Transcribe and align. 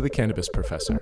to 0.00 0.04
The 0.04 0.08
Cannabis 0.08 0.48
Professor, 0.48 0.94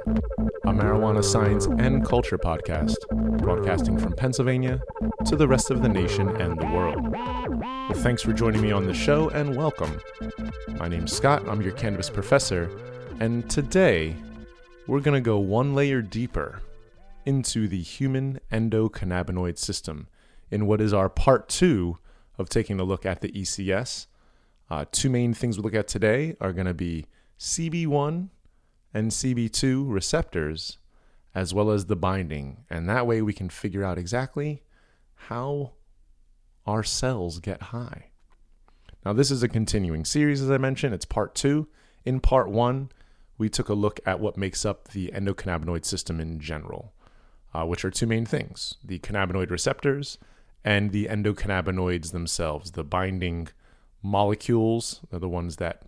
a 0.64 0.72
marijuana 0.72 1.22
science 1.22 1.66
and 1.66 2.04
culture 2.04 2.36
podcast 2.36 2.96
broadcasting 3.38 3.96
from 3.96 4.12
Pennsylvania 4.14 4.80
to 5.24 5.36
the 5.36 5.46
rest 5.46 5.70
of 5.70 5.82
the 5.82 5.88
nation 5.88 6.28
and 6.40 6.58
the 6.58 6.66
world. 6.66 7.12
Well, 7.12 7.92
thanks 7.94 8.22
for 8.22 8.32
joining 8.32 8.60
me 8.60 8.72
on 8.72 8.86
the 8.86 8.94
show 8.94 9.28
and 9.28 9.56
welcome. 9.56 10.00
My 10.80 10.88
name's 10.88 11.12
Scott, 11.12 11.46
I'm 11.48 11.62
your 11.62 11.74
Cannabis 11.74 12.10
Professor, 12.10 12.68
and 13.20 13.48
today 13.48 14.16
we're 14.88 14.98
going 14.98 15.14
to 15.14 15.24
go 15.24 15.38
one 15.38 15.76
layer 15.76 16.02
deeper 16.02 16.60
into 17.24 17.68
the 17.68 17.80
human 17.80 18.40
endocannabinoid 18.50 19.58
system 19.58 20.08
in 20.50 20.66
what 20.66 20.80
is 20.80 20.92
our 20.92 21.08
part 21.08 21.48
two 21.48 21.98
of 22.36 22.48
taking 22.48 22.80
a 22.80 22.84
look 22.84 23.06
at 23.06 23.20
the 23.20 23.30
ECS. 23.30 24.08
Uh, 24.68 24.86
two 24.90 25.08
main 25.08 25.34
things 25.34 25.56
we 25.56 25.62
look 25.62 25.74
at 25.74 25.86
today 25.86 26.34
are 26.40 26.52
going 26.52 26.66
to 26.66 26.74
be 26.74 27.06
CB1 27.38 28.30
and 28.94 29.10
CB2 29.10 29.84
receptors, 29.88 30.78
as 31.34 31.52
well 31.52 31.70
as 31.70 31.86
the 31.86 31.96
binding. 31.96 32.64
And 32.70 32.88
that 32.88 33.06
way 33.06 33.22
we 33.22 33.32
can 33.32 33.48
figure 33.48 33.84
out 33.84 33.98
exactly 33.98 34.62
how 35.14 35.72
our 36.66 36.82
cells 36.82 37.38
get 37.40 37.62
high. 37.62 38.10
Now, 39.04 39.12
this 39.12 39.30
is 39.30 39.42
a 39.42 39.48
continuing 39.48 40.04
series, 40.04 40.42
as 40.42 40.50
I 40.50 40.58
mentioned. 40.58 40.94
It's 40.94 41.04
part 41.04 41.34
two. 41.34 41.68
In 42.04 42.20
part 42.20 42.50
one, 42.50 42.90
we 43.38 43.48
took 43.48 43.68
a 43.68 43.74
look 43.74 44.00
at 44.04 44.20
what 44.20 44.36
makes 44.36 44.64
up 44.64 44.88
the 44.88 45.12
endocannabinoid 45.14 45.84
system 45.84 46.20
in 46.20 46.40
general, 46.40 46.92
uh, 47.54 47.64
which 47.64 47.84
are 47.84 47.90
two 47.90 48.06
main 48.06 48.26
things 48.26 48.74
the 48.84 48.98
cannabinoid 48.98 49.50
receptors 49.50 50.18
and 50.64 50.90
the 50.90 51.06
endocannabinoids 51.06 52.10
themselves, 52.10 52.72
the 52.72 52.84
binding 52.84 53.48
molecules, 54.02 55.00
are 55.12 55.18
the 55.18 55.28
ones 55.28 55.56
that 55.56 55.82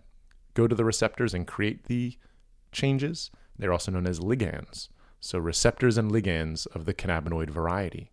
go 0.53 0.67
to 0.67 0.75
the 0.75 0.85
receptors 0.85 1.33
and 1.33 1.45
create 1.45 1.85
the 1.85 2.17
changes. 2.71 3.31
They're 3.57 3.73
also 3.73 3.91
known 3.91 4.07
as 4.07 4.19
ligands. 4.19 4.89
So, 5.19 5.37
receptors 5.37 5.97
and 5.97 6.11
ligands 6.11 6.67
of 6.75 6.85
the 6.85 6.93
cannabinoid 6.93 7.49
variety. 7.49 8.11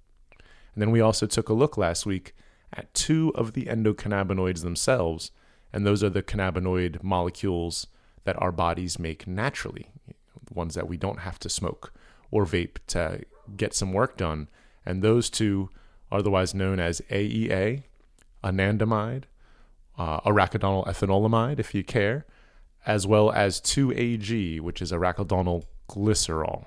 And 0.75 0.83
then 0.83 0.91
we 0.91 1.01
also 1.01 1.27
took 1.27 1.49
a 1.49 1.55
look 1.55 1.77
last 1.77 2.05
week 2.05 2.35
at 2.73 2.93
two 2.93 3.33
of 3.35 3.55
the 3.55 3.65
endocannabinoids 3.65 4.63
themselves, 4.63 5.31
and 5.73 5.87
those 5.87 6.05
are 6.05 6.11
the 6.11 6.23
cannabinoid 6.23 7.03
molecules 7.03 7.87
that 8.25 8.41
our 8.41 8.53
bodies 8.53 8.99
make 8.99 9.27
naturally, 9.27 9.91
the 10.07 10.55
ones 10.55 10.75
that 10.75 10.89
we 10.89 10.97
don't 10.97 11.21
have 11.21 11.39
to 11.41 11.49
smoke 11.49 11.93
or 12.31 12.45
vape 12.45 12.77
to 12.89 13.23
get 13.57 13.75
some 13.75 13.93
work 13.93 14.17
done. 14.17 14.49
And 14.85 15.03
those 15.03 15.31
two 15.31 15.71
are 16.11 16.19
otherwise 16.19 16.55
known 16.55 16.79
as 16.79 17.01
AEA, 17.11 17.85
anandamide, 18.45 19.25
uh, 19.99 20.21
arachidonyl 20.21 20.87
ethanolamide, 20.87 21.59
if 21.59 21.75
you 21.75 21.83
care, 21.83 22.27
as 22.89 23.07
well 23.07 23.31
as 23.31 23.61
2AG, 23.61 24.61
which 24.61 24.81
is 24.81 24.93
arachidonyl 24.93 25.63
glycerol. 25.91 26.65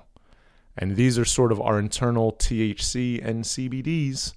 And 0.78 0.94
these 0.94 1.18
are 1.18 1.24
sort 1.24 1.50
of 1.50 1.60
our 1.60 1.80
internal 1.80 2.32
THC 2.32 3.22
and 3.22 3.42
CBDs. 3.42 4.32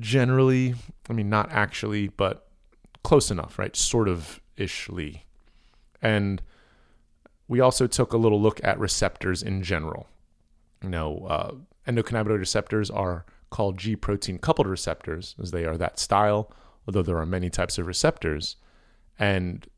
Generally, 0.00 0.74
I 1.08 1.12
mean, 1.12 1.28
not 1.28 1.52
actually, 1.52 2.08
but 2.08 2.48
close 3.04 3.30
enough, 3.30 3.58
right? 3.58 3.76
Sort 3.76 4.08
of 4.08 4.40
ishly. 4.56 5.20
And 6.00 6.40
we 7.48 7.60
also 7.60 7.86
took 7.86 8.14
a 8.14 8.16
little 8.16 8.40
look 8.40 8.58
at 8.64 8.78
receptors 8.78 9.42
in 9.42 9.62
general. 9.62 10.08
You 10.82 10.88
know, 10.88 11.26
uh, 11.28 11.52
endocannabinoid 11.86 12.38
receptors 12.38 12.90
are 12.90 13.26
called 13.50 13.76
G 13.76 13.94
protein 13.94 14.38
coupled 14.38 14.66
receptors, 14.66 15.36
as 15.40 15.50
they 15.50 15.66
are 15.66 15.76
that 15.76 15.98
style, 15.98 16.50
although 16.88 17.02
there 17.02 17.18
are 17.18 17.26
many 17.26 17.50
types 17.50 17.76
of 17.76 17.86
receptors. 17.86 18.56
And 19.18 19.68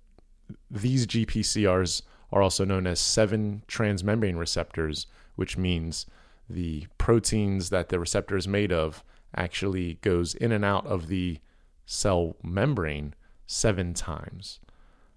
these 0.70 1.06
GPCRs 1.06 2.02
are 2.32 2.42
also 2.42 2.64
known 2.64 2.86
as 2.86 3.00
7 3.00 3.62
transmembrane 3.68 4.38
receptors, 4.38 5.06
which 5.36 5.56
means 5.56 6.06
the 6.48 6.86
proteins 6.98 7.70
that 7.70 7.88
the 7.88 7.98
receptor 7.98 8.36
is 8.36 8.48
made 8.48 8.72
of 8.72 9.02
actually 9.34 9.94
goes 10.02 10.34
in 10.34 10.52
and 10.52 10.64
out 10.64 10.86
of 10.86 11.08
the 11.08 11.38
cell 11.84 12.36
membrane 12.42 13.14
seven 13.46 13.94
times. 13.94 14.60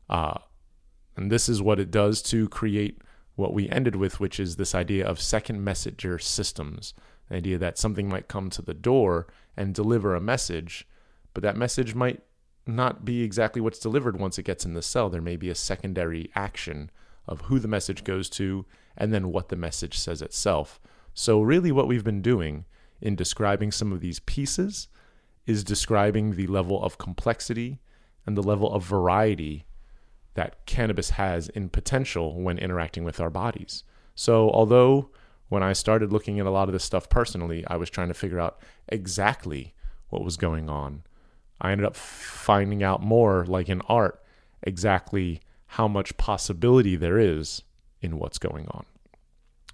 Uh, 0.09 0.39
and 1.15 1.31
this 1.31 1.49
is 1.49 1.61
what 1.61 1.79
it 1.79 1.91
does 1.91 2.21
to 2.21 2.47
create 2.49 3.01
what 3.35 3.53
we 3.53 3.69
ended 3.69 3.95
with, 3.95 4.19
which 4.19 4.39
is 4.39 4.55
this 4.55 4.75
idea 4.75 5.05
of 5.05 5.19
second 5.19 5.63
messenger 5.63 6.19
systems. 6.19 6.93
The 7.29 7.37
idea 7.37 7.57
that 7.57 7.77
something 7.77 8.09
might 8.09 8.27
come 8.27 8.49
to 8.51 8.61
the 8.61 8.73
door 8.73 9.27
and 9.55 9.73
deliver 9.73 10.15
a 10.15 10.21
message, 10.21 10.87
but 11.33 11.43
that 11.43 11.57
message 11.57 11.95
might 11.95 12.21
not 12.75 13.05
be 13.05 13.23
exactly 13.23 13.61
what's 13.61 13.79
delivered 13.79 14.19
once 14.19 14.37
it 14.37 14.43
gets 14.43 14.65
in 14.65 14.73
the 14.73 14.81
cell. 14.81 15.09
There 15.09 15.21
may 15.21 15.35
be 15.35 15.49
a 15.49 15.55
secondary 15.55 16.29
action 16.35 16.91
of 17.27 17.41
who 17.41 17.59
the 17.59 17.67
message 17.67 18.03
goes 18.03 18.29
to 18.31 18.65
and 18.97 19.13
then 19.13 19.31
what 19.31 19.49
the 19.49 19.55
message 19.55 19.97
says 19.97 20.21
itself. 20.21 20.79
So, 21.13 21.41
really, 21.41 21.71
what 21.71 21.87
we've 21.87 22.03
been 22.03 22.21
doing 22.21 22.65
in 23.01 23.15
describing 23.15 23.71
some 23.71 23.91
of 23.91 24.01
these 24.01 24.19
pieces 24.19 24.87
is 25.45 25.63
describing 25.63 26.35
the 26.35 26.47
level 26.47 26.83
of 26.83 26.97
complexity 26.97 27.79
and 28.25 28.37
the 28.37 28.43
level 28.43 28.71
of 28.71 28.83
variety 28.83 29.65
that 30.33 30.65
cannabis 30.65 31.11
has 31.11 31.49
in 31.49 31.69
potential 31.69 32.39
when 32.41 32.57
interacting 32.57 33.03
with 33.03 33.19
our 33.19 33.29
bodies. 33.29 33.83
So, 34.15 34.49
although 34.51 35.09
when 35.49 35.63
I 35.63 35.73
started 35.73 36.13
looking 36.13 36.39
at 36.39 36.45
a 36.45 36.51
lot 36.51 36.69
of 36.69 36.73
this 36.73 36.83
stuff 36.83 37.09
personally, 37.09 37.65
I 37.67 37.77
was 37.77 37.89
trying 37.89 38.09
to 38.09 38.13
figure 38.13 38.39
out 38.39 38.61
exactly 38.87 39.73
what 40.09 40.23
was 40.23 40.37
going 40.37 40.69
on 40.69 41.03
I 41.61 41.71
ended 41.71 41.85
up 41.85 41.95
finding 41.95 42.83
out 42.83 43.01
more, 43.01 43.45
like 43.45 43.69
in 43.69 43.81
art, 43.87 44.21
exactly 44.63 45.41
how 45.73 45.87
much 45.87 46.17
possibility 46.17 46.95
there 46.95 47.19
is 47.19 47.63
in 48.01 48.17
what's 48.17 48.39
going 48.39 48.67
on. 48.69 48.85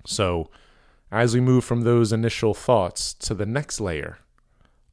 So, 0.05 0.49
as 1.11 1.33
we 1.33 1.41
move 1.41 1.63
from 1.63 1.81
those 1.81 2.11
initial 2.11 2.53
thoughts 2.53 3.13
to 3.13 3.33
the 3.33 3.45
next 3.45 3.79
layer 3.79 4.17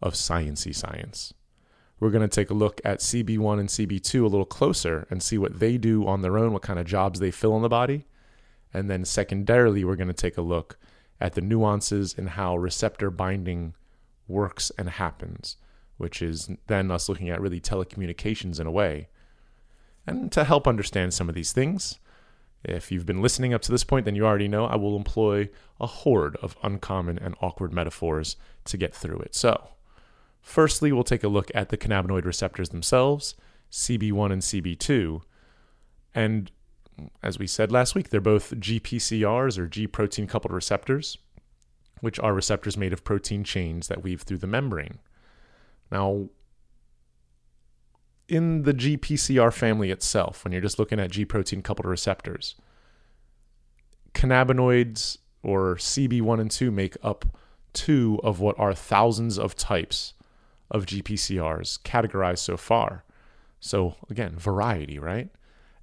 of 0.01 0.15
sciency 0.15 0.75
science, 0.75 1.33
we're 1.99 2.11
going 2.11 2.29
to 2.29 2.35
take 2.35 2.51
a 2.51 2.55
look 2.55 2.81
at 2.85 2.99
CB1 2.99 3.61
and 3.61 3.69
CB2 3.69 4.21
a 4.21 4.27
little 4.27 4.45
closer 4.45 5.07
and 5.11 5.23
see 5.23 5.39
what 5.39 5.61
they 5.61 5.79
do 5.79 6.07
on 6.07 6.21
their 6.21 6.37
own, 6.37 6.53
what 6.53 6.63
kind 6.63 6.79
of 6.79 6.87
jobs 6.87 7.21
they 7.21 7.31
fill 7.31 7.57
in 7.57 7.63
the 7.63 7.69
body. 7.69 8.07
And 8.75 8.91
then, 8.91 9.05
secondarily, 9.05 9.85
we're 9.85 9.97
going 9.97 10.09
to 10.09 10.15
take 10.15 10.37
a 10.37 10.43
look 10.43 10.79
at 11.21 11.35
the 11.35 11.41
nuances 11.41 12.15
in 12.15 12.29
how 12.29 12.57
receptor 12.57 13.11
binding 13.11 13.75
works 14.29 14.71
and 14.79 14.91
happens 14.91 15.57
which 15.97 16.23
is 16.23 16.51
then 16.67 16.91
us 16.91 17.09
looking 17.09 17.31
at 17.31 17.41
really 17.41 17.61
telecommunications 17.61 18.61
in 18.61 18.67
a 18.67 18.71
way. 18.71 19.09
And 20.07 20.33
to 20.33 20.45
help 20.45 20.67
understand 20.67 21.15
some 21.15 21.29
of 21.29 21.35
these 21.35 21.53
things, 21.53 21.99
if 22.65 22.93
you've 22.93 23.07
been 23.07 23.23
listening 23.23 23.53
up 23.53 23.63
to 23.63 23.73
this 23.73 23.85
point, 23.85 24.05
then 24.05 24.15
you 24.15 24.25
already 24.25 24.49
know 24.49 24.67
I 24.67 24.77
will 24.77 24.97
employ 24.97 25.49
a 25.81 25.87
horde 25.87 26.37
of 26.37 26.57
uncommon 26.63 27.19
and 27.19 27.35
awkward 27.41 27.73
metaphors 27.73 28.37
to 28.65 28.77
get 28.77 28.95
through 28.95 29.19
it. 29.19 29.35
So, 29.35 29.69
firstly, 30.41 30.93
we'll 30.93 31.05
take 31.05 31.25
a 31.25 31.29
look 31.29 31.51
at 31.55 31.71
the 31.71 31.77
cannabinoid 31.77 32.25
receptors 32.25 32.69
themselves, 32.69 33.35
CB1 33.71 34.33
and 34.33 34.43
CB2. 34.43 35.23
And 36.15 36.51
as 37.23 37.39
we 37.39 37.47
said 37.47 37.73
last 37.73 37.95
week, 37.95 38.11
they're 38.11 38.21
both 38.21 38.53
GPCRs 38.53 39.59
or 39.59 39.67
G 39.67 39.87
protein 39.87 40.27
coupled 40.27 40.53
receptors, 40.53 41.19
which 42.01 42.19
are 42.21 42.35
receptors 42.35 42.77
made 42.77 42.93
of 42.93 43.03
protein 43.05 43.45
chains 43.45 43.89
that 43.89 44.03
weave 44.03 44.23
through 44.23 44.39
the 44.39 44.47
membrane. 44.47 44.99
Now, 45.93 46.31
in 48.27 48.63
the 48.63 48.73
GPCR 48.73 49.53
family 49.53 49.91
itself, 49.91 50.43
when 50.43 50.53
you're 50.53 50.63
just 50.63 50.79
looking 50.79 50.99
at 50.99 51.11
G 51.11 51.27
protein 51.27 51.61
coupled 51.61 51.85
receptors, 51.85 52.55
cannabinoids 54.15 55.19
or 55.43 55.77
CB1 55.77 56.41
and 56.41 56.51
2 56.51 56.71
make 56.71 56.97
up 57.03 57.37
two 57.75 58.19
of 58.25 58.41
what 58.41 58.59
are 58.59 58.75
thousands 58.75 59.39
of 59.39 59.55
types 59.55 60.15
of 60.71 60.87
GPCRs 60.87 61.83
categorized 61.83 62.39
so 62.39 62.57
far. 62.57 63.05
So, 63.61 63.97
again, 64.09 64.37
variety, 64.39 64.99
right? 64.99 65.29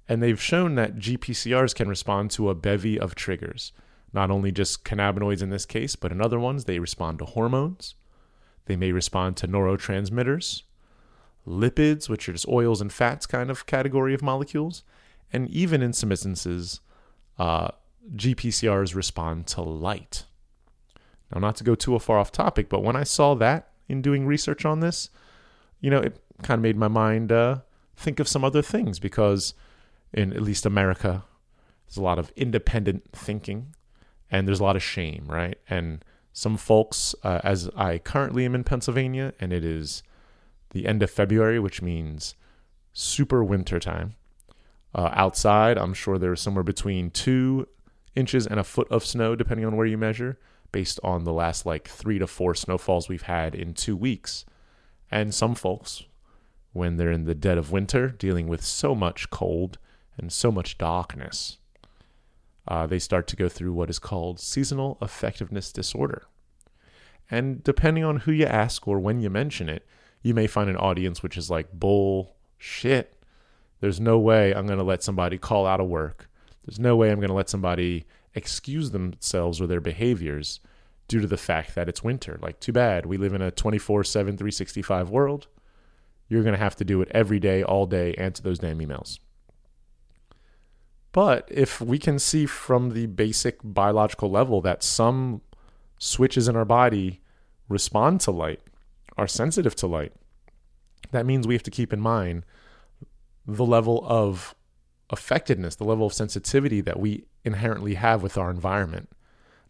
And 0.08 0.20
they've 0.20 0.42
shown 0.42 0.74
that 0.74 0.96
GPCRs 0.96 1.72
can 1.72 1.88
respond 1.88 2.32
to 2.32 2.50
a 2.50 2.54
bevy 2.56 2.98
of 2.98 3.14
triggers, 3.14 3.72
not 4.12 4.28
only 4.28 4.50
just 4.50 4.84
cannabinoids 4.84 5.40
in 5.40 5.50
this 5.50 5.66
case, 5.66 5.94
but 5.94 6.10
in 6.10 6.20
other 6.20 6.40
ones, 6.40 6.64
they 6.64 6.80
respond 6.80 7.20
to 7.20 7.26
hormones, 7.26 7.94
they 8.70 8.76
may 8.76 8.92
respond 8.92 9.36
to 9.36 9.48
neurotransmitters, 9.48 10.62
lipids, 11.44 12.08
which 12.08 12.28
are 12.28 12.32
just 12.32 12.46
oils 12.46 12.80
and 12.80 12.92
fats 12.92 13.26
kind 13.26 13.50
of 13.50 13.66
category 13.66 14.14
of 14.14 14.22
molecules, 14.22 14.84
and 15.32 15.48
even 15.50 15.82
in 15.82 15.92
some 15.92 16.12
instances, 16.12 16.78
uh, 17.36 17.70
GPCRs 18.14 18.94
respond 18.94 19.48
to 19.48 19.60
light. 19.60 20.24
Now, 21.34 21.40
not 21.40 21.56
to 21.56 21.64
go 21.64 21.74
too 21.74 21.98
far 21.98 22.18
off 22.18 22.30
topic, 22.30 22.68
but 22.68 22.84
when 22.84 22.94
I 22.94 23.02
saw 23.02 23.34
that 23.34 23.72
in 23.88 24.02
doing 24.02 24.24
research 24.24 24.64
on 24.64 24.78
this, 24.78 25.10
you 25.80 25.90
know, 25.90 25.98
it 25.98 26.16
kind 26.44 26.60
of 26.60 26.62
made 26.62 26.76
my 26.76 26.86
mind 26.86 27.32
uh, 27.32 27.58
think 27.96 28.20
of 28.20 28.28
some 28.28 28.44
other 28.44 28.62
things 28.62 29.00
because 29.00 29.52
in 30.12 30.32
at 30.32 30.42
least 30.42 30.64
America, 30.64 31.24
there's 31.86 31.96
a 31.96 32.02
lot 32.02 32.20
of 32.20 32.30
independent 32.36 33.02
thinking 33.12 33.74
and 34.30 34.46
there's 34.46 34.60
a 34.60 34.64
lot 34.64 34.76
of 34.76 34.82
shame, 34.82 35.24
right? 35.26 35.58
And 35.68 36.04
some 36.32 36.56
folks, 36.56 37.14
uh, 37.24 37.40
as 37.42 37.68
I 37.76 37.98
currently 37.98 38.44
am 38.44 38.54
in 38.54 38.64
Pennsylvania, 38.64 39.34
and 39.40 39.52
it 39.52 39.64
is 39.64 40.02
the 40.70 40.86
end 40.86 41.02
of 41.02 41.10
February, 41.10 41.58
which 41.58 41.82
means 41.82 42.34
super 42.92 43.42
winter 43.42 43.80
time. 43.80 44.14
Uh, 44.94 45.10
outside, 45.12 45.78
I'm 45.78 45.94
sure 45.94 46.18
there's 46.18 46.40
somewhere 46.40 46.64
between 46.64 47.10
two 47.10 47.66
inches 48.16 48.46
and 48.46 48.58
a 48.58 48.64
foot 48.64 48.90
of 48.90 49.04
snow, 49.04 49.36
depending 49.36 49.66
on 49.66 49.76
where 49.76 49.86
you 49.86 49.98
measure, 49.98 50.38
based 50.72 50.98
on 51.02 51.24
the 51.24 51.32
last 51.32 51.66
like 51.66 51.88
three 51.88 52.18
to 52.18 52.26
four 52.26 52.54
snowfalls 52.54 53.08
we've 53.08 53.22
had 53.22 53.54
in 53.54 53.74
two 53.74 53.96
weeks. 53.96 54.44
And 55.10 55.34
some 55.34 55.54
folks, 55.54 56.04
when 56.72 56.96
they're 56.96 57.10
in 57.10 57.24
the 57.24 57.34
dead 57.34 57.58
of 57.58 57.72
winter, 57.72 58.08
dealing 58.08 58.46
with 58.46 58.64
so 58.64 58.94
much 58.94 59.30
cold 59.30 59.78
and 60.16 60.32
so 60.32 60.52
much 60.52 60.78
darkness, 60.78 61.58
uh, 62.70 62.86
they 62.86 63.00
start 63.00 63.26
to 63.26 63.36
go 63.36 63.48
through 63.48 63.72
what 63.72 63.90
is 63.90 63.98
called 63.98 64.38
seasonal 64.38 64.96
affectiveness 65.02 65.72
disorder. 65.72 66.22
And 67.28 67.64
depending 67.64 68.04
on 68.04 68.18
who 68.18 68.32
you 68.32 68.46
ask 68.46 68.86
or 68.86 69.00
when 69.00 69.20
you 69.20 69.28
mention 69.28 69.68
it, 69.68 69.84
you 70.22 70.34
may 70.34 70.46
find 70.46 70.70
an 70.70 70.76
audience 70.76 71.20
which 71.20 71.36
is 71.36 71.50
like, 71.50 71.72
bullshit. 71.72 73.20
There's 73.80 73.98
no 73.98 74.20
way 74.20 74.54
I'm 74.54 74.66
going 74.66 74.78
to 74.78 74.84
let 74.84 75.02
somebody 75.02 75.36
call 75.36 75.66
out 75.66 75.80
of 75.80 75.88
work. 75.88 76.30
There's 76.64 76.78
no 76.78 76.94
way 76.94 77.10
I'm 77.10 77.18
going 77.18 77.28
to 77.28 77.34
let 77.34 77.48
somebody 77.48 78.06
excuse 78.34 78.92
themselves 78.92 79.60
or 79.60 79.66
their 79.66 79.80
behaviors 79.80 80.60
due 81.08 81.20
to 81.20 81.26
the 81.26 81.36
fact 81.36 81.74
that 81.74 81.88
it's 81.88 82.04
winter. 82.04 82.38
Like, 82.40 82.60
too 82.60 82.72
bad. 82.72 83.04
We 83.04 83.16
live 83.16 83.34
in 83.34 83.42
a 83.42 83.50
24 83.50 84.04
7, 84.04 84.36
365 84.36 85.10
world. 85.10 85.48
You're 86.28 86.44
going 86.44 86.54
to 86.54 86.62
have 86.62 86.76
to 86.76 86.84
do 86.84 87.02
it 87.02 87.08
every 87.10 87.40
day, 87.40 87.64
all 87.64 87.86
day, 87.86 88.14
answer 88.14 88.44
those 88.44 88.60
damn 88.60 88.78
emails. 88.78 89.18
But 91.12 91.48
if 91.50 91.80
we 91.80 91.98
can 91.98 92.18
see 92.18 92.46
from 92.46 92.90
the 92.90 93.06
basic 93.06 93.58
biological 93.64 94.30
level 94.30 94.60
that 94.60 94.82
some 94.82 95.40
switches 95.98 96.48
in 96.48 96.56
our 96.56 96.64
body 96.64 97.20
respond 97.68 98.20
to 98.22 98.30
light, 98.30 98.60
are 99.16 99.26
sensitive 99.26 99.74
to 99.76 99.86
light, 99.86 100.12
that 101.10 101.26
means 101.26 101.46
we 101.46 101.54
have 101.54 101.62
to 101.64 101.70
keep 101.70 101.92
in 101.92 102.00
mind 102.00 102.44
the 103.46 103.66
level 103.66 104.04
of 104.06 104.54
affectedness, 105.10 105.76
the 105.76 105.84
level 105.84 106.06
of 106.06 106.12
sensitivity 106.12 106.80
that 106.80 107.00
we 107.00 107.24
inherently 107.44 107.94
have 107.94 108.22
with 108.22 108.38
our 108.38 108.50
environment. 108.50 109.10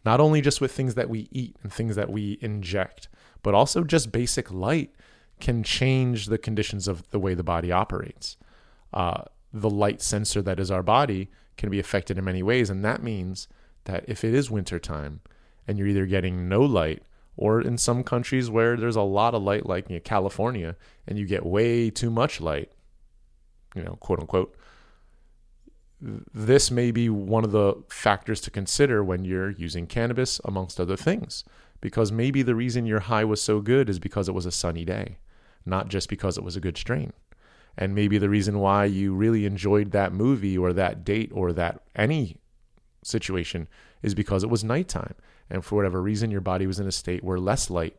Not 0.05 0.19
only 0.19 0.41
just 0.41 0.61
with 0.61 0.71
things 0.71 0.95
that 0.95 1.09
we 1.09 1.27
eat 1.31 1.55
and 1.63 1.71
things 1.71 1.95
that 1.95 2.09
we 2.09 2.37
inject, 2.41 3.07
but 3.43 3.53
also 3.53 3.83
just 3.83 4.11
basic 4.11 4.51
light 4.51 4.91
can 5.39 5.63
change 5.63 6.27
the 6.27 6.37
conditions 6.37 6.87
of 6.87 7.09
the 7.09 7.19
way 7.19 7.33
the 7.33 7.43
body 7.43 7.71
operates. 7.71 8.37
Uh, 8.93 9.23
the 9.53 9.69
light 9.69 10.01
sensor 10.01 10.41
that 10.41 10.59
is 10.59 10.71
our 10.71 10.83
body 10.83 11.29
can 11.57 11.69
be 11.69 11.79
affected 11.79 12.17
in 12.17 12.23
many 12.23 12.43
ways. 12.43 12.69
And 12.69 12.83
that 12.83 13.03
means 13.03 13.47
that 13.85 14.05
if 14.07 14.23
it 14.23 14.33
is 14.33 14.51
wintertime 14.51 15.21
and 15.67 15.77
you're 15.77 15.87
either 15.87 16.05
getting 16.05 16.47
no 16.49 16.61
light, 16.61 17.03
or 17.37 17.61
in 17.61 17.77
some 17.77 18.03
countries 18.03 18.49
where 18.49 18.75
there's 18.75 18.95
a 18.95 19.01
lot 19.01 19.33
of 19.33 19.41
light, 19.41 19.65
like 19.65 19.89
in 19.89 19.99
California, 20.01 20.75
and 21.07 21.17
you 21.17 21.25
get 21.25 21.45
way 21.45 21.89
too 21.89 22.09
much 22.09 22.41
light, 22.41 22.71
you 23.73 23.81
know, 23.81 23.97
quote 23.99 24.19
unquote, 24.19 24.55
this 26.01 26.69
may 26.69 26.91
be 26.91 27.09
one 27.09 27.43
of 27.43 27.51
the 27.51 27.73
factors 27.89 28.41
to 28.41 28.51
consider 28.51 29.03
when 29.03 29.23
you're 29.23 29.51
using 29.51 29.87
cannabis, 29.87 30.41
amongst 30.45 30.79
other 30.79 30.97
things. 30.97 31.43
Because 31.79 32.11
maybe 32.11 32.41
the 32.41 32.55
reason 32.55 32.85
your 32.85 32.99
high 32.99 33.23
was 33.23 33.41
so 33.41 33.61
good 33.61 33.89
is 33.89 33.97
because 33.97 34.27
it 34.27 34.33
was 34.33 34.45
a 34.45 34.51
sunny 34.51 34.83
day, 34.83 35.17
not 35.65 35.87
just 35.87 36.09
because 36.09 36.37
it 36.37 36.43
was 36.43 36.55
a 36.55 36.61
good 36.61 36.77
strain 36.77 37.13
and 37.77 37.95
maybe 37.95 38.17
the 38.17 38.29
reason 38.29 38.59
why 38.59 38.85
you 38.85 39.13
really 39.13 39.45
enjoyed 39.45 39.91
that 39.91 40.13
movie 40.13 40.57
or 40.57 40.73
that 40.73 41.03
date 41.03 41.31
or 41.33 41.53
that 41.53 41.81
any 41.95 42.37
situation 43.03 43.67
is 44.01 44.13
because 44.13 44.43
it 44.43 44.49
was 44.49 44.63
nighttime. 44.63 45.15
And 45.49 45.63
for 45.63 45.75
whatever 45.75 46.01
reason 46.01 46.31
your 46.31 46.41
body 46.41 46.67
was 46.67 46.79
in 46.79 46.87
a 46.87 46.91
state 46.91 47.23
where 47.23 47.39
less 47.39 47.69
light 47.69 47.97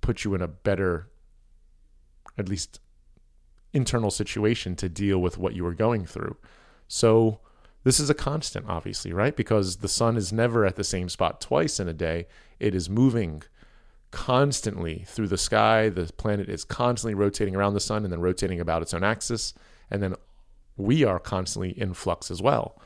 put 0.00 0.24
you 0.24 0.34
in 0.34 0.42
a 0.42 0.48
better 0.48 1.08
at 2.36 2.48
least 2.48 2.80
internal 3.72 4.10
situation 4.10 4.76
to 4.76 4.88
deal 4.88 5.18
with 5.18 5.38
what 5.38 5.54
you 5.54 5.64
were 5.64 5.74
going 5.74 6.06
through. 6.06 6.36
So 6.86 7.40
this 7.84 8.00
is 8.00 8.10
a 8.10 8.14
constant 8.14 8.66
obviously 8.68 9.12
right? 9.12 9.34
Because 9.34 9.76
the 9.76 9.88
sun 9.88 10.16
is 10.16 10.32
never 10.32 10.64
at 10.64 10.76
the 10.76 10.84
same 10.84 11.08
spot 11.08 11.40
twice 11.40 11.80
in 11.80 11.88
a 11.88 11.92
day. 11.92 12.26
It 12.58 12.74
is 12.74 12.88
moving 12.88 13.42
constantly 14.10 15.04
through 15.06 15.28
the 15.28 15.38
sky. 15.38 15.88
The 15.88 16.10
planet 16.16 16.48
is 16.48 16.64
constantly 16.64 17.14
rotating 17.14 17.54
around 17.54 17.74
the 17.74 17.80
sun 17.80 18.04
and 18.04 18.12
then 18.12 18.20
rotating 18.20 18.60
about 18.60 18.82
its 18.82 18.94
own 18.94 19.04
axis. 19.04 19.54
And 19.90 20.02
then 20.02 20.14
we 20.76 21.04
are 21.04 21.18
constantly 21.18 21.78
in 21.78 21.94
flux 21.94 22.30
as 22.30 22.40
well. 22.40 22.80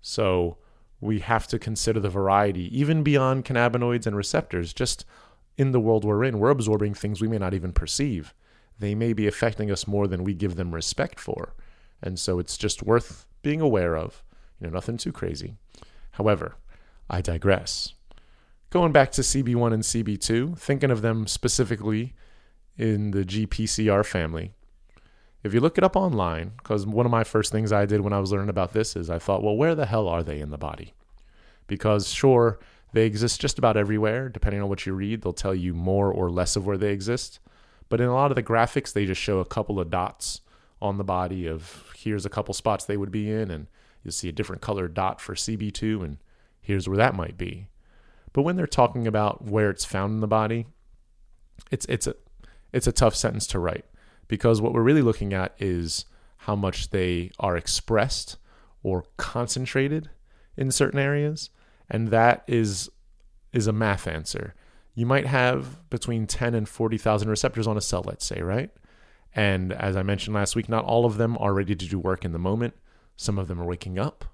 So 0.00 0.58
we 1.00 1.20
have 1.20 1.46
to 1.48 1.58
consider 1.58 2.00
the 2.00 2.10
variety, 2.10 2.76
even 2.78 3.02
beyond 3.02 3.44
cannabinoids 3.44 4.06
and 4.06 4.16
receptors, 4.16 4.72
just 4.72 5.04
in 5.56 5.72
the 5.72 5.80
world 5.80 6.04
we're 6.04 6.24
in. 6.24 6.38
We're 6.38 6.50
absorbing 6.50 6.94
things 6.94 7.20
we 7.20 7.28
may 7.28 7.38
not 7.38 7.54
even 7.54 7.72
perceive. 7.72 8.34
They 8.78 8.94
may 8.94 9.12
be 9.12 9.26
affecting 9.26 9.70
us 9.70 9.86
more 9.86 10.08
than 10.08 10.24
we 10.24 10.34
give 10.34 10.56
them 10.56 10.74
respect 10.74 11.20
for. 11.20 11.54
And 12.02 12.18
so 12.18 12.38
it's 12.38 12.58
just 12.58 12.82
worth 12.82 13.26
being 13.42 13.60
aware 13.60 13.96
of. 13.96 14.22
You 14.60 14.66
know, 14.66 14.72
nothing 14.72 14.96
too 14.96 15.12
crazy. 15.12 15.54
However, 16.12 16.56
I 17.08 17.20
digress 17.20 17.92
going 18.74 18.90
back 18.90 19.12
to 19.12 19.20
CB1 19.20 19.72
and 19.72 19.84
CB2, 19.84 20.58
thinking 20.58 20.90
of 20.90 21.00
them 21.00 21.28
specifically 21.28 22.12
in 22.76 23.12
the 23.12 23.24
GPCR 23.24 24.04
family. 24.04 24.50
If 25.44 25.54
you 25.54 25.60
look 25.60 25.78
it 25.78 25.84
up 25.84 25.94
online, 25.94 26.54
because 26.56 26.84
one 26.84 27.06
of 27.06 27.12
my 27.12 27.22
first 27.22 27.52
things 27.52 27.72
I 27.72 27.86
did 27.86 28.00
when 28.00 28.12
I 28.12 28.18
was 28.18 28.32
learning 28.32 28.48
about 28.48 28.72
this 28.72 28.96
is 28.96 29.08
I 29.08 29.20
thought, 29.20 29.44
well, 29.44 29.56
where 29.56 29.76
the 29.76 29.86
hell 29.86 30.08
are 30.08 30.24
they 30.24 30.40
in 30.40 30.50
the 30.50 30.58
body? 30.58 30.92
Because 31.68 32.08
sure, 32.08 32.58
they 32.92 33.06
exist 33.06 33.40
just 33.40 33.60
about 33.60 33.76
everywhere. 33.76 34.28
Depending 34.28 34.60
on 34.60 34.68
what 34.68 34.84
you 34.84 34.92
read, 34.92 35.22
they'll 35.22 35.32
tell 35.32 35.54
you 35.54 35.72
more 35.72 36.10
or 36.10 36.28
less 36.28 36.56
of 36.56 36.66
where 36.66 36.76
they 36.76 36.90
exist. 36.90 37.38
But 37.88 38.00
in 38.00 38.08
a 38.08 38.14
lot 38.14 38.32
of 38.32 38.34
the 38.34 38.42
graphics, 38.42 38.92
they 38.92 39.06
just 39.06 39.20
show 39.20 39.38
a 39.38 39.44
couple 39.44 39.78
of 39.78 39.88
dots 39.88 40.40
on 40.82 40.98
the 40.98 41.04
body 41.04 41.46
of 41.46 41.92
here's 41.96 42.26
a 42.26 42.30
couple 42.30 42.52
spots 42.54 42.84
they 42.84 42.96
would 42.96 43.12
be 43.12 43.30
in, 43.30 43.52
and 43.52 43.68
you'll 44.02 44.10
see 44.10 44.28
a 44.28 44.32
different 44.32 44.62
colored 44.62 44.94
dot 44.94 45.20
for 45.20 45.36
CB2, 45.36 46.02
and 46.02 46.16
here's 46.60 46.88
where 46.88 46.98
that 46.98 47.14
might 47.14 47.38
be. 47.38 47.68
But 48.34 48.42
when 48.42 48.56
they're 48.56 48.66
talking 48.66 49.06
about 49.06 49.44
where 49.44 49.70
it's 49.70 49.86
found 49.86 50.12
in 50.12 50.20
the 50.20 50.26
body, 50.26 50.66
it's 51.70 51.86
it's 51.86 52.06
a 52.06 52.14
it's 52.74 52.86
a 52.86 52.92
tough 52.92 53.14
sentence 53.14 53.46
to 53.46 53.58
write 53.58 53.86
because 54.28 54.60
what 54.60 54.74
we're 54.74 54.82
really 54.82 55.00
looking 55.00 55.32
at 55.32 55.54
is 55.58 56.04
how 56.38 56.56
much 56.56 56.90
they 56.90 57.30
are 57.38 57.56
expressed 57.56 58.36
or 58.82 59.04
concentrated 59.16 60.10
in 60.56 60.70
certain 60.70 60.98
areas, 60.98 61.48
and 61.88 62.08
that 62.08 62.44
is 62.46 62.90
is 63.52 63.68
a 63.68 63.72
math 63.72 64.06
answer. 64.06 64.54
You 64.94 65.06
might 65.06 65.26
have 65.26 65.88
between 65.88 66.26
10 66.26 66.54
and 66.54 66.68
40,000 66.68 67.28
receptors 67.28 67.66
on 67.66 67.76
a 67.76 67.80
cell, 67.80 68.02
let's 68.04 68.24
say, 68.24 68.42
right? 68.42 68.70
And 69.34 69.72
as 69.72 69.96
I 69.96 70.02
mentioned 70.02 70.34
last 70.34 70.54
week, 70.54 70.68
not 70.68 70.84
all 70.84 71.04
of 71.04 71.16
them 71.16 71.36
are 71.38 71.52
ready 71.52 71.74
to 71.74 71.88
do 71.88 71.98
work 71.98 72.24
in 72.24 72.32
the 72.32 72.38
moment. 72.38 72.74
Some 73.16 73.38
of 73.38 73.48
them 73.48 73.60
are 73.60 73.64
waking 73.64 73.98
up, 73.98 74.24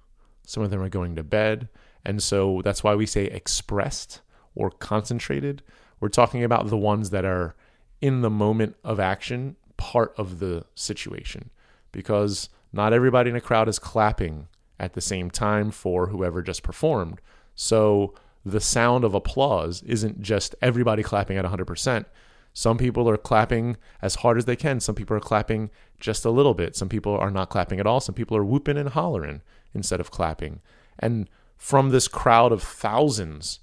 some 0.45 0.63
of 0.63 0.71
them 0.71 0.81
are 0.81 0.89
going 0.89 1.15
to 1.15 1.23
bed, 1.23 1.69
and 2.05 2.21
so 2.21 2.61
that's 2.63 2.83
why 2.83 2.95
we 2.95 3.05
say 3.05 3.25
expressed 3.25 4.21
or 4.55 4.69
concentrated. 4.71 5.63
We're 5.99 6.09
talking 6.09 6.43
about 6.43 6.67
the 6.67 6.77
ones 6.77 7.11
that 7.11 7.25
are 7.25 7.55
in 8.01 8.21
the 8.21 8.29
moment 8.29 8.75
of 8.83 8.99
action, 8.99 9.55
part 9.77 10.13
of 10.17 10.39
the 10.39 10.65
situation, 10.75 11.51
because 11.91 12.49
not 12.73 12.93
everybody 12.93 13.29
in 13.29 13.35
a 13.35 13.41
crowd 13.41 13.69
is 13.69 13.79
clapping 13.79 14.47
at 14.79 14.93
the 14.93 15.01
same 15.01 15.29
time 15.29 15.69
for 15.69 16.07
whoever 16.07 16.41
just 16.41 16.63
performed. 16.63 17.21
So 17.53 18.15
the 18.43 18.59
sound 18.59 19.03
of 19.03 19.13
applause 19.13 19.83
isn't 19.83 20.21
just 20.21 20.55
everybody 20.61 21.03
clapping 21.03 21.37
at 21.37 21.45
100%. 21.45 22.05
Some 22.53 22.77
people 22.77 23.07
are 23.07 23.17
clapping 23.17 23.77
as 24.01 24.15
hard 24.15 24.37
as 24.37 24.45
they 24.45 24.55
can. 24.55 24.79
Some 24.79 24.95
people 24.95 25.15
are 25.15 25.21
clapping 25.21 25.69
just 25.99 26.25
a 26.25 26.31
little 26.31 26.53
bit. 26.53 26.75
Some 26.75 26.89
people 26.89 27.15
are 27.15 27.31
not 27.31 27.49
clapping 27.49 27.79
at 27.79 27.87
all. 27.87 27.99
Some 27.99 28.15
people 28.15 28.35
are 28.35 28.43
whooping 28.43 28.77
and 28.77 28.89
hollering 28.89 29.41
instead 29.73 29.99
of 29.99 30.11
clapping. 30.11 30.59
And 30.99 31.29
from 31.61 31.91
this 31.91 32.07
crowd 32.07 32.51
of 32.51 32.63
thousands 32.63 33.59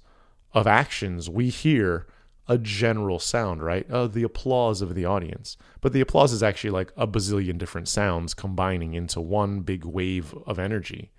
of 0.53 0.65
actions, 0.65 1.29
we 1.29 1.49
hear 1.49 2.07
a 2.47 2.57
general 2.57 3.19
sound, 3.19 3.61
right? 3.61 3.91
Uh, 3.91 4.07
the 4.07 4.23
applause 4.23 4.81
of 4.81 4.95
the 4.95 5.03
audience. 5.03 5.57
But 5.81 5.91
the 5.91 5.99
applause 5.99 6.31
is 6.31 6.41
actually 6.41 6.69
like 6.69 6.93
a 6.95 7.05
bazillion 7.05 7.57
different 7.57 7.89
sounds 7.89 8.33
combining 8.33 8.93
into 8.93 9.19
one 9.19 9.59
big 9.59 9.83
wave 9.83 10.33
of 10.47 10.57
energy. 10.57 11.11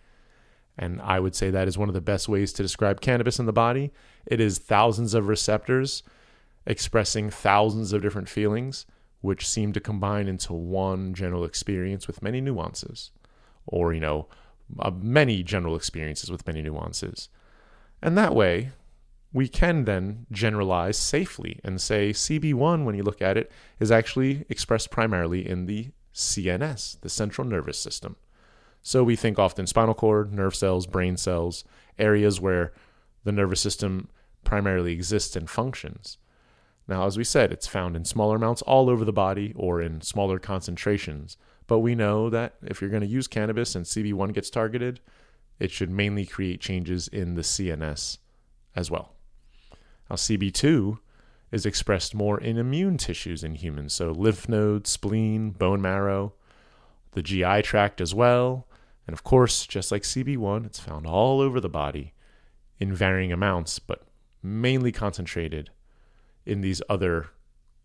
And 0.78 1.02
I 1.02 1.20
would 1.20 1.34
say 1.34 1.50
that 1.50 1.68
is 1.68 1.76
one 1.76 1.90
of 1.90 1.94
the 1.94 2.00
best 2.00 2.30
ways 2.30 2.50
to 2.54 2.62
describe 2.62 3.02
cannabis 3.02 3.38
in 3.38 3.44
the 3.44 3.52
body. 3.52 3.92
It 4.24 4.40
is 4.40 4.56
thousands 4.56 5.12
of 5.12 5.28
receptors 5.28 6.02
expressing 6.64 7.28
thousands 7.28 7.92
of 7.92 8.00
different 8.00 8.30
feelings, 8.30 8.86
which 9.20 9.46
seem 9.46 9.74
to 9.74 9.80
combine 9.80 10.28
into 10.28 10.54
one 10.54 11.12
general 11.12 11.44
experience 11.44 12.06
with 12.06 12.22
many 12.22 12.40
nuances. 12.40 13.10
Or, 13.66 13.92
you 13.92 14.00
know, 14.00 14.28
uh, 14.78 14.90
many 14.90 15.42
general 15.42 15.76
experiences 15.76 16.30
with 16.30 16.46
many 16.46 16.62
nuances. 16.62 17.28
And 18.02 18.16
that 18.16 18.34
way, 18.34 18.70
we 19.32 19.48
can 19.48 19.84
then 19.84 20.26
generalize 20.32 20.96
safely 20.96 21.60
and 21.62 21.80
say 21.80 22.10
CB1, 22.10 22.84
when 22.84 22.94
you 22.94 23.02
look 23.02 23.22
at 23.22 23.36
it, 23.36 23.50
is 23.78 23.90
actually 23.90 24.44
expressed 24.48 24.90
primarily 24.90 25.48
in 25.48 25.66
the 25.66 25.88
CNS, 26.14 27.00
the 27.00 27.08
central 27.08 27.46
nervous 27.46 27.78
system. 27.78 28.16
So 28.82 29.04
we 29.04 29.14
think 29.14 29.38
often 29.38 29.66
spinal 29.66 29.94
cord, 29.94 30.32
nerve 30.32 30.54
cells, 30.54 30.86
brain 30.86 31.16
cells, 31.16 31.64
areas 31.98 32.40
where 32.40 32.72
the 33.24 33.32
nervous 33.32 33.60
system 33.60 34.08
primarily 34.42 34.92
exists 34.92 35.36
and 35.36 35.48
functions. 35.48 36.18
Now, 36.88 37.06
as 37.06 37.16
we 37.16 37.24
said, 37.24 37.52
it's 37.52 37.68
found 37.68 37.94
in 37.94 38.04
smaller 38.04 38.36
amounts 38.36 38.62
all 38.62 38.90
over 38.90 39.04
the 39.04 39.12
body 39.12 39.52
or 39.54 39.80
in 39.80 40.00
smaller 40.00 40.38
concentrations, 40.38 41.36
but 41.70 41.78
we 41.78 41.94
know 41.94 42.28
that 42.28 42.54
if 42.62 42.80
you're 42.80 42.90
going 42.90 43.00
to 43.00 43.06
use 43.06 43.28
cannabis 43.28 43.76
and 43.76 43.86
CB1 43.86 44.34
gets 44.34 44.50
targeted, 44.50 44.98
it 45.60 45.70
should 45.70 45.88
mainly 45.88 46.26
create 46.26 46.60
changes 46.60 47.06
in 47.06 47.36
the 47.36 47.42
CNS 47.42 48.18
as 48.74 48.90
well. 48.90 49.14
Now, 50.10 50.16
CB2 50.16 50.98
is 51.52 51.64
expressed 51.64 52.12
more 52.12 52.40
in 52.40 52.58
immune 52.58 52.98
tissues 52.98 53.44
in 53.44 53.54
humans, 53.54 53.92
so 53.94 54.10
lymph 54.10 54.48
nodes, 54.48 54.90
spleen, 54.90 55.50
bone 55.50 55.80
marrow, 55.80 56.32
the 57.12 57.22
GI 57.22 57.62
tract 57.62 58.00
as 58.00 58.12
well. 58.12 58.66
And 59.06 59.14
of 59.14 59.22
course, 59.22 59.64
just 59.64 59.92
like 59.92 60.02
CB1, 60.02 60.66
it's 60.66 60.80
found 60.80 61.06
all 61.06 61.40
over 61.40 61.60
the 61.60 61.68
body 61.68 62.14
in 62.80 62.92
varying 62.92 63.32
amounts, 63.32 63.78
but 63.78 64.02
mainly 64.42 64.90
concentrated 64.90 65.70
in 66.44 66.62
these 66.62 66.82
other 66.88 67.28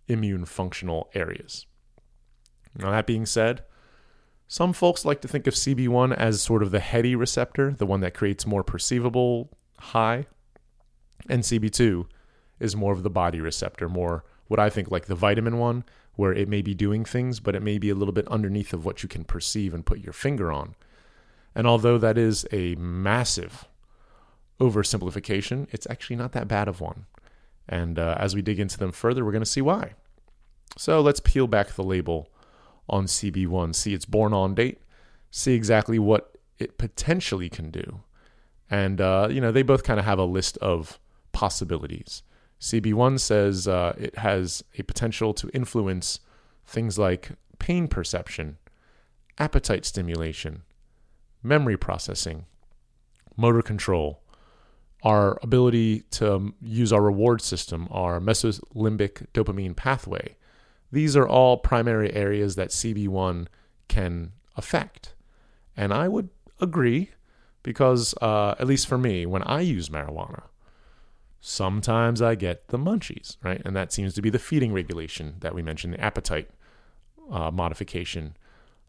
immune 0.08 0.46
functional 0.46 1.12
areas. 1.14 1.68
Now, 2.76 2.90
that 2.90 3.06
being 3.06 3.28
said, 3.28 3.62
some 4.48 4.74
folks 4.74 5.06
like 5.06 5.22
to 5.22 5.28
think 5.28 5.48
of 5.48 5.56
CB1 5.56 6.16
as 6.16 6.42
sort 6.42 6.62
of 6.62 6.72
the 6.72 6.80
heady 6.80 7.16
receptor, 7.16 7.72
the 7.72 7.86
one 7.86 8.02
that 8.02 8.14
creates 8.14 8.46
more 8.46 8.64
perceivable 8.64 9.50
high, 9.78 10.28
and 11.28 11.44
CB2 11.44 12.06
is 12.60 12.76
more 12.76 12.94
of 12.94 13.04
the 13.04 13.10
body 13.10 13.42
receptor, 13.42 13.90
more 13.90 14.24
what 14.48 14.60
I 14.60 14.70
think 14.70 14.92
like 14.92 15.06
the 15.06 15.16
vitamin 15.16 15.58
one, 15.58 15.84
where 16.16 16.34
it 16.34 16.48
may 16.48 16.62
be 16.62 16.74
doing 16.74 17.04
things, 17.04 17.40
but 17.40 17.56
it 17.56 17.62
may 17.62 17.78
be 17.78 17.90
a 17.90 17.96
little 17.96 18.14
bit 18.14 18.28
underneath 18.28 18.74
of 18.74 18.86
what 18.86 19.04
you 19.04 19.10
can 19.10 19.24
perceive 19.24 19.74
and 19.74 19.86
put 19.86 20.00
your 20.00 20.14
finger 20.14 20.52
on. 20.52 20.76
And 21.54 21.66
although 21.66 21.98
that 21.98 22.18
is 22.18 22.46
a 22.52 22.76
massive 22.76 23.68
oversimplification, 24.60 25.68
it's 25.72 25.88
actually 25.90 26.16
not 26.16 26.32
that 26.34 26.48
bad 26.48 26.68
of 26.68 26.80
one. 26.80 27.06
And 27.68 27.98
uh, 27.98 28.16
as 28.20 28.36
we 28.36 28.42
dig 28.42 28.60
into 28.60 28.78
them 28.78 28.92
further, 28.92 29.26
we're 29.26 29.32
going 29.32 29.42
to 29.42 29.50
see 29.50 29.62
why. 29.62 29.94
So 30.78 31.02
let's 31.02 31.20
peel 31.20 31.48
back 31.48 31.70
the 31.70 31.84
label 31.84 32.30
on 32.90 33.06
CB1, 33.06 33.76
see 33.76 33.94
its 33.94 34.06
born 34.06 34.34
on 34.34 34.56
date, 34.56 34.82
see 35.32 35.54
exactly 35.54 36.00
what 36.00 36.38
it 36.58 36.78
potentially 36.78 37.50
can 37.50 37.72
do. 37.72 38.02
And, 38.70 39.00
uh, 39.00 39.28
you 39.30 39.42
know, 39.42 39.52
they 39.52 39.64
both 39.64 39.84
kind 39.84 40.00
of 40.00 40.06
have 40.06 40.20
a 40.20 40.26
list 40.26 40.58
of 40.58 41.00
possibilities. 41.32 42.24
CB1 42.60 43.20
says 43.20 43.68
uh, 43.68 43.94
it 43.98 44.18
has 44.18 44.64
a 44.78 44.84
potential 44.84 45.34
to 45.34 45.50
influence 45.50 46.20
things 46.66 46.98
like 46.98 47.32
pain 47.60 47.88
perception, 47.88 48.58
appetite 49.38 49.86
stimulation, 49.86 50.64
memory 51.44 51.78
processing, 51.78 52.46
motor 53.36 53.62
control, 53.62 54.22
our 55.04 55.38
ability 55.44 56.02
to 56.10 56.54
use 56.62 56.92
our 56.92 57.02
reward 57.02 57.42
system, 57.42 57.88
our 57.92 58.20
mesolimbic 58.20 59.28
dopamine 59.34 59.76
pathway. 59.76 60.36
These 60.96 61.18
are 61.18 61.28
all 61.28 61.58
primary 61.58 62.14
areas 62.14 62.56
that 62.56 62.70
CB1 62.70 63.48
can 63.90 64.32
affect. 64.56 65.14
And 65.76 65.94
I 65.94 66.08
would 66.08 66.30
agree 66.62 67.10
because, 67.64 68.16
uh, 68.22 68.56
at 68.60 68.66
least 68.66 68.88
for 68.88 68.98
me, 68.98 69.26
when 69.26 69.44
I 69.44 69.60
use 69.60 69.90
marijuana, 69.90 70.44
sometimes 71.42 72.22
I 72.22 72.36
get 72.36 72.70
the 72.70 72.80
munchies, 72.80 73.36
right? 73.44 73.62
And 73.66 73.76
that 73.76 73.92
seems 73.92 74.14
to 74.14 74.22
be 74.22 74.30
the 74.30 74.40
feeding 74.40 74.72
regulation 74.72 75.36
that 75.42 75.54
we 75.54 75.62
mentioned, 75.62 75.96
the 75.96 76.00
appetite 76.00 76.50
uh, 77.30 77.52
modification. 77.52 78.38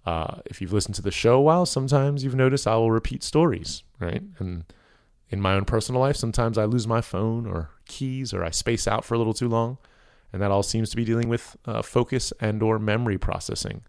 Uh, 0.04 0.42
if 0.44 0.60
you've 0.60 0.72
listened 0.72 0.94
to 0.94 1.02
the 1.02 1.10
show 1.10 1.38
a 1.38 1.42
while, 1.42 1.66
sometimes 1.66 2.22
you've 2.22 2.36
noticed 2.36 2.68
I 2.68 2.76
will 2.76 2.92
repeat 2.92 3.24
stories, 3.24 3.82
right? 3.98 4.22
And 4.38 4.62
in 5.28 5.40
my 5.40 5.54
own 5.54 5.64
personal 5.64 6.00
life, 6.00 6.14
sometimes 6.14 6.56
I 6.56 6.66
lose 6.66 6.86
my 6.86 7.00
phone 7.00 7.48
or 7.48 7.70
keys 7.84 8.32
or 8.32 8.44
I 8.44 8.50
space 8.50 8.86
out 8.86 9.04
for 9.04 9.14
a 9.14 9.18
little 9.18 9.34
too 9.34 9.48
long, 9.48 9.78
and 10.32 10.42
that 10.42 10.50
all 10.50 10.62
seems 10.62 10.90
to 10.90 10.96
be 10.96 11.04
dealing 11.04 11.28
with 11.28 11.56
uh, 11.64 11.82
focus 11.82 12.32
and 12.40 12.62
or 12.62 12.78
memory 12.78 13.18
processing. 13.18 13.82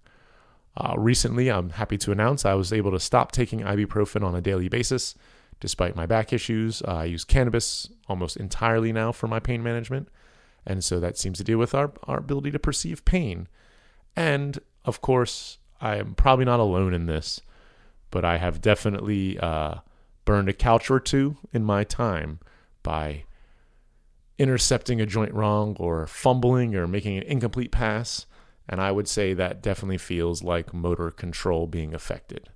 Uh, 0.76 0.94
recently, 0.98 1.50
I'm 1.50 1.72
happy 1.72 1.98
to 1.98 2.12
announce 2.12 2.46
I 2.46 2.54
was 2.54 2.72
able 2.72 2.92
to 2.92 3.00
stop 3.00 3.32
taking 3.32 3.62
ibuprofen 3.62 4.24
on 4.24 4.36
a 4.36 4.42
daily 4.42 4.70
basis, 4.70 5.16
despite 5.60 5.96
my 5.96 6.06
back 6.06 6.32
issues. 6.32 6.84
Uh, 6.84 6.98
I 6.98 7.06
use 7.06 7.24
cannabis 7.24 7.90
almost 8.08 8.38
entirely 8.38 8.94
now 8.94 9.12
for 9.12 9.28
my 9.28 9.40
pain 9.40 9.64
management, 9.64 10.08
and 10.66 10.84
so 10.84 11.00
that 11.00 11.18
seems 11.18 11.40
to 11.40 11.44
deal 11.44 11.58
with 11.58 11.74
our, 11.74 11.92
our 12.04 12.20
ability 12.20 12.52
to 12.52 12.60
perceive 12.60 13.06
pain. 13.06 13.48
And 14.16 14.60
of 14.86 15.02
course, 15.02 15.58
I 15.82 15.98
am 15.98 16.14
probably 16.14 16.46
not 16.46 16.60
alone 16.60 16.94
in 16.94 17.08
this, 17.08 17.42
but 18.12 18.24
I 18.24 18.38
have 18.38 18.62
definitely 18.62 19.40
uh, 19.40 19.76
burned 20.26 20.50
a 20.50 20.54
couch 20.54 20.92
or 20.92 21.00
two 21.00 21.38
in 21.54 21.64
my 21.64 21.84
time 21.84 22.40
by 22.84 23.24
intercepting 24.38 25.02
a 25.02 25.06
joint 25.06 25.34
wrong 25.34 25.76
or 25.80 26.08
fumbling 26.08 26.76
or 26.76 26.88
making 26.88 27.18
an 27.18 27.24
incomplete 27.24 27.72
pass. 27.72 28.26
And 28.70 28.82
I 28.82 28.92
would 28.92 29.08
say 29.08 29.34
that 29.34 29.62
definitely 29.62 29.98
feels 29.98 30.44
like 30.44 30.74
motor 30.74 31.12
control 31.12 31.68
being 31.68 31.94
affected. 31.94 32.50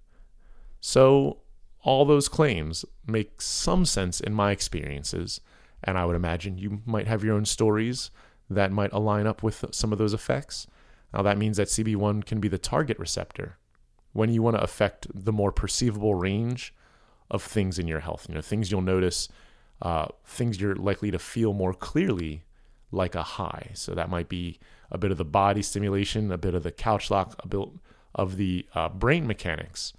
So, 0.80 1.38
all 1.84 2.06
those 2.06 2.28
claims 2.28 2.86
make 3.08 3.42
some 3.42 3.86
sense 3.86 4.20
in 4.20 4.34
my 4.34 4.52
experiences. 4.52 5.42
And 5.84 5.98
I 5.98 6.06
would 6.06 6.16
imagine 6.16 6.58
you 6.58 6.82
might 6.86 7.08
have 7.08 7.24
your 7.24 7.36
own 7.36 7.46
stories 7.46 8.12
that 8.50 8.72
might 8.72 8.94
align 8.94 9.26
up 9.26 9.42
with 9.42 9.66
some 9.72 9.92
of 9.92 9.98
those 9.98 10.14
effects. 10.14 10.68
Now, 11.14 11.24
that 11.24 11.38
means 11.38 11.58
that 11.58 11.70
CB1 11.70 12.26
can 12.26 12.40
be 12.40 12.48
the 12.48 12.58
target 12.58 13.00
receptor. 13.00 13.58
When 14.14 14.32
you 14.32 14.44
want 14.44 14.58
to 14.58 14.64
affect 14.64 15.08
the 15.14 15.32
more 15.32 15.52
perceivable 15.52 16.16
range 16.16 16.74
of 17.32 17.42
things 17.42 17.80
in 17.80 17.88
your 17.88 18.02
health. 18.02 18.28
You 18.30 18.36
know, 18.36 18.42
things 18.42 18.70
you'll 18.70 18.82
notice, 18.82 19.30
uh, 19.82 20.08
things 20.26 20.60
you're 20.62 20.76
likely 20.76 21.12
to 21.12 21.20
feel 21.20 21.54
more 21.54 21.74
clearly 21.74 22.44
like 22.92 23.16
a 23.16 23.24
high. 23.24 23.72
So 23.74 23.94
that 23.96 24.10
might 24.10 24.30
be 24.30 24.60
a 24.92 24.98
bit 24.98 25.12
of 25.12 25.18
the 25.18 25.26
body 25.26 25.62
stimulation, 25.62 26.32
a 26.32 26.38
bit 26.38 26.54
of 26.54 26.64
the 26.64 26.72
couch 26.72 27.10
lock, 27.10 27.36
a 27.40 27.48
bit 27.48 27.70
of 28.14 28.38
the 28.38 28.66
uh, 28.76 28.90
brain 28.90 29.26
mechanics. 29.26 29.94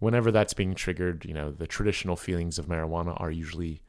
Whenever 0.00 0.30
that's 0.30 0.54
being 0.54 0.74
triggered, 0.74 1.24
you 1.24 1.32
know, 1.32 1.50
the 1.50 1.66
traditional 1.66 2.16
feelings 2.16 2.58
of 2.58 2.66
marijuana 2.66 3.18
are 3.20 3.30
usually 3.30 3.80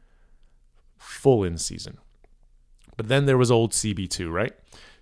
full 0.98 1.44
in 1.44 1.58
season. 1.58 1.98
But 2.96 3.08
then 3.08 3.26
there 3.26 3.38
was 3.38 3.52
old 3.52 3.72
CB2, 3.72 4.32
right? 4.32 4.54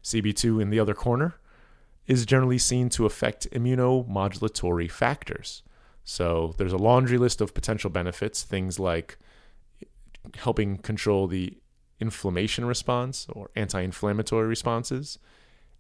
CB2 0.03 0.61
in 0.61 0.69
the 0.69 0.79
other 0.79 0.93
corner 0.93 1.35
is 2.07 2.25
generally 2.25 2.57
seen 2.57 2.89
to 2.89 3.05
affect 3.05 3.49
immunomodulatory 3.51 4.89
factors. 4.89 5.61
So 6.03 6.53
there's 6.57 6.73
a 6.73 6.77
laundry 6.77 7.17
list 7.17 7.39
of 7.39 7.53
potential 7.53 7.89
benefits, 7.89 8.43
things 8.43 8.79
like 8.79 9.17
helping 10.35 10.77
control 10.77 11.27
the 11.27 11.57
inflammation 11.99 12.65
response 12.65 13.27
or 13.31 13.49
anti 13.55 13.81
inflammatory 13.81 14.47
responses, 14.47 15.19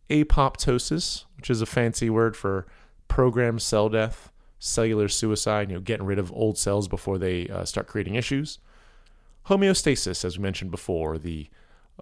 apoptosis, 0.09 1.25
which 1.37 1.49
is 1.49 1.61
a 1.61 1.65
fancy 1.65 2.09
word 2.09 2.35
for 2.35 2.65
programmed 3.07 3.61
cell 3.61 3.89
death, 3.89 4.31
cellular 4.59 5.07
suicide, 5.07 5.69
you 5.69 5.75
know, 5.75 5.81
getting 5.81 6.05
rid 6.05 6.19
of 6.19 6.31
old 6.31 6.57
cells 6.57 6.87
before 6.87 7.17
they 7.17 7.47
uh, 7.49 7.65
start 7.65 7.87
creating 7.87 8.15
issues, 8.15 8.59
homeostasis, 9.47 10.23
as 10.23 10.37
we 10.37 10.41
mentioned 10.41 10.71
before, 10.71 11.17
the 11.17 11.49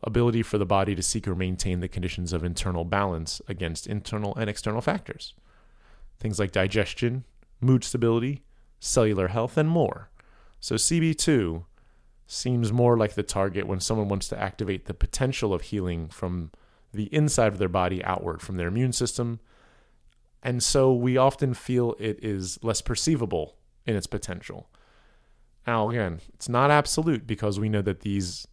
ability 0.03 0.41
for 0.41 0.57
the 0.57 0.65
body 0.65 0.95
to 0.95 1.01
seek 1.01 1.27
or 1.27 1.35
maintain 1.35 1.79
the 1.79 1.87
conditions 1.87 2.33
of 2.33 2.43
internal 2.43 2.85
balance 2.85 3.41
against 3.47 3.87
internal 3.87 4.35
and 4.35 4.49
external 4.49 4.81
factors. 4.81 5.33
Things 6.19 6.39
like 6.39 6.51
digestion, 6.51 7.25
mood 7.59 7.83
stability, 7.83 8.43
cellular 8.79 9.29
health, 9.29 9.57
and 9.57 9.67
more. 9.67 10.09
So 10.59 10.75
CB2 10.75 11.65
seems 12.31 12.71
more 12.71 12.97
like 12.97 13.15
the 13.15 13.23
target 13.23 13.67
when 13.67 13.81
someone 13.81 14.07
wants 14.07 14.29
to 14.29 14.39
activate 14.39 14.85
the 14.85 14.93
potential 14.93 15.53
of 15.53 15.63
healing 15.63 16.07
from 16.07 16.49
the 16.93 17.13
inside 17.13 17.47
of 17.47 17.57
their 17.57 17.67
body 17.67 18.01
outward, 18.05 18.41
from 18.41 18.55
their 18.55 18.69
immune 18.69 18.93
system. 18.93 19.41
And 20.41 20.63
so 20.63 20.93
we 20.93 21.17
often 21.17 21.53
feel 21.53 21.93
it 21.99 22.23
is 22.23 22.57
less 22.63 22.81
perceivable 22.81 23.57
in 23.85 23.97
its 23.97 24.07
potential. 24.07 24.69
Now, 25.67 25.89
again, 25.89 26.21
it's 26.33 26.47
not 26.47 26.71
absolute 26.71 27.27
because 27.27 27.59
we 27.59 27.67
know 27.67 27.81
that 27.81 27.99
these 27.99 28.47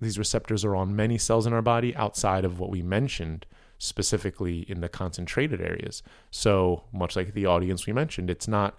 these 0.00 0.18
receptors 0.18 0.64
are 0.64 0.74
on 0.74 0.96
many 0.96 1.16
cells 1.16 1.46
in 1.46 1.52
our 1.52 1.62
body 1.62 1.94
outside 1.94 2.44
of 2.44 2.58
what 2.58 2.70
we 2.70 2.82
mentioned 2.82 3.46
specifically 3.78 4.60
in 4.68 4.80
the 4.80 4.88
concentrated 4.88 5.60
areas. 5.60 6.02
So, 6.30 6.84
much 6.92 7.14
like 7.14 7.34
the 7.34 7.46
audience 7.46 7.86
we 7.86 7.92
mentioned, 7.92 8.30
it's 8.30 8.48
not 8.48 8.76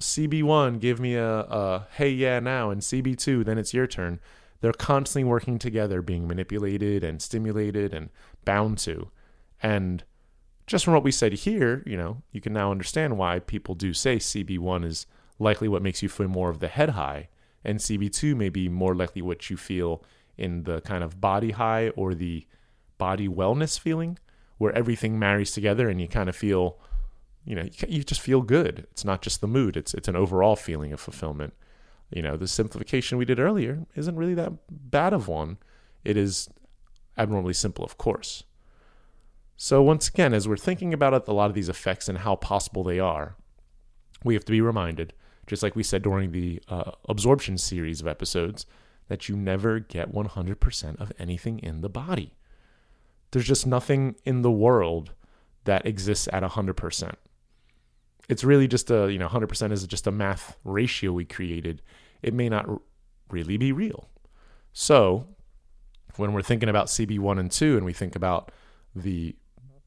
CB1, 0.00 0.80
give 0.80 1.00
me 1.00 1.14
a, 1.14 1.40
a 1.40 1.86
hey, 1.92 2.10
yeah, 2.10 2.40
now, 2.40 2.70
and 2.70 2.80
CB2, 2.80 3.44
then 3.44 3.58
it's 3.58 3.74
your 3.74 3.86
turn. 3.86 4.20
They're 4.60 4.72
constantly 4.72 5.24
working 5.24 5.58
together, 5.58 6.02
being 6.02 6.26
manipulated 6.26 7.04
and 7.04 7.20
stimulated 7.20 7.92
and 7.92 8.10
bound 8.44 8.78
to. 8.78 9.10
And 9.62 10.04
just 10.66 10.84
from 10.84 10.94
what 10.94 11.04
we 11.04 11.10
said 11.10 11.32
here, 11.32 11.82
you 11.86 11.96
know, 11.96 12.22
you 12.32 12.40
can 12.40 12.52
now 12.52 12.70
understand 12.70 13.18
why 13.18 13.38
people 13.38 13.74
do 13.74 13.92
say 13.92 14.16
CB1 14.16 14.84
is 14.84 15.06
likely 15.38 15.68
what 15.68 15.82
makes 15.82 16.02
you 16.02 16.08
feel 16.08 16.28
more 16.28 16.50
of 16.50 16.60
the 16.60 16.68
head 16.68 16.90
high, 16.90 17.28
and 17.64 17.78
CB2 17.78 18.36
may 18.36 18.48
be 18.48 18.68
more 18.68 18.94
likely 18.94 19.22
what 19.22 19.50
you 19.50 19.56
feel 19.56 20.02
in 20.36 20.64
the 20.64 20.80
kind 20.80 21.04
of 21.04 21.20
body 21.20 21.52
high 21.52 21.90
or 21.90 22.14
the 22.14 22.46
body 22.98 23.28
wellness 23.28 23.78
feeling 23.78 24.18
where 24.58 24.72
everything 24.72 25.18
marries 25.18 25.52
together 25.52 25.88
and 25.88 26.00
you 26.00 26.08
kind 26.08 26.28
of 26.28 26.36
feel 26.36 26.78
you 27.44 27.54
know 27.54 27.68
you 27.88 28.02
just 28.04 28.20
feel 28.20 28.42
good. 28.42 28.86
It's 28.90 29.04
not 29.04 29.22
just 29.22 29.40
the 29.40 29.48
mood. 29.48 29.76
It's 29.76 29.94
it's 29.94 30.08
an 30.08 30.16
overall 30.16 30.56
feeling 30.56 30.92
of 30.92 31.00
fulfillment. 31.00 31.54
You 32.10 32.22
know 32.22 32.36
the 32.36 32.48
simplification 32.48 33.18
we 33.18 33.24
did 33.24 33.38
earlier 33.38 33.86
isn't 33.94 34.16
really 34.16 34.34
that 34.34 34.52
bad 34.70 35.12
of 35.12 35.28
one. 35.28 35.58
It 36.04 36.16
is 36.16 36.48
abnormally 37.16 37.54
simple 37.54 37.84
of 37.84 37.98
course. 37.98 38.44
So, 39.56 39.82
once 39.82 40.08
again, 40.08 40.34
as 40.34 40.48
we're 40.48 40.56
thinking 40.56 40.92
about 40.92 41.14
it, 41.14 41.28
a 41.28 41.32
lot 41.32 41.48
of 41.48 41.54
these 41.54 41.68
effects 41.68 42.08
and 42.08 42.18
how 42.18 42.34
possible 42.34 42.82
they 42.82 42.98
are, 42.98 43.36
we 44.24 44.34
have 44.34 44.44
to 44.46 44.52
be 44.52 44.60
reminded, 44.60 45.12
just 45.46 45.62
like 45.62 45.76
we 45.76 45.84
said 45.84 46.02
during 46.02 46.32
the 46.32 46.60
uh, 46.68 46.90
absorption 47.08 47.56
series 47.56 48.00
of 48.00 48.08
episodes, 48.08 48.66
that 49.08 49.28
you 49.28 49.36
never 49.36 49.78
get 49.78 50.12
100% 50.12 51.00
of 51.00 51.12
anything 51.18 51.60
in 51.60 51.82
the 51.82 51.88
body. 51.88 52.34
There's 53.30 53.46
just 53.46 53.66
nothing 53.66 54.16
in 54.24 54.42
the 54.42 54.50
world 54.50 55.12
that 55.64 55.86
exists 55.86 56.28
at 56.32 56.42
100%. 56.42 57.14
It's 58.28 58.44
really 58.44 58.66
just 58.66 58.90
a, 58.90 59.12
you 59.12 59.18
know, 59.18 59.28
100% 59.28 59.72
is 59.72 59.86
just 59.86 60.06
a 60.06 60.12
math 60.12 60.56
ratio 60.64 61.12
we 61.12 61.24
created. 61.24 61.82
It 62.22 62.34
may 62.34 62.48
not 62.48 62.66
really 63.28 63.56
be 63.56 63.72
real. 63.72 64.08
So, 64.72 65.26
when 66.16 66.32
we're 66.32 66.42
thinking 66.42 66.68
about 66.68 66.86
CB1 66.86 67.38
and 67.38 67.50
2 67.50 67.76
and 67.76 67.84
we 67.84 67.92
think 67.92 68.16
about 68.16 68.50
the 68.94 69.36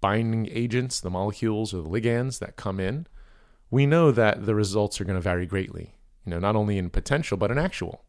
binding 0.01 0.47
agents, 0.51 0.99
the 0.99 1.09
molecules 1.09 1.73
or 1.73 1.81
the 1.81 1.89
ligands 1.89 2.39
that 2.39 2.55
come 2.55 2.79
in, 2.79 3.07
we 3.69 3.85
know 3.85 4.11
that 4.11 4.45
the 4.45 4.55
results 4.55 5.01
are 5.01 5.05
going 5.05 5.15
to 5.15 5.21
vary 5.21 5.45
greatly, 5.45 5.95
you 6.25 6.29
know, 6.29 6.39
not 6.39 6.55
only 6.55 6.77
in 6.77 6.89
potential 6.89 7.37
but 7.37 7.51
in 7.51 7.57
actual. 7.57 8.03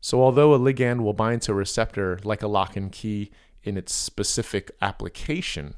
So 0.00 0.22
although 0.22 0.52
a 0.52 0.58
ligand 0.58 1.00
will 1.02 1.14
bind 1.14 1.42
to 1.42 1.52
a 1.52 1.54
receptor 1.54 2.18
like 2.24 2.42
a 2.42 2.48
lock 2.48 2.76
and 2.76 2.92
key 2.92 3.30
in 3.62 3.76
its 3.78 3.94
specific 3.94 4.70
application, 4.82 5.74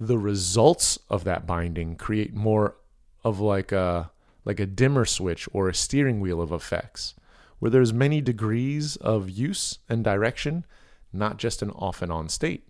the 0.00 0.18
results 0.18 0.98
of 1.10 1.24
that 1.24 1.46
binding 1.46 1.94
create 1.94 2.34
more 2.34 2.74
of 3.22 3.38
like 3.38 3.70
a 3.70 4.10
like 4.46 4.58
a 4.58 4.66
dimmer 4.66 5.04
switch 5.04 5.46
or 5.52 5.68
a 5.68 5.74
steering 5.74 6.20
wheel 6.20 6.40
of 6.40 6.50
effects 6.50 7.14
where 7.58 7.70
there's 7.70 7.92
many 7.92 8.22
degrees 8.22 8.96
of 8.96 9.28
use 9.28 9.78
and 9.88 10.02
direction, 10.02 10.64
not 11.12 11.36
just 11.36 11.60
an 11.60 11.70
off 11.72 12.00
and 12.00 12.10
on 12.10 12.28
state. 12.28 12.66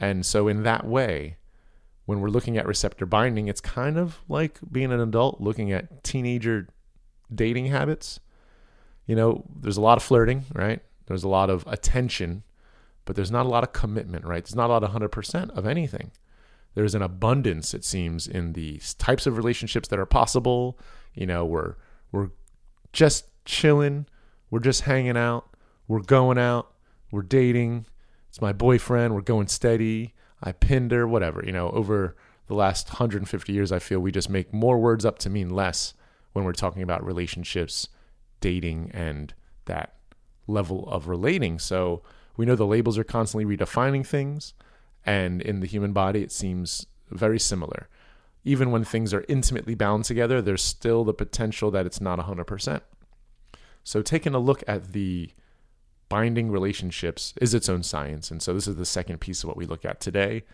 And 0.00 0.24
so 0.24 0.48
in 0.48 0.62
that 0.62 0.86
way, 0.86 1.36
when 2.06 2.20
we're 2.20 2.30
looking 2.30 2.56
at 2.56 2.66
receptor 2.66 3.04
binding, 3.04 3.46
it's 3.46 3.60
kind 3.60 3.98
of 3.98 4.20
like 4.26 4.58
being 4.72 4.90
an 4.90 5.00
adult 5.00 5.40
looking 5.40 5.70
at 5.70 6.02
teenager 6.02 6.68
dating 7.32 7.66
habits. 7.66 8.18
You 9.06 9.16
know, 9.16 9.44
there's 9.54 9.76
a 9.76 9.82
lot 9.82 9.98
of 9.98 10.02
flirting, 10.02 10.44
right? 10.54 10.80
There's 11.06 11.24
a 11.24 11.28
lot 11.28 11.50
of 11.50 11.64
attention, 11.66 12.42
but 13.04 13.16
there's 13.16 13.30
not 13.30 13.44
a 13.44 13.50
lot 13.50 13.64
of 13.64 13.74
commitment, 13.74 14.24
right? 14.24 14.42
There's 14.42 14.56
not 14.56 14.70
a 14.70 14.72
lot 14.72 14.82
of 14.82 14.90
100% 14.92 15.50
of 15.50 15.66
anything. 15.66 16.10
There's 16.76 16.94
an 16.94 17.02
abundance, 17.02 17.74
it 17.74 17.84
seems, 17.84 18.28
in 18.28 18.52
the 18.52 18.80
types 18.98 19.26
of 19.26 19.36
relationships 19.36 19.88
that 19.88 19.98
are 19.98 20.06
possible. 20.06 20.78
You 21.12 21.26
know, 21.26 21.44
we're 21.44 21.74
we're 22.12 22.30
just 22.92 23.26
chilling, 23.44 24.06
we're 24.50 24.60
just 24.60 24.82
hanging 24.82 25.16
out, 25.16 25.48
we're 25.88 26.02
going 26.02 26.38
out, 26.38 26.72
we're 27.10 27.22
dating. 27.22 27.86
It's 28.28 28.40
my 28.40 28.52
boyfriend, 28.52 29.14
we're 29.14 29.22
going 29.22 29.48
steady 29.48 30.14
I 30.42 30.52
pinned 30.52 30.92
her, 30.92 31.06
whatever. 31.06 31.42
You 31.44 31.52
know, 31.52 31.70
over 31.70 32.16
the 32.46 32.54
last 32.54 32.88
150 32.88 33.52
years, 33.52 33.72
I 33.72 33.78
feel 33.78 34.00
we 34.00 34.12
just 34.12 34.30
make 34.30 34.52
more 34.52 34.78
words 34.78 35.04
up 35.04 35.18
to 35.20 35.30
mean 35.30 35.50
less 35.50 35.94
when 36.32 36.44
we're 36.44 36.52
talking 36.52 36.82
about 36.82 37.04
relationships, 37.04 37.88
dating, 38.40 38.90
and 38.92 39.32
that 39.64 39.96
level 40.46 40.88
of 40.88 41.08
relating. 41.08 41.58
So 41.58 42.02
we 42.36 42.46
know 42.46 42.54
the 42.54 42.66
labels 42.66 42.98
are 42.98 43.04
constantly 43.04 43.56
redefining 43.56 44.06
things, 44.06 44.54
and 45.06 45.40
in 45.40 45.60
the 45.60 45.66
human 45.66 45.92
body, 45.92 46.22
it 46.22 46.32
seems 46.32 46.86
very 47.10 47.38
similar. 47.38 47.88
Even 48.44 48.70
when 48.70 48.84
things 48.84 49.14
are 49.14 49.24
intimately 49.28 49.74
bound 49.74 50.04
together, 50.04 50.42
there's 50.42 50.62
still 50.62 51.04
the 51.04 51.14
potential 51.14 51.70
that 51.70 51.86
it's 51.86 52.00
not 52.00 52.18
100%. 52.18 52.80
So, 53.82 54.02
taking 54.02 54.34
a 54.34 54.38
look 54.38 54.62
at 54.66 54.92
the 54.92 55.30
binding 56.08 56.50
relationships 56.50 57.34
is 57.40 57.54
its 57.54 57.68
own 57.68 57.82
science. 57.82 58.30
And 58.30 58.42
so 58.42 58.54
this 58.54 58.68
is 58.68 58.76
the 58.76 58.84
second 58.84 59.20
piece 59.20 59.42
of 59.42 59.48
what 59.48 59.56
we 59.56 59.66
look 59.66 59.84
at 59.84 60.00
today. 60.00 60.44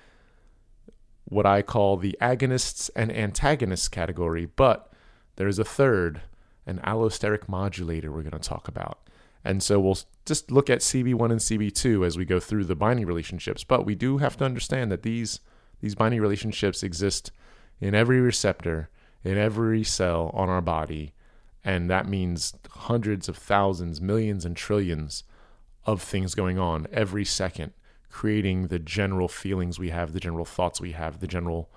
What 1.25 1.47
I 1.47 1.63
call 1.63 1.97
the 1.97 2.17
agonists 2.21 2.91
and 2.97 3.15
antagonists 3.15 3.89
category, 3.89 4.47
but 4.47 4.93
there's 5.37 5.59
a 5.59 5.65
third, 5.65 6.23
an 6.67 6.81
allosteric 6.85 7.49
modulator 7.49 8.11
we're 8.11 8.23
going 8.23 8.33
to 8.33 8.39
talk 8.39 8.69
about. 8.69 9.02
And 9.45 9.63
so 9.63 9.81
we'll 9.81 9.99
just 10.25 10.51
look 10.51 10.71
at 10.71 10.81
CB1 10.81 11.31
and 11.31 11.41
CB2 11.41 12.07
as 12.07 12.17
we 12.17 12.25
go 12.25 12.39
through 12.39 12.65
the 12.65 12.77
binding 12.77 13.07
relationships, 13.07 13.65
but 13.65 13.85
we 13.85 13.95
do 13.95 14.19
have 14.19 14.37
to 14.39 14.45
understand 14.45 14.91
that 14.93 15.03
these 15.03 15.41
these 15.81 15.95
binding 15.97 16.21
relationships 16.21 16.85
exist 16.85 17.33
in 17.81 17.93
every 17.93 18.21
receptor, 18.21 18.89
in 19.25 19.37
every 19.37 19.83
cell 19.83 20.31
on 20.33 20.49
our 20.49 20.61
body, 20.61 21.13
and 21.65 21.91
that 21.91 22.09
means 22.09 22.55
hundreds 22.71 23.29
of 23.29 23.37
thousands, 23.37 24.01
millions 24.01 24.45
and 24.45 24.57
trillions 24.57 25.25
of 25.85 26.01
things 26.01 26.37
going 26.37 26.59
on 26.59 26.87
every 26.93 27.25
second, 27.25 27.73
creating 28.09 28.69
the 28.69 28.79
general 28.79 29.27
feelings 29.27 29.79
we 29.79 29.91
have, 29.91 30.13
the 30.13 30.21
general 30.21 30.45
thoughts 30.45 30.81
we 30.81 30.93
have, 30.93 31.19
the 31.19 31.27
general, 31.27 31.69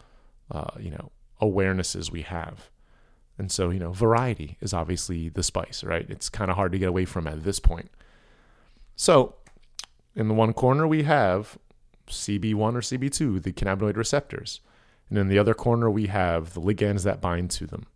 uh, 0.51 0.69
you 0.79 0.91
know, 0.91 1.11
awarenesses 1.41 2.11
we 2.11 2.21
have. 2.21 2.69
And 3.37 3.51
so, 3.51 3.69
you 3.69 3.79
know, 3.79 3.91
variety 3.91 4.57
is 4.61 4.73
obviously 4.73 5.29
the 5.29 5.43
spice, 5.43 5.83
right? 5.83 6.05
It's 6.09 6.29
kind 6.29 6.49
of 6.49 6.55
hard 6.55 6.71
to 6.71 6.79
get 6.79 6.89
away 6.89 7.05
from 7.05 7.27
at 7.27 7.43
this 7.43 7.59
point. 7.59 7.91
So, 8.95 9.35
in 10.15 10.29
the 10.29 10.33
one 10.33 10.53
corner, 10.53 10.87
we 10.87 11.03
have 11.03 11.57
CB1 12.07 12.75
or 12.75 12.81
CB2, 12.81 13.43
the 13.43 13.51
cannabinoid 13.51 13.97
receptors. 13.97 14.61
And 15.09 15.17
in 15.17 15.27
the 15.27 15.37
other 15.37 15.53
corner, 15.53 15.89
we 15.89 16.07
have 16.07 16.53
the 16.53 16.61
ligands 16.61 17.03
that 17.03 17.21
bind 17.21 17.51
to 17.51 17.67
them. 17.67 17.87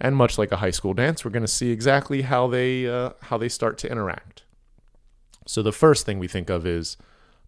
And 0.00 0.16
much 0.16 0.38
like 0.38 0.52
a 0.52 0.56
high 0.56 0.70
school 0.70 0.94
dance, 0.94 1.24
we're 1.24 1.30
going 1.30 1.42
to 1.42 1.48
see 1.48 1.70
exactly 1.70 2.22
how 2.22 2.46
they 2.46 2.86
uh, 2.86 3.10
how 3.22 3.38
they 3.38 3.48
start 3.48 3.78
to 3.78 3.90
interact. 3.90 4.44
So 5.46 5.62
the 5.62 5.72
first 5.72 6.06
thing 6.06 6.18
we 6.18 6.28
think 6.28 6.50
of 6.50 6.66
is 6.66 6.96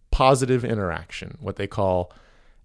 positive 0.09 0.65
interaction, 0.65 1.37
what 1.39 1.55
they 1.55 1.67
call 1.67 2.11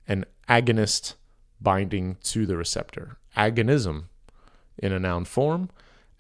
an 0.09 0.25
agonist 0.49 1.15
binding 1.61 2.17
to 2.25 2.47
the 2.47 2.57
receptor. 2.57 3.17
Agonism 3.37 4.05
in 4.79 4.93
a 4.93 4.99
noun 4.99 5.25
form. 5.25 5.71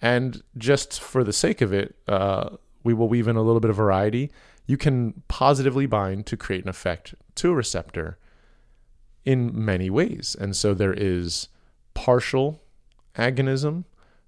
And 0.00 0.42
just 0.56 1.00
for 1.00 1.24
the 1.24 1.32
sake 1.32 1.60
of 1.60 1.72
it, 1.72 1.96
uh, 2.06 2.50
we 2.84 2.94
will 2.94 3.08
weave 3.08 3.28
in 3.28 3.36
a 3.36 3.42
little 3.42 3.60
bit 3.60 3.70
of 3.70 3.76
variety. 3.76 4.30
You 4.66 4.76
can 4.76 5.22
positively 5.28 5.86
bind 5.86 6.26
to 6.26 6.36
create 6.36 6.64
an 6.64 6.68
effect 6.68 7.14
to 7.36 7.50
a 7.50 7.54
receptor 7.54 8.18
in 9.24 9.52
many 9.52 9.90
ways. 9.90 10.36
And 10.38 10.54
so 10.54 10.74
there 10.74 10.94
is 10.94 11.48
partial 11.94 12.62
agonism, 13.16 13.84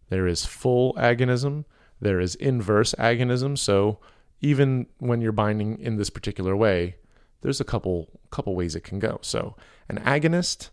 there 0.09 0.27
is 0.27 0.45
full 0.45 0.95
agonism, 0.95 1.65
there 2.01 2.21
is 2.21 2.35
inverse 2.37 2.95
agonism. 2.99 3.57
So 3.59 3.99
even 4.41 4.87
when 4.99 5.21
you're 5.21 5.33
binding 5.33 5.79
in 5.79 5.97
this 5.97 6.11
particular 6.11 6.57
way, 6.57 6.97
there's 7.41 7.61
a 7.61 7.65
couple 7.65 8.09
couple 8.31 8.55
ways 8.55 8.75
it 8.75 8.85
can 8.85 8.99
go. 8.99 9.19
So 9.23 9.57
an 9.89 9.99
agonist 9.99 10.71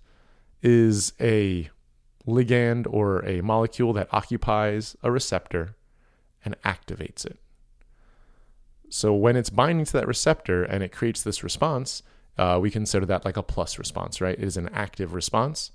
is 0.62 1.14
a 1.20 1.70
ligand 2.28 2.88
or 2.90 3.26
a 3.26 3.42
molecule 3.42 3.94
that 3.94 4.08
occupies 4.12 4.96
a 5.04 5.12
receptor 5.12 5.76
and 6.44 6.60
activates 6.64 7.26
it. 7.26 7.40
So 8.90 9.14
when 9.14 9.36
it's 9.36 9.50
binding 9.50 9.86
to 9.86 9.94
that 9.94 10.08
receptor 10.08 10.64
and 10.64 10.84
it 10.84 10.92
creates 10.92 11.24
this 11.24 11.44
response, 11.44 12.04
uh, 12.38 12.60
we 12.62 12.72
consider 12.72 13.06
that 13.08 13.26
like 13.26 13.38
a 13.38 13.44
plus 13.44 13.80
response, 13.80 14.22
right? 14.22 14.38
It 14.38 14.44
is 14.44 14.58
an 14.58 14.70
active 14.70 15.14
response. 15.14 15.72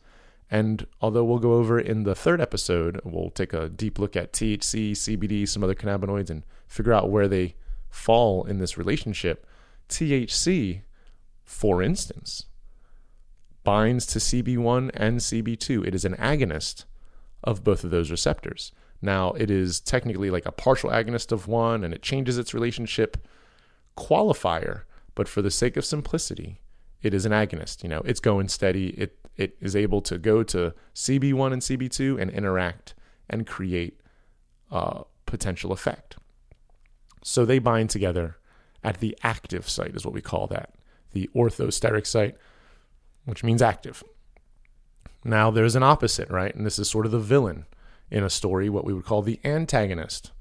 And 0.51 0.87
although 1.01 1.25
we'll 1.25 1.39
go 1.39 1.55
over 1.55 1.79
in 1.79 2.03
the 2.03 2.15
third 2.15 2.41
episode, 2.41 3.01
we'll 3.05 3.31
take 3.31 3.53
a 3.53 3.69
deep 3.69 3.99
look 3.99 4.17
at 4.17 4.33
THC, 4.33 4.93
CBD, 4.93 5.49
some 5.49 5.63
other 5.63 5.75
cannabinoids, 5.75 6.31
and 6.31 6.45
figure 6.67 6.93
out 6.93 7.11
where 7.11 7.29
they 7.29 7.55
fall 7.89 8.45
in 8.45 8.59
this 8.59 8.77
relationship, 8.77 9.47
THC, 9.89 10.83
for 11.45 11.83
instance, 11.83 12.47
binds 13.65 14.07
to 14.07 14.19
CB1 14.19 14.91
and 14.95 15.19
CB2. 15.19 15.87
It 15.87 15.95
is 15.95 16.05
an 16.05 16.17
agonist 16.17 16.85
of 17.45 17.65
both 17.65 17.85
of 17.85 17.91
those 17.91 18.11
receptors. 18.11 18.73
Now, 19.03 19.33
it 19.33 19.51
is 19.51 19.81
technically 19.81 20.31
like 20.31 20.47
a 20.47 20.53
partial 20.53 20.91
agonist 20.91 21.33
of 21.33 21.49
one 21.49 21.85
and 21.85 21.95
it 21.95 22.03
changes 22.03 22.39
its 22.39 22.55
relationship 22.55 23.17
qualifier, 23.97 24.83
but 25.15 25.29
for 25.29 25.43
the 25.43 25.51
sake 25.51 25.77
of 25.77 25.85
simplicity, 25.85 26.61
it 27.03 27.15
is 27.15 27.25
an 27.25 27.33
agonist. 27.33 27.83
You 27.83 27.89
know, 27.89 28.03
it's 28.05 28.21
going 28.21 28.49
steady. 28.49 28.89
It 28.91 29.17
it 29.37 29.57
is 29.59 29.75
able 29.75 30.03
to 30.03 30.19
go 30.19 30.43
to 30.43 30.75
CB1 30.95 31.53
and 31.53 31.63
CB2 31.63 32.21
and 32.21 32.31
interact 32.31 32.95
and 33.29 33.47
create 33.47 33.99
a 34.71 35.05
potential 35.25 35.73
effect. 35.73 36.17
So 37.23 37.47
they 37.47 37.59
bind 37.59 37.89
together 37.89 38.37
at 38.85 38.99
the 38.99 39.17
active 39.23 39.69
site, 39.69 39.95
is 39.95 40.05
what 40.05 40.13
we 40.13 40.21
call 40.21 40.47
that, 40.49 40.75
the 41.13 41.31
orthosteric 41.35 42.07
site, 42.07 42.37
which 43.25 43.45
means 43.45 43.63
active. 43.63 44.03
Now 45.25 45.51
there's 45.51 45.77
an 45.77 45.83
opposite, 45.83 46.31
right? 46.31 46.55
And 46.55 46.65
this 46.65 46.79
is 46.79 46.89
sort 46.89 47.07
of 47.07 47.13
the 47.13 47.19
villain 47.19 47.67
in 48.11 48.25
a 48.25 48.31
story, 48.31 48.69
what 48.69 48.85
we 48.85 48.93
would 48.93 49.05
call 49.05 49.23
the 49.23 49.41
antagonist. 49.45 50.33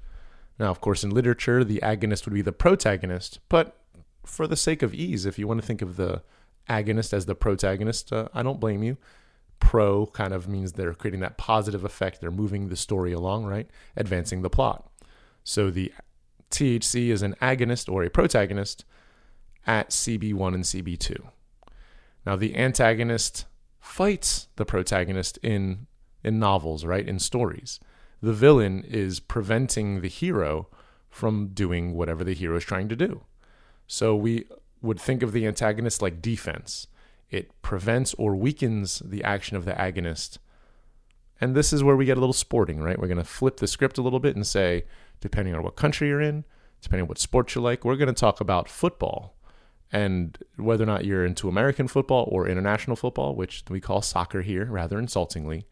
Now, 0.58 0.70
of 0.70 0.80
course, 0.80 1.04
in 1.04 1.10
literature, 1.10 1.64
the 1.64 1.80
agonist 1.82 2.26
would 2.26 2.34
be 2.34 2.42
the 2.42 2.52
protagonist, 2.52 3.40
but 3.48 3.78
for 4.26 4.46
the 4.46 4.56
sake 4.56 4.82
of 4.82 4.92
ease, 4.92 5.24
if 5.24 5.38
you 5.38 5.48
want 5.48 5.60
to 5.60 5.66
think 5.66 5.80
of 5.80 5.96
the 5.96 6.22
agonist 6.68 7.12
as 7.12 7.26
the 7.26 7.34
protagonist, 7.34 8.12
uh, 8.12 8.28
I 8.34 8.42
don't 8.42 8.60
blame 8.60 8.82
you. 8.82 8.96
Pro 9.58 10.06
kind 10.06 10.32
of 10.32 10.48
means 10.48 10.72
they're 10.72 10.94
creating 10.94 11.20
that 11.20 11.38
positive 11.38 11.84
effect. 11.84 12.20
They're 12.20 12.30
moving 12.30 12.68
the 12.68 12.76
story 12.76 13.12
along, 13.12 13.46
right? 13.46 13.68
Advancing 13.96 14.42
the 14.42 14.50
plot. 14.50 14.90
So 15.44 15.70
the 15.70 15.92
THC 16.50 17.08
is 17.08 17.22
an 17.22 17.34
agonist 17.40 17.90
or 17.90 18.02
a 18.04 18.10
protagonist 18.10 18.84
at 19.66 19.90
CB1 19.90 20.54
and 20.54 20.64
CB2. 20.64 21.20
Now, 22.26 22.36
the 22.36 22.56
antagonist 22.56 23.46
fights 23.78 24.48
the 24.56 24.64
protagonist 24.64 25.38
in 25.42 25.86
in 26.22 26.38
novels, 26.38 26.84
right? 26.84 27.08
In 27.08 27.18
stories. 27.18 27.80
The 28.22 28.34
villain 28.34 28.84
is 28.86 29.20
preventing 29.20 30.00
the 30.00 30.08
hero 30.08 30.68
from 31.08 31.48
doing 31.48 31.94
whatever 31.94 32.22
the 32.22 32.34
hero 32.34 32.56
is 32.56 32.64
trying 32.64 32.88
to 32.90 32.96
do. 32.96 33.24
So 33.86 34.14
we 34.14 34.46
would 34.82 35.00
think 35.00 35.22
of 35.22 35.32
the 35.32 35.46
antagonist 35.46 36.02
like 36.02 36.22
defense. 36.22 36.86
It 37.30 37.50
prevents 37.62 38.14
or 38.14 38.36
weakens 38.36 39.02
the 39.04 39.24
action 39.24 39.56
of 39.56 39.64
the 39.64 39.72
agonist. 39.72 40.38
And 41.40 41.54
this 41.54 41.72
is 41.72 41.82
where 41.82 41.96
we 41.96 42.04
get 42.04 42.18
a 42.18 42.20
little 42.20 42.34
sporting, 42.34 42.80
right? 42.80 42.98
We're 42.98 43.08
going 43.08 43.18
to 43.18 43.24
flip 43.24 43.56
the 43.56 43.66
script 43.66 43.96
a 43.96 44.02
little 44.02 44.20
bit 44.20 44.36
and 44.36 44.46
say, 44.46 44.84
depending 45.20 45.54
on 45.54 45.62
what 45.62 45.76
country 45.76 46.08
you're 46.08 46.20
in, 46.20 46.44
depending 46.82 47.04
on 47.04 47.08
what 47.08 47.18
sport 47.18 47.54
you 47.54 47.62
like, 47.62 47.84
we're 47.84 47.96
going 47.96 48.08
to 48.08 48.12
talk 48.12 48.40
about 48.40 48.68
football 48.68 49.36
and 49.92 50.38
whether 50.56 50.84
or 50.84 50.86
not 50.86 51.04
you're 51.04 51.24
into 51.24 51.48
American 51.48 51.88
football 51.88 52.28
or 52.30 52.46
international 52.46 52.96
football, 52.96 53.34
which 53.34 53.64
we 53.68 53.80
call 53.80 54.02
soccer 54.02 54.42
here 54.42 54.66
rather 54.66 54.98
insultingly. 54.98 55.66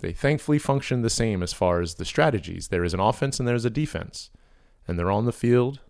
They 0.00 0.12
thankfully 0.12 0.58
function 0.58 1.02
the 1.02 1.10
same 1.10 1.42
as 1.42 1.52
far 1.52 1.80
as 1.80 1.94
the 1.94 2.04
strategies. 2.04 2.68
There 2.68 2.84
is 2.84 2.92
an 2.92 3.00
offense 3.00 3.38
and 3.38 3.48
there's 3.48 3.64
a 3.64 3.70
defense, 3.70 4.30
and 4.86 4.98
they're 4.98 5.10
on 5.10 5.26
the 5.26 5.32
field. 5.32 5.80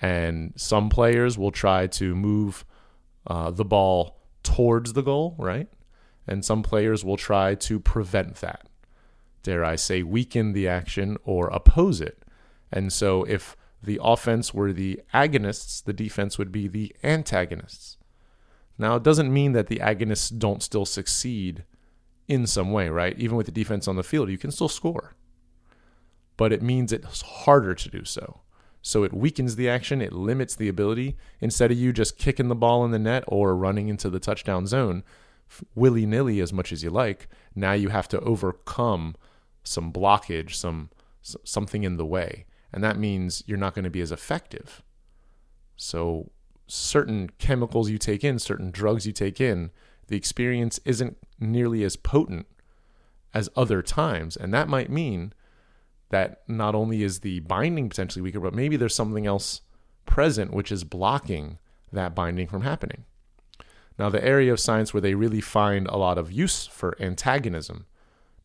And 0.00 0.52
some 0.56 0.90
players 0.90 1.38
will 1.38 1.50
try 1.50 1.86
to 1.86 2.14
move 2.14 2.64
uh, 3.26 3.50
the 3.50 3.64
ball 3.64 4.20
towards 4.42 4.92
the 4.92 5.02
goal, 5.02 5.34
right? 5.38 5.68
And 6.26 6.44
some 6.44 6.62
players 6.62 7.04
will 7.04 7.16
try 7.16 7.54
to 7.54 7.80
prevent 7.80 8.36
that. 8.36 8.68
Dare 9.42 9.64
I 9.64 9.76
say, 9.76 10.02
weaken 10.02 10.52
the 10.52 10.68
action 10.68 11.16
or 11.24 11.48
oppose 11.48 12.00
it. 12.00 12.22
And 12.70 12.92
so, 12.92 13.24
if 13.24 13.56
the 13.82 14.00
offense 14.02 14.52
were 14.52 14.72
the 14.72 15.00
agonists, 15.14 15.82
the 15.82 15.92
defense 15.92 16.38
would 16.38 16.52
be 16.52 16.68
the 16.68 16.94
antagonists. 17.02 17.96
Now, 18.76 18.96
it 18.96 19.02
doesn't 19.02 19.32
mean 19.32 19.52
that 19.52 19.66
the 19.66 19.80
agonists 19.80 20.36
don't 20.36 20.62
still 20.62 20.84
succeed 20.84 21.64
in 22.28 22.46
some 22.46 22.70
way, 22.70 22.88
right? 22.88 23.18
Even 23.18 23.36
with 23.36 23.46
the 23.46 23.52
defense 23.52 23.88
on 23.88 23.96
the 23.96 24.02
field, 24.02 24.30
you 24.30 24.38
can 24.38 24.50
still 24.50 24.68
score. 24.68 25.14
But 26.36 26.52
it 26.52 26.62
means 26.62 26.92
it's 26.92 27.22
harder 27.22 27.74
to 27.74 27.88
do 27.88 28.04
so. 28.04 28.40
So 28.82 29.02
it 29.02 29.12
weakens 29.12 29.56
the 29.56 29.68
action, 29.68 30.00
it 30.00 30.12
limits 30.12 30.54
the 30.54 30.68
ability. 30.68 31.16
Instead 31.40 31.72
of 31.72 31.78
you 31.78 31.92
just 31.92 32.18
kicking 32.18 32.48
the 32.48 32.54
ball 32.54 32.84
in 32.84 32.90
the 32.90 32.98
net 32.98 33.24
or 33.26 33.56
running 33.56 33.88
into 33.88 34.08
the 34.08 34.20
touchdown 34.20 34.66
zone 34.66 35.02
willy 35.74 36.06
nilly 36.06 36.40
as 36.40 36.52
much 36.52 36.72
as 36.72 36.84
you 36.84 36.90
like, 36.90 37.28
now 37.54 37.72
you 37.72 37.88
have 37.88 38.08
to 38.08 38.20
overcome 38.20 39.16
some 39.64 39.92
blockage, 39.92 40.54
some 40.54 40.90
something 41.22 41.84
in 41.84 41.96
the 41.96 42.06
way. 42.06 42.46
And 42.72 42.84
that 42.84 42.98
means 42.98 43.42
you're 43.46 43.58
not 43.58 43.74
going 43.74 43.84
to 43.84 43.90
be 43.90 44.00
as 44.00 44.12
effective. 44.12 44.82
So 45.76 46.30
certain 46.66 47.30
chemicals 47.38 47.88
you 47.90 47.98
take 47.98 48.24
in, 48.24 48.38
certain 48.38 48.70
drugs 48.70 49.06
you 49.06 49.12
take 49.12 49.40
in, 49.40 49.70
the 50.08 50.16
experience 50.16 50.80
isn't 50.84 51.16
nearly 51.38 51.82
as 51.84 51.96
potent 51.96 52.46
as 53.32 53.48
other 53.56 53.82
times. 53.82 54.36
And 54.36 54.52
that 54.52 54.68
might 54.68 54.90
mean 54.90 55.32
that 56.10 56.42
not 56.48 56.74
only 56.74 57.02
is 57.02 57.20
the 57.20 57.40
binding 57.40 57.88
potentially 57.88 58.22
weaker, 58.22 58.40
but 58.40 58.54
maybe 58.54 58.76
there's 58.76 58.94
something 58.94 59.26
else 59.26 59.60
present 60.06 60.52
which 60.52 60.72
is 60.72 60.84
blocking 60.84 61.58
that 61.92 62.14
binding 62.14 62.48
from 62.48 62.62
happening. 62.62 63.04
Now, 63.98 64.08
the 64.08 64.24
area 64.24 64.52
of 64.52 64.60
science 64.60 64.94
where 64.94 65.00
they 65.00 65.14
really 65.14 65.40
find 65.40 65.86
a 65.88 65.96
lot 65.96 66.18
of 66.18 66.30
use 66.30 66.66
for 66.66 66.96
antagonism, 67.00 67.86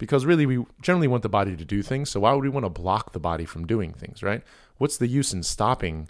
because 0.04 0.26
really 0.26 0.46
we 0.46 0.66
generally 0.82 1.08
want 1.08 1.24
the 1.24 1.30
body 1.30 1.56
to 1.56 1.63
do 1.63 1.82
things, 1.82 2.10
so 2.10 2.20
why 2.20 2.34
would 2.34 2.44
we 2.44 2.50
want 2.50 2.66
to 2.66 2.70
block 2.70 3.13
the 3.13 3.22
body 3.22 3.46
from 3.46 3.66
doing 3.66 3.94
things, 3.94 4.22
right? 4.22 4.44
What's 4.78 4.98
the 4.98 5.08
use 5.08 5.32
in 5.32 5.44
stopping 5.44 6.10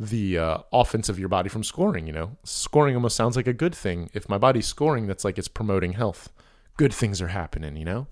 the 0.00 0.38
uh, 0.38 0.58
offense 0.72 1.10
of 1.10 1.18
your 1.18 1.28
body 1.28 1.50
from 1.50 1.62
scoring. 1.62 2.06
You 2.06 2.14
know, 2.14 2.36
scoring 2.42 2.94
almost 2.94 3.14
sounds 3.14 3.36
like 3.36 3.46
a 3.46 3.52
good 3.52 3.74
thing. 3.74 4.08
If 4.14 4.28
my 4.28 4.38
body's 4.38 4.66
scoring, 4.66 5.06
that's 5.06 5.24
like 5.24 5.38
it's 5.38 5.46
promoting 5.46 5.92
health. 5.92 6.32
Good 6.78 6.94
things 6.94 7.20
are 7.20 7.28
happening, 7.28 7.76
you 7.76 7.84
know? 7.84 8.06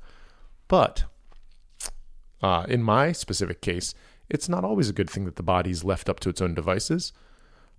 But 0.69 1.05
uh, 2.43 2.67
in 2.69 2.83
my 2.83 3.13
specific 3.13 3.63
case, 3.63 3.95
it's 4.29 4.51
not 4.51 4.65
always 4.65 4.91
a 4.91 4.93
good 4.93 5.09
thing 5.09 5.25
that 5.25 5.37
the 5.37 5.43
body's 5.43 5.83
left 5.83 6.11
up 6.11 6.21
to 6.21 6.29
its 6.29 6.43
own 6.43 6.53
devices. 6.53 7.15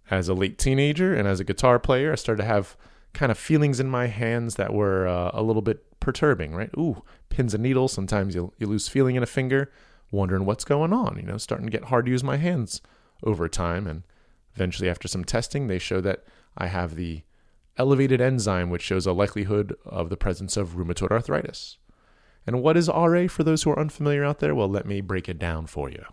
As 0.10 0.28
a 0.28 0.34
late 0.34 0.58
teenager 0.58 1.14
and 1.14 1.28
as 1.28 1.40
a 1.40 1.44
guitar 1.44 1.78
player, 1.78 2.12
I 2.12 2.16
started 2.16 2.42
to 2.42 2.48
have 2.48 2.76
kind 3.14 3.32
of 3.32 3.38
feelings 3.38 3.80
in 3.80 3.90
my 3.90 4.08
hands 4.08 4.56
that 4.56 4.74
were 4.74 5.08
uh, 5.08 5.32
a 5.34 5.44
little 5.44 5.62
bit 5.62 6.00
perturbing, 6.00 6.54
right? 6.54 6.70
Ooh, 6.78 7.04
pins 7.30 7.54
and 7.54 7.64
needles. 7.64 7.94
Sometimes 7.94 8.36
you 8.36 8.54
you 8.58 8.68
lose 8.68 8.88
feeling 8.88 9.16
in 9.16 9.24
a 9.24 9.28
finger, 9.28 9.72
wondering 10.12 10.46
what's 10.46 10.66
going 10.66 10.94
on. 10.94 11.18
You 11.18 11.24
know, 11.24 11.38
starting 11.38 11.68
to 11.68 11.72
get 11.72 11.86
hard 11.86 12.06
to 12.06 12.12
use 12.12 12.24
my 12.24 12.38
hands 12.38 12.82
over 13.24 13.48
time. 13.48 13.88
And 13.88 14.04
eventually, 14.56 14.90
after 14.90 15.08
some 15.08 15.24
testing, 15.24 15.68
they 15.68 15.80
show 15.80 16.02
that 16.02 16.24
I 16.58 16.68
have 16.68 16.96
the 16.96 17.24
elevated 17.78 18.22
enzyme, 18.22 18.70
which 18.70 18.82
shows 18.82 19.06
a 19.06 19.14
likelihood 19.14 19.76
of 19.86 20.10
the 20.10 20.18
presence 20.18 20.58
of 20.58 20.76
rheumatoid 20.76 21.12
arthritis. 21.12 21.78
And 22.46 22.62
what 22.62 22.78
is 22.78 22.90
RA 22.90 23.28
for 23.28 23.44
those 23.44 23.64
who 23.64 23.72
are 23.72 23.80
unfamiliar 23.80 24.24
out 24.26 24.40
there? 24.40 24.56
Well, 24.56 24.70
let 24.70 24.86
me 24.86 25.02
break 25.02 25.30
it 25.30 25.40
down 25.40 25.68
for 25.68 25.90
you. 25.90 26.04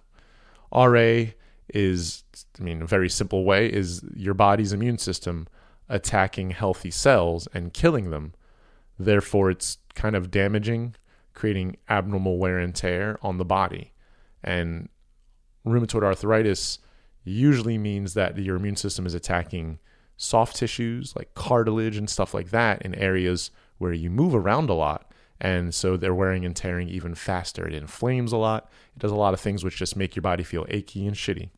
RA 0.73 1.33
is, 1.73 2.25
I 2.59 2.63
mean, 2.63 2.83
a 2.83 2.87
very 2.87 3.09
simple 3.09 3.45
way 3.45 3.73
is 3.73 4.05
your 4.15 4.35
body's 4.35 4.73
immune 4.73 4.99
system 4.99 5.49
attacking 5.89 6.51
healthy 6.51 6.91
cells 6.91 7.49
and 7.55 7.73
killing 7.73 8.11
them. 8.11 8.35
Therefore, 8.99 9.51
it's 9.51 9.79
kind 9.95 10.17
of 10.17 10.31
damaging, 10.31 10.95
creating 11.35 11.77
abnormal 11.89 12.39
wear 12.39 12.59
and 12.59 12.75
tear 12.75 13.19
on 13.23 13.39
the 13.39 13.45
body. 13.45 13.93
And 14.43 14.89
rheumatoid 15.67 16.03
arthritis 16.03 16.79
usually 17.25 17.79
means 17.79 18.15
that 18.15 18.39
your 18.39 18.57
immune 18.57 18.77
system 18.77 19.07
is 19.07 19.15
attacking 19.15 19.79
soft 20.17 20.57
tissues 20.57 21.15
like 21.15 21.35
cartilage 21.35 21.97
and 21.97 22.09
stuff 22.09 22.33
like 22.33 22.51
that 22.51 22.83
in 22.83 22.95
areas 22.95 23.51
where 23.79 23.93
you 23.93 24.09
move 24.09 24.35
around 24.35 24.71
a 24.71 24.75
lot. 24.75 25.13
And 25.39 25.75
so 25.75 25.97
they're 25.99 26.15
wearing 26.15 26.47
and 26.47 26.57
tearing 26.57 26.89
even 26.89 27.15
faster. 27.15 27.67
It 27.67 27.75
inflames 27.75 28.33
a 28.33 28.39
lot. 28.39 28.71
It 28.97 29.01
does 29.01 29.11
a 29.11 29.17
lot 29.17 29.35
of 29.35 29.41
things 29.41 29.63
which 29.63 29.77
just 29.77 29.97
make 29.97 30.17
your 30.17 30.23
body 30.23 30.43
feel 30.43 30.65
achy 30.71 31.07
and 31.07 31.15
shitty. 31.15 31.51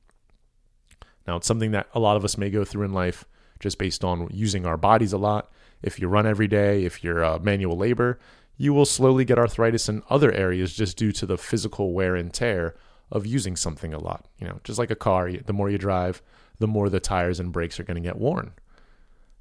Now, 1.27 1.37
it's 1.37 1.47
something 1.47 1.71
that 1.73 1.88
a 1.95 2.01
lot 2.01 2.17
of 2.17 2.25
us 2.25 2.37
may 2.37 2.51
go 2.51 2.64
through 2.64 2.87
in 2.87 2.93
life 2.93 3.25
just 3.61 3.79
based 3.79 4.05
on 4.05 4.29
using 4.33 4.66
our 4.66 4.77
bodies 4.77 5.12
a 5.12 5.18
lot. 5.18 5.51
If 5.83 5.99
you 5.99 6.09
run 6.09 6.27
every 6.27 6.49
day, 6.49 6.85
if 6.85 7.05
you're 7.05 7.25
uh, 7.25 7.38
manual 7.38 7.77
labor, 7.77 8.18
you 8.57 8.75
will 8.75 8.85
slowly 8.85 9.25
get 9.25 9.38
arthritis 9.38 9.88
in 9.88 10.03
other 10.11 10.33
areas 10.33 10.75
just 10.75 10.97
due 10.97 11.12
to 11.12 11.27
the 11.27 11.38
physical 11.38 11.92
wear 11.92 12.16
and 12.16 12.33
tear 12.33 12.75
of 13.11 13.27
using 13.27 13.57
something 13.57 13.94
a 13.94 13.99
lot. 13.99 14.27
You 14.38 14.49
know, 14.49 14.61
just 14.64 14.79
like 14.79 14.90
a 14.90 14.97
car, 14.97 15.31
the 15.31 15.53
more 15.53 15.71
you 15.71 15.79
drive, 15.79 16.21
the 16.59 16.66
more 16.66 16.88
the 16.88 17.01
tires 17.01 17.40
and 17.40 17.53
brakes 17.53 17.79
are 17.79 17.85
going 17.85 18.03
to 18.03 18.07
get 18.07 18.18
worn. 18.18 18.53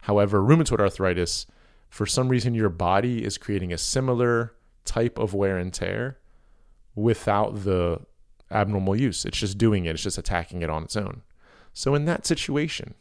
However, 0.01 0.41
rheumatoid 0.41 0.79
arthritis, 0.79 1.47
for 1.89 2.05
some 2.05 2.29
reason, 2.29 2.53
your 2.53 2.69
body 2.69 3.23
is 3.25 3.37
creating 3.37 3.73
a 3.73 3.77
similar 3.77 4.53
type 4.85 5.17
of 5.17 5.33
wear 5.33 5.57
and 5.57 5.73
tear 5.73 6.19
without 6.95 7.63
the 7.63 8.01
abnormal 8.51 8.95
use. 8.95 9.25
It's 9.25 9.39
just 9.39 9.57
doing 9.57 9.85
it, 9.85 9.91
it's 9.91 10.03
just 10.03 10.17
attacking 10.17 10.61
it 10.61 10.69
on 10.69 10.83
its 10.83 10.95
own. 10.95 11.23
So, 11.73 11.95
in 11.95 12.05
that 12.05 12.25
situation, 12.25 12.93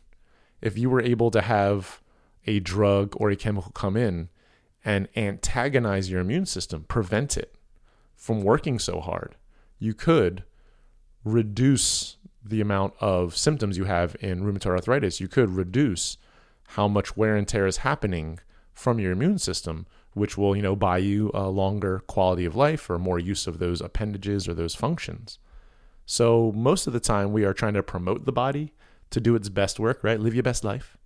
if 0.61 0.79
you 0.79 0.91
were 0.91 1.03
able 1.03 1.31
to 1.31 1.43
have 1.43 2.01
a 2.47 2.61
drug 2.61 3.15
or 3.17 3.31
a 3.31 3.37
chemical 3.37 3.73
come 3.73 3.97
in 3.97 4.29
and 4.85 5.09
antagonize 5.17 6.11
your 6.11 6.21
immune 6.21 6.47
system, 6.47 6.85
prevent 6.89 7.37
it 7.37 7.55
from 8.15 8.43
working 8.43 8.79
so 8.79 9.01
hard, 9.01 9.37
you 9.79 9.93
could 9.95 10.45
reduce 11.25 12.17
the 12.45 12.61
amount 12.61 12.95
of 13.01 13.37
symptoms 13.37 13.77
you 13.77 13.85
have 13.85 14.17
in 14.21 14.45
rheumatoid 14.45 14.67
arthritis. 14.67 15.21
You 15.21 15.29
could 15.29 15.51
reduce 15.51 16.17
how 16.69 16.89
much 16.89 17.17
wear 17.17 17.37
and 17.37 17.47
tear 17.47 17.67
is 17.67 17.79
happening 17.79 18.39
from 18.73 18.99
your 18.99 19.13
immune 19.13 19.39
system, 19.39 19.87
which 20.15 20.39
will, 20.39 20.55
you 20.55 20.63
know, 20.63 20.77
buy 20.77 20.99
you 20.99 21.31
a 21.35 21.49
longer 21.49 22.01
quality 22.07 22.45
of 22.45 22.55
life 22.55 22.89
or 22.89 22.99
more 22.99 23.19
use 23.19 23.47
of 23.47 23.59
those 23.59 23.81
appendages 23.81 24.49
or 24.49 24.55
those 24.55 24.75
functions. 24.75 25.39
So 26.05 26.53
most 26.55 26.87
of 26.87 26.93
the 26.93 27.01
time 27.01 27.33
we 27.33 27.45
are 27.45 27.53
trying 27.53 27.75
to 27.75 27.83
promote 27.83 28.25
the 28.25 28.33
body 28.33 28.73
to 29.17 29.21
do 29.21 29.35
its 29.35 29.49
best 29.49 29.81
work, 29.81 30.05
right? 30.05 30.21
Live 30.21 30.35
your 30.35 30.43
best 30.43 30.63
life. 30.63 30.99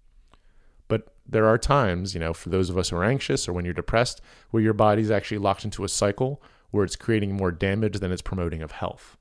But 0.88 1.14
there 1.24 1.46
are 1.46 1.56
times, 1.56 2.12
you 2.12 2.18
know, 2.18 2.34
for 2.34 2.48
those 2.48 2.68
of 2.68 2.76
us 2.76 2.88
who 2.88 2.96
are 2.96 3.04
anxious 3.04 3.48
or 3.48 3.52
when 3.52 3.64
you're 3.64 3.72
depressed, 3.72 4.20
where 4.50 4.64
your 4.64 4.72
body's 4.72 5.12
actually 5.12 5.38
locked 5.38 5.64
into 5.64 5.84
a 5.84 5.88
cycle 5.88 6.42
where 6.72 6.84
it's 6.84 6.96
creating 6.96 7.36
more 7.36 7.52
damage 7.52 8.00
than 8.00 8.10
it's 8.10 8.20
promoting 8.20 8.62
of 8.62 8.72
health. 8.72 9.16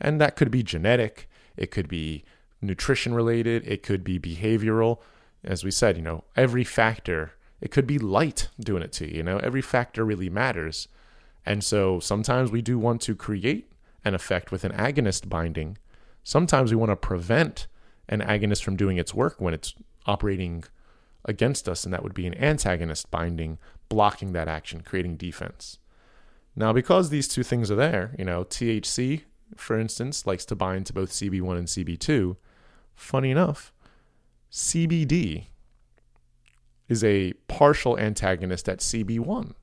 And 0.00 0.20
that 0.20 0.36
could 0.36 0.52
be 0.52 0.62
genetic, 0.62 1.28
it 1.56 1.72
could 1.72 1.88
be 1.88 2.22
nutrition 2.62 3.12
related, 3.12 3.66
it 3.66 3.82
could 3.82 4.04
be 4.04 4.20
behavioral. 4.20 5.00
As 5.42 5.64
we 5.64 5.72
said, 5.72 5.96
you 5.96 6.02
know, 6.04 6.22
every 6.36 6.62
factor, 6.62 7.32
it 7.60 7.72
could 7.72 7.88
be 7.88 7.98
light 7.98 8.50
doing 8.60 8.84
it 8.84 8.92
to 8.92 9.10
you, 9.10 9.16
you 9.16 9.22
know, 9.24 9.38
every 9.38 9.62
factor 9.62 10.04
really 10.04 10.30
matters. 10.30 10.86
And 11.44 11.64
so 11.64 11.98
sometimes 11.98 12.52
we 12.52 12.62
do 12.62 12.78
want 12.78 13.00
to 13.02 13.16
create 13.16 13.72
an 14.04 14.14
effect 14.14 14.52
with 14.52 14.62
an 14.62 14.70
agonist 14.70 15.28
binding. 15.28 15.76
Sometimes 16.22 16.70
we 16.70 16.76
want 16.76 16.90
to 16.90 16.96
prevent 16.96 17.66
an 18.08 18.20
agonist 18.20 18.62
from 18.62 18.76
doing 18.76 18.96
its 18.96 19.14
work 19.14 19.36
when 19.38 19.54
it's 19.54 19.74
operating 20.06 20.64
against 21.24 21.68
us, 21.68 21.84
and 21.84 21.92
that 21.92 22.02
would 22.02 22.14
be 22.14 22.26
an 22.26 22.34
antagonist 22.34 23.10
binding, 23.10 23.58
blocking 23.88 24.32
that 24.32 24.48
action, 24.48 24.80
creating 24.80 25.16
defense. 25.16 25.78
Now, 26.56 26.72
because 26.72 27.10
these 27.10 27.28
two 27.28 27.42
things 27.42 27.70
are 27.70 27.76
there, 27.76 28.14
you 28.18 28.24
know, 28.24 28.44
THC 28.44 29.22
for 29.56 29.78
instance, 29.78 30.26
likes 30.26 30.44
to 30.46 30.56
bind 30.56 30.86
to 30.86 30.92
both 30.92 31.10
CB1 31.10 31.56
and 31.56 31.66
CB2. 31.66 32.36
Funny 32.94 33.30
enough, 33.30 33.72
CBD 34.52 35.46
is 36.88 37.04
a 37.04 37.32
partial 37.48 37.98
antagonist 37.98 38.68
at 38.68 38.78
CB1. 38.78 39.54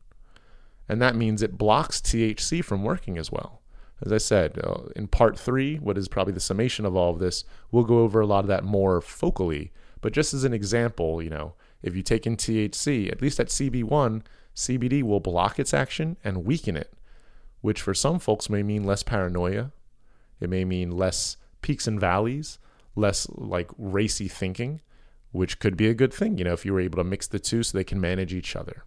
And 0.87 1.01
that 1.01 1.15
means 1.15 1.41
it 1.41 1.57
blocks 1.57 1.99
THC 1.99 2.63
from 2.63 2.83
working 2.83 3.17
as 3.17 3.31
well. 3.31 3.61
As 4.03 4.11
I 4.11 4.17
said, 4.17 4.59
uh, 4.63 4.83
in 4.95 5.07
part 5.07 5.39
three, 5.39 5.77
what 5.77 5.97
is 5.97 6.07
probably 6.07 6.33
the 6.33 6.39
summation 6.39 6.85
of 6.85 6.95
all 6.95 7.11
of 7.11 7.19
this, 7.19 7.45
we'll 7.71 7.83
go 7.83 7.99
over 7.99 8.19
a 8.19 8.25
lot 8.25 8.43
of 8.43 8.47
that 8.47 8.63
more 8.63 9.01
focally. 9.01 9.71
But 10.01 10.13
just 10.13 10.33
as 10.33 10.43
an 10.43 10.53
example, 10.53 11.21
you 11.21 11.29
know, 11.29 11.53
if 11.81 11.95
you 11.95 12.03
take 12.03 12.27
in 12.27 12.35
THC, 12.35 13.11
at 13.11 13.21
least 13.21 13.39
at 13.39 13.47
CB1, 13.47 14.23
CBD 14.55 15.03
will 15.03 15.19
block 15.19 15.59
its 15.59 15.73
action 15.73 16.17
and 16.23 16.45
weaken 16.45 16.75
it, 16.75 16.93
which 17.61 17.81
for 17.81 17.93
some 17.93 18.19
folks 18.19 18.49
may 18.49 18.63
mean 18.63 18.83
less 18.83 19.03
paranoia. 19.03 19.71
It 20.39 20.49
may 20.49 20.65
mean 20.65 20.91
less 20.91 21.37
peaks 21.61 21.87
and 21.87 21.99
valleys, 21.99 22.59
less 22.95 23.27
like 23.29 23.69
racy 23.77 24.27
thinking, 24.27 24.81
which 25.31 25.59
could 25.59 25.75
be 25.75 25.87
a 25.87 25.93
good 25.93 26.13
thing, 26.13 26.37
you 26.37 26.43
know, 26.43 26.53
if 26.53 26.65
you 26.65 26.73
were 26.73 26.79
able 26.79 26.97
to 26.97 27.03
mix 27.03 27.27
the 27.27 27.39
two 27.39 27.63
so 27.63 27.77
they 27.77 27.83
can 27.83 27.99
manage 27.99 28.33
each 28.33 28.55
other. 28.55 28.83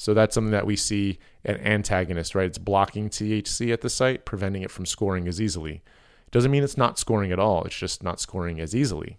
So 0.00 0.14
that's 0.14 0.34
something 0.34 0.52
that 0.52 0.64
we 0.64 0.76
see 0.76 1.18
an 1.44 1.58
antagonist, 1.58 2.34
right? 2.34 2.46
It's 2.46 2.56
blocking 2.56 3.10
THC 3.10 3.70
at 3.70 3.82
the 3.82 3.90
site, 3.90 4.24
preventing 4.24 4.62
it 4.62 4.70
from 4.70 4.86
scoring 4.86 5.28
as 5.28 5.42
easily. 5.42 5.82
Doesn't 6.30 6.50
mean 6.50 6.64
it's 6.64 6.78
not 6.78 6.98
scoring 6.98 7.32
at 7.32 7.38
all, 7.38 7.64
it's 7.64 7.76
just 7.76 8.02
not 8.02 8.18
scoring 8.18 8.60
as 8.60 8.74
easily. 8.74 9.18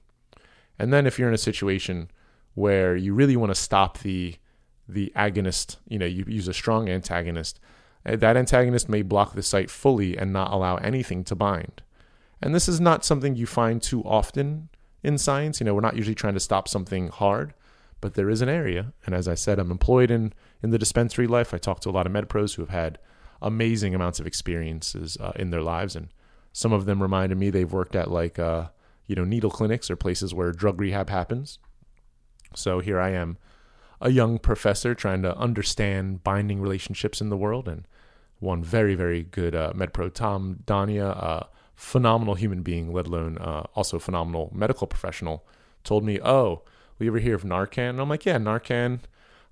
And 0.79 0.91
then 0.91 1.05
if 1.05 1.19
you're 1.19 1.27
in 1.27 1.35
a 1.35 1.37
situation 1.37 2.09
where 2.55 2.95
you 2.95 3.13
really 3.13 3.35
want 3.35 3.51
to 3.51 3.61
stop 3.61 3.99
the 3.99 4.37
the 4.89 5.13
agonist, 5.15 5.77
you 5.87 5.99
know, 5.99 6.07
you 6.07 6.25
use 6.27 6.47
a 6.47 6.53
strong 6.53 6.89
antagonist, 6.89 7.59
eh, 8.03 8.15
that 8.15 8.35
antagonist 8.35 8.89
may 8.89 9.03
block 9.03 9.35
the 9.35 9.43
site 9.43 9.69
fully 9.69 10.17
and 10.17 10.33
not 10.33 10.51
allow 10.51 10.77
anything 10.77 11.23
to 11.25 11.35
bind. 11.35 11.83
And 12.41 12.55
this 12.55 12.67
is 12.67 12.81
not 12.81 13.05
something 13.05 13.35
you 13.35 13.45
find 13.45 13.83
too 13.83 14.01
often 14.01 14.69
in 15.03 15.19
science. 15.19 15.59
You 15.59 15.65
know, 15.65 15.75
we're 15.75 15.81
not 15.81 15.95
usually 15.95 16.15
trying 16.15 16.33
to 16.33 16.39
stop 16.39 16.67
something 16.67 17.09
hard, 17.09 17.53
but 18.01 18.15
there 18.15 18.29
is 18.29 18.41
an 18.41 18.49
area. 18.49 18.93
And 19.05 19.15
as 19.15 19.27
I 19.27 19.35
said, 19.35 19.59
I'm 19.59 19.71
employed 19.71 20.11
in 20.11 20.33
in 20.61 20.71
the 20.71 20.79
dispensary 20.79 21.27
life. 21.27 21.53
I 21.53 21.57
talk 21.57 21.79
to 21.81 21.89
a 21.89 21.91
lot 21.91 22.05
of 22.05 22.11
med 22.11 22.27
pros 22.27 22.55
who 22.55 22.63
have 22.63 22.69
had 22.69 22.97
amazing 23.41 23.95
amounts 23.95 24.19
of 24.19 24.27
experiences 24.27 25.17
uh, 25.19 25.31
in 25.35 25.51
their 25.51 25.61
lives, 25.61 25.95
and 25.95 26.09
some 26.51 26.73
of 26.73 26.85
them 26.85 27.01
reminded 27.01 27.37
me 27.37 27.49
they've 27.49 27.71
worked 27.71 27.95
at 27.95 28.11
like 28.11 28.37
uh, 28.37 28.69
you 29.07 29.15
know 29.15 29.23
needle 29.23 29.51
clinics 29.51 29.89
or 29.89 29.95
places 29.95 30.33
where 30.33 30.51
drug 30.51 30.81
rehab 30.81 31.09
happens. 31.09 31.59
So 32.55 32.79
here 32.79 32.99
I 32.99 33.11
am, 33.11 33.37
a 34.01 34.11
young 34.11 34.37
professor 34.37 34.93
trying 34.93 35.21
to 35.21 35.37
understand 35.37 36.23
binding 36.23 36.59
relationships 36.59 37.21
in 37.21 37.29
the 37.29 37.37
world, 37.37 37.67
and 37.67 37.87
one 38.39 38.63
very 38.63 38.95
very 38.95 39.23
good 39.23 39.55
uh, 39.55 39.71
med 39.75 39.93
pro, 39.93 40.09
Tom 40.09 40.63
Dania, 40.65 41.47
phenomenal 41.75 42.35
human 42.35 42.61
being, 42.61 42.93
let 42.93 43.07
alone 43.07 43.37
uh, 43.37 43.63
also 43.75 43.97
phenomenal 43.99 44.51
medical 44.53 44.87
professional, 44.87 45.45
told 45.83 46.03
me, 46.03 46.19
"Oh, 46.21 46.63
we 47.01 47.07
ever 47.07 47.19
hear 47.19 47.35
of 47.35 47.43
Narcan?" 47.43 47.91
And 47.91 47.99
I'm 47.99 48.09
like, 48.09 48.25
"Yeah, 48.25 48.37
Narcan." 48.37 48.99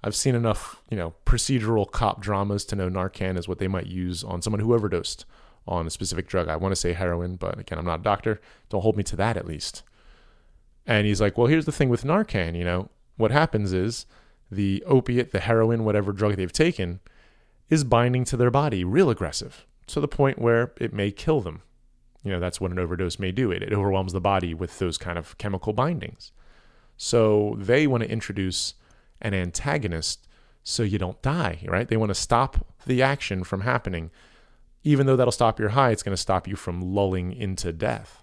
I've 0.02 0.16
seen 0.16 0.34
enough, 0.34 0.82
you 0.90 0.96
know, 0.96 1.14
procedural 1.26 1.90
cop 1.90 2.22
dramas 2.22 2.64
to 2.66 2.76
know 2.76 2.90
Narcan 2.90 3.38
is 3.38 3.50
what 3.50 3.60
they 3.60 3.68
might 3.68 3.88
use 3.88 4.24
on 4.24 4.42
someone 4.42 4.62
who 4.62 4.74
overdosed 4.74 5.26
on 5.68 5.86
a 5.86 5.90
specific 5.90 6.28
drug. 6.28 6.48
I 6.48 6.56
want 6.56 6.72
to 6.72 6.78
say 6.78 6.94
heroin, 6.94 7.36
but 7.36 7.60
again, 7.60 7.78
I'm 7.78 7.86
not 7.86 8.00
a 8.00 8.04
doctor. 8.04 8.40
Don't 8.70 8.82
hold 8.82 8.96
me 8.96 9.04
to 9.04 9.18
that 9.18 9.36
at 9.36 9.46
least. 9.46 9.84
And 10.86 11.06
he's 11.06 11.20
like, 11.20 11.38
well, 11.38 11.48
here's 11.48 11.66
the 11.66 11.74
thing 11.74 11.90
with 11.90 12.06
Narcan, 12.06 12.58
you 12.58 12.64
know, 12.64 12.90
what 13.18 13.32
happens 13.32 13.74
is 13.74 14.06
the 14.50 14.84
opiate, 14.88 15.32
the 15.32 15.42
heroin, 15.42 15.84
whatever 15.84 16.14
drug 16.14 16.36
they've 16.36 16.52
taken 16.52 17.02
is 17.70 17.84
binding 17.84 18.24
to 18.26 18.38
their 18.38 18.50
body 18.50 18.84
real 18.84 19.10
aggressive 19.10 19.68
to 19.88 20.00
the 20.00 20.08
point 20.08 20.40
where 20.40 20.72
it 20.78 20.94
may 20.94 21.12
kill 21.12 21.42
them. 21.42 21.62
You 22.24 22.32
know, 22.32 22.40
that's 22.40 22.60
what 22.60 22.72
an 22.72 22.80
overdose 22.80 23.20
may 23.20 23.32
do. 23.32 23.52
It, 23.52 23.62
it 23.62 23.74
overwhelms 23.74 24.14
the 24.14 24.22
body 24.22 24.54
with 24.54 24.80
those 24.80 24.98
kind 24.98 25.18
of 25.18 25.38
chemical 25.38 25.74
bindings. 25.74 26.32
So 27.02 27.56
they 27.58 27.88
want 27.88 28.04
to 28.04 28.12
introduce 28.12 28.74
an 29.22 29.34
antagonist 29.34 30.28
so 30.64 30.84
you 30.84 30.98
don't 30.98 31.22
die, 31.22 31.60
right? 31.66 31.88
They 31.88 31.96
want 31.96 32.10
to 32.10 32.16
stop 32.16 32.68
the 32.86 33.02
action 33.02 33.46
from 33.46 33.62
happening. 33.62 34.12
Even 34.84 35.08
though 35.08 35.16
that'll 35.16 35.32
stop 35.32 35.62
your 35.62 35.70
high, 35.70 35.92
it's 35.92 36.04
going 36.04 36.16
to 36.16 36.22
stop 36.22 36.46
you 36.46 36.58
from 36.58 36.82
lulling 36.82 37.32
into 37.32 37.72
death. 37.72 38.22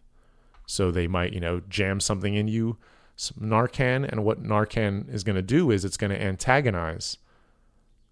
So 0.67 0.91
they 0.91 1.07
might, 1.07 1.33
you 1.33 1.41
know, 1.41 1.63
jam 1.71 2.01
something 2.01 2.35
in 2.35 2.49
you, 2.49 2.77
some 3.17 3.49
Narcan, 3.49 4.07
and 4.07 4.25
what 4.25 4.43
Narcan 4.43 5.13
is 5.13 5.25
going 5.25 5.37
to 5.37 5.43
do 5.43 5.71
is 5.71 5.83
it's 5.83 5.97
going 5.97 6.11
to 6.11 6.23
antagonize 6.23 7.17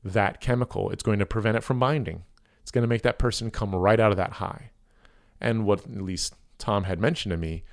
that 0.03 0.41
chemical. 0.41 0.89
It's 0.89 1.03
going 1.03 1.19
to 1.19 1.27
prevent 1.27 1.59
it 1.59 1.63
from 1.63 1.79
binding. 1.79 2.25
It's 2.63 2.71
going 2.71 2.83
to 2.83 2.89
make 2.89 3.03
that 3.03 3.19
person 3.19 3.51
come 3.51 3.75
right 3.75 4.01
out 4.01 4.13
of 4.13 4.17
that 4.17 4.33
high. 4.33 4.71
And 5.43 5.67
what 5.67 5.81
at 5.81 6.01
least 6.01 6.37
Tom 6.57 6.85
had 6.85 7.01
mentioned 7.01 7.33
to 7.33 7.37
me 7.37 7.65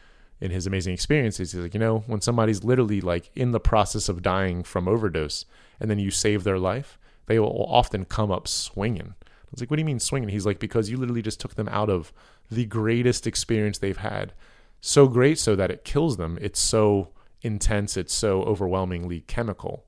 in 0.42 0.52
his 0.52 0.66
amazing 0.68 0.94
experiences. 0.94 1.52
He's 1.52 1.62
like, 1.62 1.74
you 1.74 1.80
know, 1.80 2.00
when 2.08 2.20
somebody's 2.20 2.64
literally 2.64 3.00
like 3.00 3.30
in 3.36 3.52
the 3.52 3.60
process 3.60 4.10
of 4.10 4.24
dying 4.24 4.64
from 4.64 4.88
overdose 4.88 5.46
and 5.80 5.90
then 5.90 6.00
you 6.00 6.12
save 6.12 6.44
their 6.44 6.58
life, 6.58 6.98
they 7.28 7.40
will 7.40 7.66
often 7.70 8.06
come 8.06 8.32
up 8.32 8.48
swinging. 8.48 9.14
I 9.22 9.52
was 9.52 9.62
like, 9.62 9.70
what 9.70 9.78
do 9.78 9.82
you 9.82 9.86
mean 9.86 10.00
swinging? 10.00 10.30
He's 10.30 10.46
like, 10.46 10.60
because 10.60 10.90
you 10.90 10.98
literally 10.98 11.22
just 11.22 11.40
took 11.40 11.56
them 11.56 11.70
out 11.70 11.90
of 11.90 12.12
the 12.50 12.66
greatest 12.66 13.28
experience 13.28 13.78
they've 13.78 13.98
had. 13.98 14.34
So 14.82 15.08
great 15.08 15.38
so 15.38 15.56
that 15.56 15.70
it 15.70 15.86
kills 15.86 16.18
them. 16.18 16.40
It's 16.42 16.60
so 16.60 17.10
intense, 17.44 17.96
it's 17.96 18.14
so 18.14 18.42
overwhelmingly 18.44 19.22
chemical. 19.22 19.86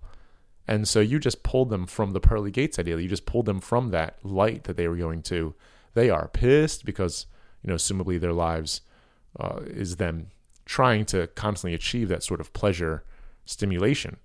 And 0.67 0.87
so 0.87 0.99
you 0.99 1.19
just 1.19 1.43
pulled 1.43 1.69
them 1.69 1.87
from 1.87 2.11
the 2.11 2.19
pearly 2.19 2.51
gates 2.51 2.77
ideally. 2.77 3.03
You 3.03 3.09
just 3.09 3.25
pulled 3.25 3.47
them 3.47 3.59
from 3.59 3.89
that 3.89 4.23
light 4.23 4.65
that 4.65 4.77
they 4.77 4.87
were 4.87 4.95
going 4.95 5.23
to. 5.23 5.55
They 5.93 6.09
are 6.09 6.27
pissed 6.27 6.85
because, 6.85 7.25
you 7.63 7.69
know, 7.69 7.75
assumably 7.75 8.19
their 8.19 8.33
lives 8.33 8.81
uh, 9.39 9.61
is 9.65 9.97
them 9.97 10.27
trying 10.65 11.05
to 11.05 11.27
constantly 11.27 11.73
achieve 11.73 12.09
that 12.09 12.23
sort 12.23 12.39
of 12.39 12.53
pleasure 12.53 13.03
stimulation. 13.45 14.17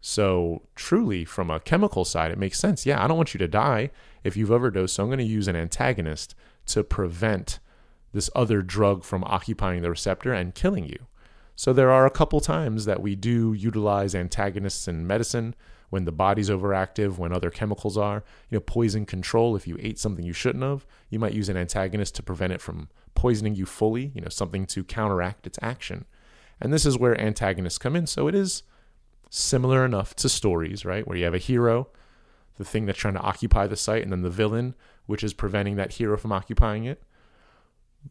So, 0.00 0.62
truly, 0.74 1.24
from 1.24 1.50
a 1.50 1.60
chemical 1.60 2.04
side, 2.04 2.30
it 2.30 2.38
makes 2.38 2.60
sense. 2.60 2.86
Yeah, 2.86 3.02
I 3.02 3.08
don't 3.08 3.16
want 3.16 3.34
you 3.34 3.38
to 3.38 3.48
die 3.48 3.90
if 4.22 4.36
you've 4.36 4.52
overdosed, 4.52 4.94
so 4.94 5.02
I'm 5.02 5.08
going 5.08 5.18
to 5.18 5.24
use 5.24 5.48
an 5.48 5.56
antagonist 5.56 6.34
to 6.66 6.84
prevent 6.84 7.58
this 8.12 8.30
other 8.34 8.62
drug 8.62 9.04
from 9.04 9.24
occupying 9.24 9.82
the 9.82 9.90
receptor 9.90 10.32
and 10.32 10.54
killing 10.54 10.86
you. 10.86 11.06
So, 11.56 11.72
there 11.72 11.90
are 11.90 12.06
a 12.06 12.10
couple 12.10 12.40
times 12.40 12.84
that 12.84 13.02
we 13.02 13.16
do 13.16 13.52
utilize 13.52 14.14
antagonists 14.14 14.86
in 14.86 15.06
medicine 15.06 15.54
when 15.90 16.04
the 16.04 16.12
body's 16.12 16.50
overactive, 16.50 17.18
when 17.18 17.32
other 17.32 17.50
chemicals 17.50 17.96
are. 17.96 18.22
You 18.50 18.56
know, 18.56 18.60
poison 18.60 19.06
control, 19.06 19.56
if 19.56 19.66
you 19.66 19.76
ate 19.80 19.98
something 19.98 20.24
you 20.24 20.32
shouldn't 20.32 20.64
have, 20.64 20.86
you 21.10 21.18
might 21.18 21.34
use 21.34 21.48
an 21.48 21.56
antagonist 21.56 22.14
to 22.16 22.22
prevent 22.22 22.52
it 22.52 22.60
from 22.60 22.88
poisoning 23.16 23.56
you 23.56 23.66
fully, 23.66 24.12
you 24.14 24.20
know, 24.20 24.28
something 24.28 24.66
to 24.66 24.84
counteract 24.84 25.46
its 25.46 25.58
action. 25.60 26.04
And 26.60 26.72
this 26.72 26.86
is 26.86 26.98
where 26.98 27.20
antagonists 27.20 27.78
come 27.78 27.96
in. 27.96 28.06
So 28.06 28.28
it 28.28 28.34
is 28.34 28.62
similar 29.30 29.84
enough 29.84 30.14
to 30.16 30.28
stories, 30.28 30.84
right? 30.84 31.06
Where 31.06 31.18
you 31.18 31.24
have 31.24 31.34
a 31.34 31.38
hero, 31.38 31.88
the 32.56 32.64
thing 32.64 32.86
that's 32.86 32.98
trying 32.98 33.14
to 33.14 33.20
occupy 33.20 33.66
the 33.66 33.76
site, 33.76 34.02
and 34.02 34.12
then 34.12 34.22
the 34.22 34.30
villain, 34.30 34.74
which 35.06 35.24
is 35.24 35.34
preventing 35.34 35.76
that 35.76 35.94
hero 35.94 36.16
from 36.16 36.32
occupying 36.32 36.84
it. 36.84 37.02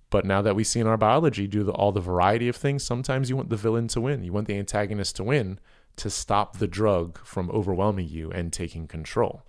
But 0.10 0.26
now 0.26 0.42
that 0.42 0.56
we 0.56 0.64
see 0.66 0.82
in 0.82 0.88
our 0.88 0.98
biology, 0.98 1.48
to 1.48 1.72
all 1.72 1.94
the 1.94 2.02
variety 2.02 2.50
of 2.50 2.56
things, 2.56 2.84
sometimes 2.84 3.30
you 3.30 3.38
want 3.38 3.50
the 3.50 3.56
villain 3.56 3.88
to 3.90 4.02
win. 4.02 4.24
You 4.24 4.34
want 4.34 4.48
the 4.48 4.58
antagonist 4.58 5.16
to 5.16 5.24
win 5.24 5.60
to 5.96 6.10
stop 6.10 6.58
the 6.58 6.68
drug 6.68 7.18
from 7.26 7.50
overwhelming 7.50 8.10
you 8.10 8.30
and 8.32 8.52
taking 8.52 8.88
control. 8.88 9.44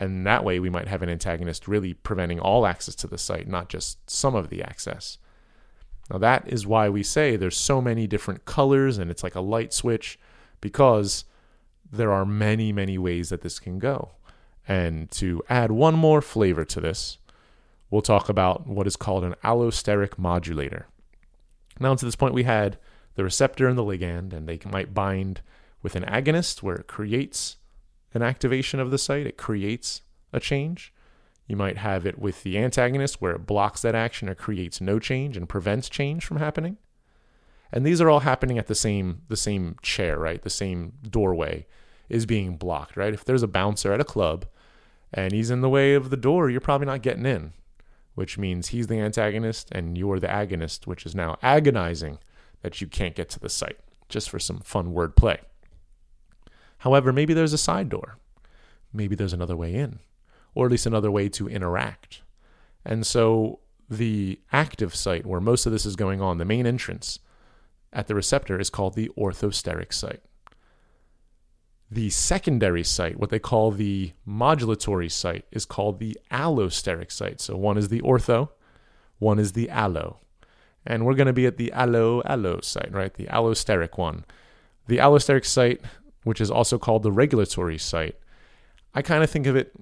And 0.00 0.26
that 0.26 0.44
way, 0.44 0.58
we 0.58 0.70
might 0.70 0.88
have 0.88 1.02
an 1.02 1.10
antagonist 1.10 1.68
really 1.68 1.92
preventing 1.92 2.40
all 2.40 2.66
access 2.66 2.94
to 2.96 3.06
the 3.06 3.18
site, 3.18 3.46
not 3.46 3.68
just 3.68 3.98
some 4.08 4.34
of 4.34 4.48
the 4.48 4.62
access. 4.62 5.18
Now, 6.10 6.16
that 6.16 6.48
is 6.48 6.66
why 6.66 6.88
we 6.88 7.02
say 7.02 7.36
there's 7.36 7.58
so 7.58 7.82
many 7.82 8.06
different 8.06 8.46
colors 8.46 8.96
and 8.96 9.10
it's 9.10 9.22
like 9.22 9.34
a 9.34 9.42
light 9.42 9.74
switch 9.74 10.18
because 10.62 11.26
there 11.92 12.10
are 12.10 12.24
many, 12.24 12.72
many 12.72 12.96
ways 12.96 13.28
that 13.28 13.42
this 13.42 13.58
can 13.58 13.78
go. 13.78 14.12
And 14.66 15.10
to 15.12 15.42
add 15.50 15.70
one 15.70 15.96
more 15.96 16.22
flavor 16.22 16.64
to 16.64 16.80
this, 16.80 17.18
we'll 17.90 18.00
talk 18.00 18.30
about 18.30 18.66
what 18.66 18.86
is 18.86 18.96
called 18.96 19.22
an 19.22 19.34
allosteric 19.44 20.16
modulator. 20.16 20.86
Now, 21.78 21.94
to 21.94 22.04
this 22.06 22.16
point, 22.16 22.32
we 22.32 22.44
had 22.44 22.78
the 23.16 23.24
receptor 23.24 23.68
and 23.68 23.76
the 23.76 23.84
ligand, 23.84 24.32
and 24.32 24.48
they 24.48 24.58
might 24.64 24.94
bind 24.94 25.42
with 25.82 25.94
an 25.94 26.04
agonist 26.04 26.62
where 26.62 26.76
it 26.76 26.86
creates 26.86 27.56
an 28.12 28.22
activation 28.22 28.80
of 28.80 28.90
the 28.90 28.98
site, 28.98 29.26
it 29.26 29.36
creates 29.36 30.02
a 30.32 30.40
change. 30.40 30.92
You 31.46 31.56
might 31.56 31.78
have 31.78 32.06
it 32.06 32.18
with 32.18 32.42
the 32.42 32.58
antagonist 32.58 33.20
where 33.20 33.32
it 33.32 33.46
blocks 33.46 33.82
that 33.82 33.94
action 33.94 34.28
or 34.28 34.34
creates 34.34 34.80
no 34.80 34.98
change 34.98 35.36
and 35.36 35.48
prevents 35.48 35.88
change 35.88 36.24
from 36.24 36.36
happening. 36.36 36.76
And 37.72 37.86
these 37.86 38.00
are 38.00 38.10
all 38.10 38.20
happening 38.20 38.58
at 38.58 38.66
the 38.66 38.74
same 38.74 39.22
the 39.28 39.36
same 39.36 39.76
chair, 39.82 40.18
right? 40.18 40.42
The 40.42 40.50
same 40.50 40.92
doorway 41.08 41.66
is 42.08 42.26
being 42.26 42.56
blocked, 42.56 42.96
right? 42.96 43.14
If 43.14 43.24
there's 43.24 43.42
a 43.42 43.48
bouncer 43.48 43.92
at 43.92 44.00
a 44.00 44.04
club 44.04 44.46
and 45.12 45.32
he's 45.32 45.50
in 45.50 45.60
the 45.60 45.68
way 45.68 45.94
of 45.94 46.10
the 46.10 46.16
door, 46.16 46.50
you're 46.50 46.60
probably 46.60 46.86
not 46.86 47.02
getting 47.02 47.26
in, 47.26 47.52
which 48.14 48.38
means 48.38 48.68
he's 48.68 48.88
the 48.88 48.98
antagonist 48.98 49.70
and 49.72 49.96
you're 49.96 50.18
the 50.18 50.26
agonist, 50.26 50.86
which 50.86 51.06
is 51.06 51.14
now 51.14 51.38
agonizing 51.42 52.18
that 52.62 52.80
you 52.80 52.86
can't 52.86 53.14
get 53.14 53.28
to 53.30 53.40
the 53.40 53.48
site, 53.48 53.78
just 54.08 54.28
for 54.28 54.38
some 54.38 54.58
fun 54.58 54.92
wordplay. 54.92 55.38
However, 56.80 57.12
maybe 57.12 57.34
there's 57.34 57.52
a 57.52 57.58
side 57.58 57.88
door. 57.88 58.18
Maybe 58.92 59.14
there's 59.14 59.32
another 59.32 59.56
way 59.56 59.74
in, 59.74 60.00
or 60.54 60.66
at 60.66 60.72
least 60.72 60.86
another 60.86 61.10
way 61.10 61.28
to 61.30 61.48
interact. 61.48 62.22
And 62.84 63.06
so 63.06 63.60
the 63.88 64.40
active 64.52 64.94
site 64.94 65.26
where 65.26 65.40
most 65.40 65.66
of 65.66 65.72
this 65.72 65.86
is 65.86 65.96
going 65.96 66.20
on, 66.20 66.38
the 66.38 66.44
main 66.44 66.66
entrance 66.66 67.18
at 67.92 68.06
the 68.06 68.14
receptor, 68.14 68.58
is 68.58 68.70
called 68.70 68.94
the 68.94 69.10
orthosteric 69.16 69.92
site. 69.92 70.22
The 71.90 72.10
secondary 72.10 72.84
site, 72.84 73.18
what 73.18 73.30
they 73.30 73.40
call 73.40 73.72
the 73.72 74.12
modulatory 74.26 75.10
site, 75.10 75.44
is 75.50 75.66
called 75.66 75.98
the 75.98 76.16
allosteric 76.30 77.10
site. 77.10 77.40
So 77.40 77.56
one 77.56 77.76
is 77.76 77.88
the 77.88 78.00
ortho, 78.00 78.50
one 79.18 79.38
is 79.38 79.52
the 79.52 79.68
allo. 79.68 80.18
And 80.86 81.04
we're 81.04 81.14
going 81.14 81.26
to 81.26 81.32
be 81.32 81.46
at 81.46 81.56
the 81.56 81.72
allo 81.72 82.22
allo 82.24 82.60
site, 82.60 82.92
right? 82.92 83.12
The 83.12 83.26
allosteric 83.26 83.98
one. 83.98 84.24
The 84.86 84.98
allosteric 84.98 85.44
site, 85.44 85.82
which 86.24 86.40
is 86.40 86.50
also 86.50 86.78
called 86.78 87.02
the 87.02 87.12
regulatory 87.12 87.78
site, 87.78 88.16
I 88.94 89.02
kind 89.02 89.22
of 89.22 89.30
think 89.30 89.46
of 89.46 89.56
it 89.56 89.72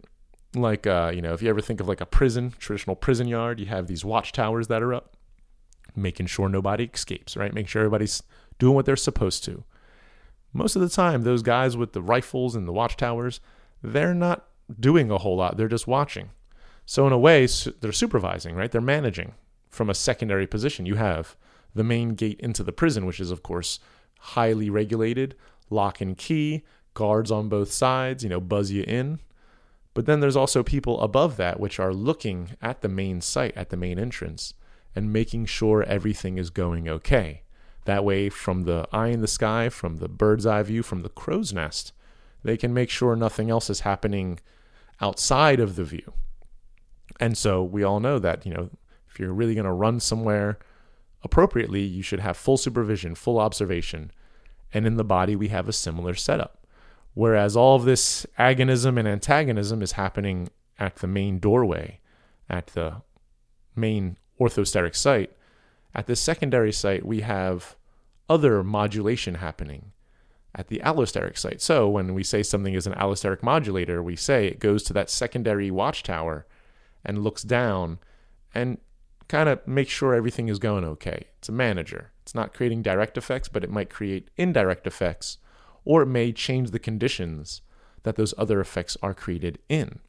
like, 0.54 0.86
uh, 0.86 1.10
you 1.14 1.22
know, 1.22 1.32
if 1.32 1.42
you 1.42 1.48
ever 1.48 1.60
think 1.60 1.80
of 1.80 1.88
like 1.88 2.00
a 2.00 2.06
prison, 2.06 2.54
traditional 2.58 2.96
prison 2.96 3.28
yard, 3.28 3.60
you 3.60 3.66
have 3.66 3.86
these 3.86 4.04
watchtowers 4.04 4.68
that 4.68 4.82
are 4.82 4.94
up, 4.94 5.16
making 5.94 6.26
sure 6.26 6.48
nobody 6.48 6.90
escapes, 6.92 7.36
right? 7.36 7.52
Make 7.52 7.68
sure 7.68 7.82
everybody's 7.82 8.22
doing 8.58 8.74
what 8.74 8.86
they're 8.86 8.96
supposed 8.96 9.44
to. 9.44 9.64
Most 10.52 10.76
of 10.76 10.82
the 10.82 10.88
time, 10.88 11.22
those 11.22 11.42
guys 11.42 11.76
with 11.76 11.92
the 11.92 12.02
rifles 12.02 12.54
and 12.54 12.66
the 12.66 12.72
watchtowers, 12.72 13.40
they're 13.82 14.14
not 14.14 14.46
doing 14.80 15.10
a 15.10 15.18
whole 15.18 15.36
lot. 15.36 15.56
They're 15.56 15.68
just 15.68 15.86
watching. 15.86 16.30
So, 16.86 17.06
in 17.06 17.12
a 17.12 17.18
way, 17.18 17.46
they're 17.80 17.92
supervising, 17.92 18.54
right? 18.54 18.72
They're 18.72 18.80
managing 18.80 19.34
from 19.68 19.90
a 19.90 19.94
secondary 19.94 20.46
position. 20.46 20.86
You 20.86 20.94
have 20.94 21.36
the 21.74 21.84
main 21.84 22.14
gate 22.14 22.40
into 22.40 22.62
the 22.62 22.72
prison, 22.72 23.04
which 23.04 23.20
is, 23.20 23.30
of 23.30 23.42
course, 23.42 23.78
highly 24.18 24.70
regulated, 24.70 25.34
lock 25.70 26.00
and 26.00 26.16
key, 26.16 26.62
guards 26.94 27.30
on 27.30 27.48
both 27.48 27.72
sides, 27.72 28.22
you 28.22 28.30
know, 28.30 28.40
buzz 28.40 28.70
you 28.70 28.82
in. 28.82 29.20
But 29.94 30.06
then 30.06 30.20
there's 30.20 30.36
also 30.36 30.62
people 30.62 31.00
above 31.00 31.36
that 31.36 31.58
which 31.58 31.80
are 31.80 31.92
looking 31.92 32.50
at 32.62 32.82
the 32.82 32.88
main 32.88 33.20
site, 33.20 33.56
at 33.56 33.70
the 33.70 33.76
main 33.76 33.98
entrance, 33.98 34.54
and 34.94 35.12
making 35.12 35.46
sure 35.46 35.82
everything 35.82 36.38
is 36.38 36.50
going 36.50 36.88
okay. 36.88 37.42
That 37.84 38.04
way, 38.04 38.28
from 38.28 38.64
the 38.64 38.86
eye 38.92 39.08
in 39.08 39.22
the 39.22 39.26
sky, 39.26 39.68
from 39.68 39.96
the 39.96 40.08
bird's 40.08 40.46
eye 40.46 40.62
view, 40.62 40.82
from 40.82 41.00
the 41.00 41.08
crow's 41.08 41.52
nest, 41.52 41.92
they 42.44 42.56
can 42.56 42.74
make 42.74 42.90
sure 42.90 43.16
nothing 43.16 43.50
else 43.50 43.70
is 43.70 43.80
happening 43.80 44.40
outside 45.00 45.60
of 45.60 45.76
the 45.76 45.84
view. 45.84 46.12
And 47.18 47.36
so 47.36 47.62
we 47.62 47.82
all 47.82 48.00
know 48.00 48.18
that, 48.18 48.46
you 48.46 48.52
know, 48.52 48.70
if 49.10 49.18
you're 49.18 49.32
really 49.32 49.54
going 49.54 49.64
to 49.64 49.72
run 49.72 50.00
somewhere 50.00 50.58
appropriately, 51.22 51.82
you 51.82 52.02
should 52.02 52.20
have 52.20 52.36
full 52.36 52.56
supervision, 52.56 53.14
full 53.14 53.38
observation. 53.38 54.12
And 54.72 54.86
in 54.86 54.96
the 54.96 55.04
body, 55.04 55.34
we 55.36 55.48
have 55.48 55.68
a 55.68 55.72
similar 55.72 56.14
setup. 56.14 56.66
Whereas 57.14 57.56
all 57.56 57.76
of 57.76 57.84
this 57.84 58.26
agonism 58.38 58.98
and 58.98 59.08
antagonism 59.08 59.82
is 59.82 59.92
happening 59.92 60.50
at 60.78 60.96
the 60.96 61.06
main 61.06 61.38
doorway, 61.38 62.00
at 62.48 62.68
the 62.68 63.02
main 63.74 64.16
orthosteric 64.40 64.94
site. 64.94 65.32
At 65.94 66.06
the 66.06 66.16
secondary 66.16 66.72
site, 66.72 67.04
we 67.04 67.22
have 67.22 67.76
other 68.28 68.62
modulation 68.62 69.36
happening 69.36 69.92
at 70.54 70.68
the 70.68 70.80
allosteric 70.84 71.38
site. 71.38 71.60
So 71.60 71.88
when 71.88 72.14
we 72.14 72.22
say 72.22 72.42
something 72.42 72.74
is 72.74 72.86
an 72.86 72.94
allosteric 72.94 73.42
modulator, 73.42 74.02
we 74.02 74.16
say 74.16 74.46
it 74.46 74.60
goes 74.60 74.82
to 74.84 74.92
that 74.94 75.10
secondary 75.10 75.70
watchtower 75.70 76.46
and 77.04 77.22
looks 77.22 77.42
down 77.42 77.98
and 78.54 78.78
kind 79.28 79.48
of 79.48 79.66
makes 79.66 79.92
sure 79.92 80.14
everything 80.14 80.48
is 80.48 80.58
going 80.58 80.84
okay. 80.84 81.26
It's 81.38 81.48
a 81.48 81.52
manager. 81.52 82.12
It's 82.28 82.34
not 82.34 82.52
creating 82.52 82.82
direct 82.82 83.16
effects, 83.16 83.48
but 83.48 83.64
it 83.64 83.70
might 83.70 83.88
create 83.88 84.28
indirect 84.36 84.86
effects, 84.86 85.38
or 85.86 86.02
it 86.02 86.08
may 86.08 86.30
change 86.30 86.72
the 86.72 86.78
conditions 86.78 87.62
that 88.02 88.16
those 88.16 88.34
other 88.36 88.60
effects 88.60 88.98
are 89.02 89.14
created 89.14 89.58
in. 89.70 90.00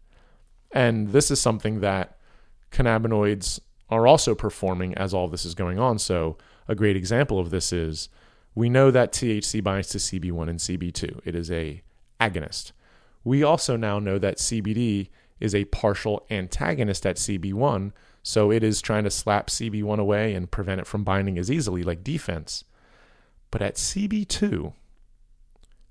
And 0.70 1.14
this 1.14 1.32
is 1.32 1.40
something 1.40 1.80
that 1.80 2.18
cannabinoids 2.74 3.62
are 3.90 4.06
also 4.06 4.36
performing 4.36 4.94
as 4.96 5.14
all 5.14 5.30
this 5.30 5.46
is 5.46 5.56
going 5.56 5.80
on. 5.80 5.98
So, 5.98 6.38
a 6.68 6.76
great 6.76 6.98
example 6.98 7.40
of 7.40 7.52
this 7.52 7.72
is 7.72 8.10
we 8.54 8.70
know 8.70 8.92
that 8.92 9.14
THC 9.14 9.64
binds 9.64 9.88
to 9.88 9.98
CB1 9.98 10.50
and 10.50 10.60
CB2. 10.60 11.22
It 11.24 11.36
is 11.36 11.50
a 11.50 11.82
agonist. 12.20 12.74
We 13.24 13.44
also 13.44 13.78
now 13.78 13.98
know 13.98 14.20
that 14.20 14.40
CBD 14.40 15.08
is 15.40 15.56
a 15.56 15.64
partial 15.64 16.26
antagonist 16.30 17.06
at 17.06 17.16
CB1, 17.16 17.94
so 18.24 18.52
it 18.52 18.64
is 18.64 18.82
trying 18.82 19.04
to 19.06 19.10
slap 19.10 19.48
CB1 19.48 20.00
away 20.00 20.34
and 20.34 20.52
prevent 20.52 20.82
it 20.82 20.88
from 20.88 21.04
binding 21.04 21.38
as 21.38 21.50
easily, 21.50 21.84
like 21.84 22.04
defense. 22.04 22.64
But 23.52 23.62
at 23.62 23.76
CB2, 23.76 24.74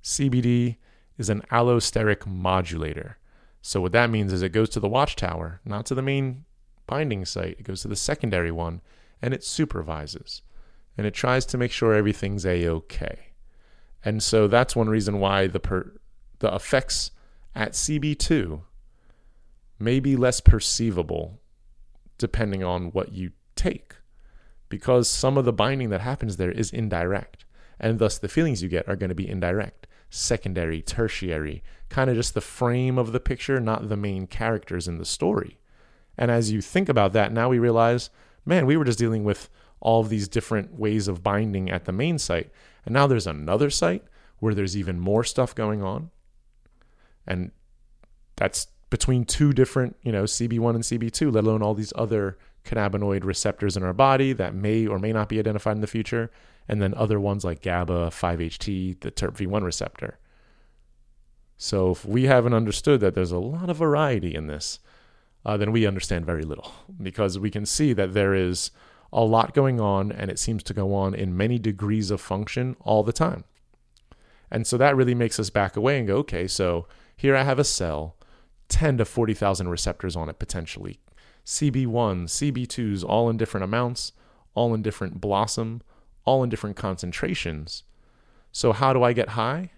CBD 0.02 0.76
is 1.16 1.28
an 1.28 1.42
allosteric 1.50 2.26
modulator. 2.26 3.18
So 3.60 3.80
what 3.80 3.92
that 3.92 4.10
means 4.10 4.32
is 4.32 4.42
it 4.42 4.52
goes 4.52 4.68
to 4.70 4.80
the 4.80 4.88
watchtower, 4.88 5.60
not 5.64 5.84
to 5.86 5.94
the 5.94 6.02
main 6.02 6.44
binding 6.86 7.24
site. 7.24 7.56
It 7.58 7.64
goes 7.64 7.82
to 7.82 7.88
the 7.88 7.96
secondary 7.96 8.52
one 8.52 8.80
and 9.20 9.34
it 9.34 9.44
supervises. 9.44 10.42
And 10.96 11.06
it 11.06 11.14
tries 11.14 11.44
to 11.46 11.58
make 11.58 11.72
sure 11.72 11.94
everything's 11.94 12.46
a-okay. 12.46 13.28
And 14.04 14.22
so 14.22 14.46
that's 14.46 14.76
one 14.76 14.88
reason 14.88 15.20
why 15.20 15.48
the 15.48 15.60
per, 15.60 15.92
the 16.38 16.54
effects 16.54 17.10
at 17.54 17.72
CB2 17.72 18.62
may 19.78 20.00
be 20.00 20.16
less 20.16 20.40
perceivable 20.40 21.37
depending 22.18 22.62
on 22.62 22.86
what 22.88 23.12
you 23.12 23.30
take. 23.56 23.94
Because 24.68 25.08
some 25.08 25.38
of 25.38 25.44
the 25.44 25.52
binding 25.52 25.88
that 25.90 26.02
happens 26.02 26.36
there 26.36 26.50
is 26.50 26.70
indirect, 26.70 27.44
and 27.80 27.98
thus 27.98 28.18
the 28.18 28.28
feelings 28.28 28.62
you 28.62 28.68
get 28.68 28.88
are 28.88 28.96
going 28.96 29.08
to 29.08 29.14
be 29.14 29.28
indirect, 29.28 29.86
secondary, 30.10 30.82
tertiary, 30.82 31.62
kind 31.88 32.10
of 32.10 32.16
just 32.16 32.34
the 32.34 32.40
frame 32.40 32.98
of 32.98 33.12
the 33.12 33.20
picture, 33.20 33.60
not 33.60 33.88
the 33.88 33.96
main 33.96 34.26
characters 34.26 34.86
in 34.86 34.98
the 34.98 35.04
story. 35.04 35.58
And 36.18 36.30
as 36.30 36.50
you 36.50 36.60
think 36.60 36.88
about 36.88 37.12
that, 37.12 37.32
now 37.32 37.48
we 37.48 37.58
realize, 37.58 38.10
man, 38.44 38.66
we 38.66 38.76
were 38.76 38.84
just 38.84 38.98
dealing 38.98 39.24
with 39.24 39.48
all 39.80 40.00
of 40.00 40.08
these 40.08 40.28
different 40.28 40.78
ways 40.78 41.08
of 41.08 41.22
binding 41.22 41.70
at 41.70 41.84
the 41.84 41.92
main 41.92 42.18
site. 42.18 42.50
And 42.84 42.92
now 42.92 43.06
there's 43.06 43.26
another 43.26 43.70
site 43.70 44.02
where 44.40 44.54
there's 44.54 44.76
even 44.76 44.98
more 44.98 45.24
stuff 45.24 45.54
going 45.54 45.82
on. 45.82 46.10
And 47.26 47.52
that's 48.36 48.68
between 48.90 49.24
two 49.24 49.52
different, 49.52 49.96
you 50.02 50.12
know, 50.12 50.24
CB1 50.24 50.74
and 50.74 50.84
CB2, 50.84 51.32
let 51.32 51.44
alone 51.44 51.62
all 51.62 51.74
these 51.74 51.92
other 51.96 52.38
cannabinoid 52.64 53.24
receptors 53.24 53.76
in 53.76 53.82
our 53.82 53.92
body 53.92 54.32
that 54.32 54.54
may 54.54 54.86
or 54.86 54.98
may 54.98 55.12
not 55.12 55.28
be 55.28 55.38
identified 55.38 55.76
in 55.76 55.80
the 55.80 55.86
future, 55.86 56.30
and 56.68 56.82
then 56.82 56.94
other 56.94 57.18
ones 57.18 57.44
like 57.44 57.62
GABA, 57.62 58.10
5-HT, 58.10 59.00
the 59.00 59.10
TRPV1 59.10 59.62
receptor. 59.62 60.18
So 61.56 61.90
if 61.90 62.04
we 62.04 62.24
haven't 62.24 62.54
understood 62.54 63.00
that 63.00 63.14
there's 63.14 63.32
a 63.32 63.38
lot 63.38 63.68
of 63.68 63.78
variety 63.78 64.34
in 64.34 64.46
this, 64.46 64.78
uh, 65.44 65.56
then 65.56 65.72
we 65.72 65.86
understand 65.86 66.26
very 66.26 66.42
little 66.42 66.72
because 67.02 67.38
we 67.38 67.50
can 67.50 67.66
see 67.66 67.92
that 67.94 68.12
there 68.12 68.34
is 68.34 68.70
a 69.12 69.24
lot 69.24 69.54
going 69.54 69.80
on 69.80 70.12
and 70.12 70.30
it 70.30 70.38
seems 70.38 70.62
to 70.64 70.74
go 70.74 70.94
on 70.94 71.14
in 71.14 71.36
many 71.36 71.58
degrees 71.58 72.10
of 72.10 72.20
function 72.20 72.76
all 72.80 73.02
the 73.02 73.12
time. 73.12 73.44
And 74.50 74.66
so 74.66 74.76
that 74.76 74.96
really 74.96 75.14
makes 75.14 75.40
us 75.40 75.50
back 75.50 75.76
away 75.76 75.98
and 75.98 76.06
go, 76.06 76.16
okay, 76.18 76.46
so 76.46 76.86
here 77.16 77.34
I 77.34 77.42
have 77.42 77.58
a 77.58 77.64
cell 77.64 78.16
10 78.68 78.98
to 78.98 79.04
40,000 79.04 79.68
receptors 79.68 80.16
on 80.16 80.28
it 80.28 80.38
potentially. 80.38 81.00
CB1, 81.44 82.24
CB2s, 82.26 83.04
all 83.04 83.30
in 83.30 83.36
different 83.36 83.64
amounts, 83.64 84.12
all 84.54 84.74
in 84.74 84.82
different 84.82 85.20
blossom, 85.20 85.82
all 86.24 86.42
in 86.42 86.50
different 86.50 86.76
concentrations. 86.76 87.84
So, 88.52 88.72
how 88.72 88.92
do 88.92 89.02
I 89.02 89.12
get 89.12 89.30
high? 89.30 89.70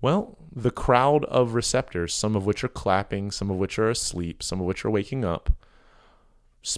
Well, 0.00 0.38
the 0.52 0.70
crowd 0.70 1.24
of 1.26 1.54
receptors, 1.54 2.14
some 2.14 2.36
of 2.36 2.46
which 2.46 2.62
are 2.64 2.68
clapping, 2.68 3.30
some 3.30 3.50
of 3.50 3.56
which 3.56 3.78
are 3.78 3.90
asleep, 3.90 4.42
some 4.42 4.60
of 4.60 4.66
which 4.66 4.84
are 4.84 4.90
waking 4.90 5.24
up, 5.24 5.50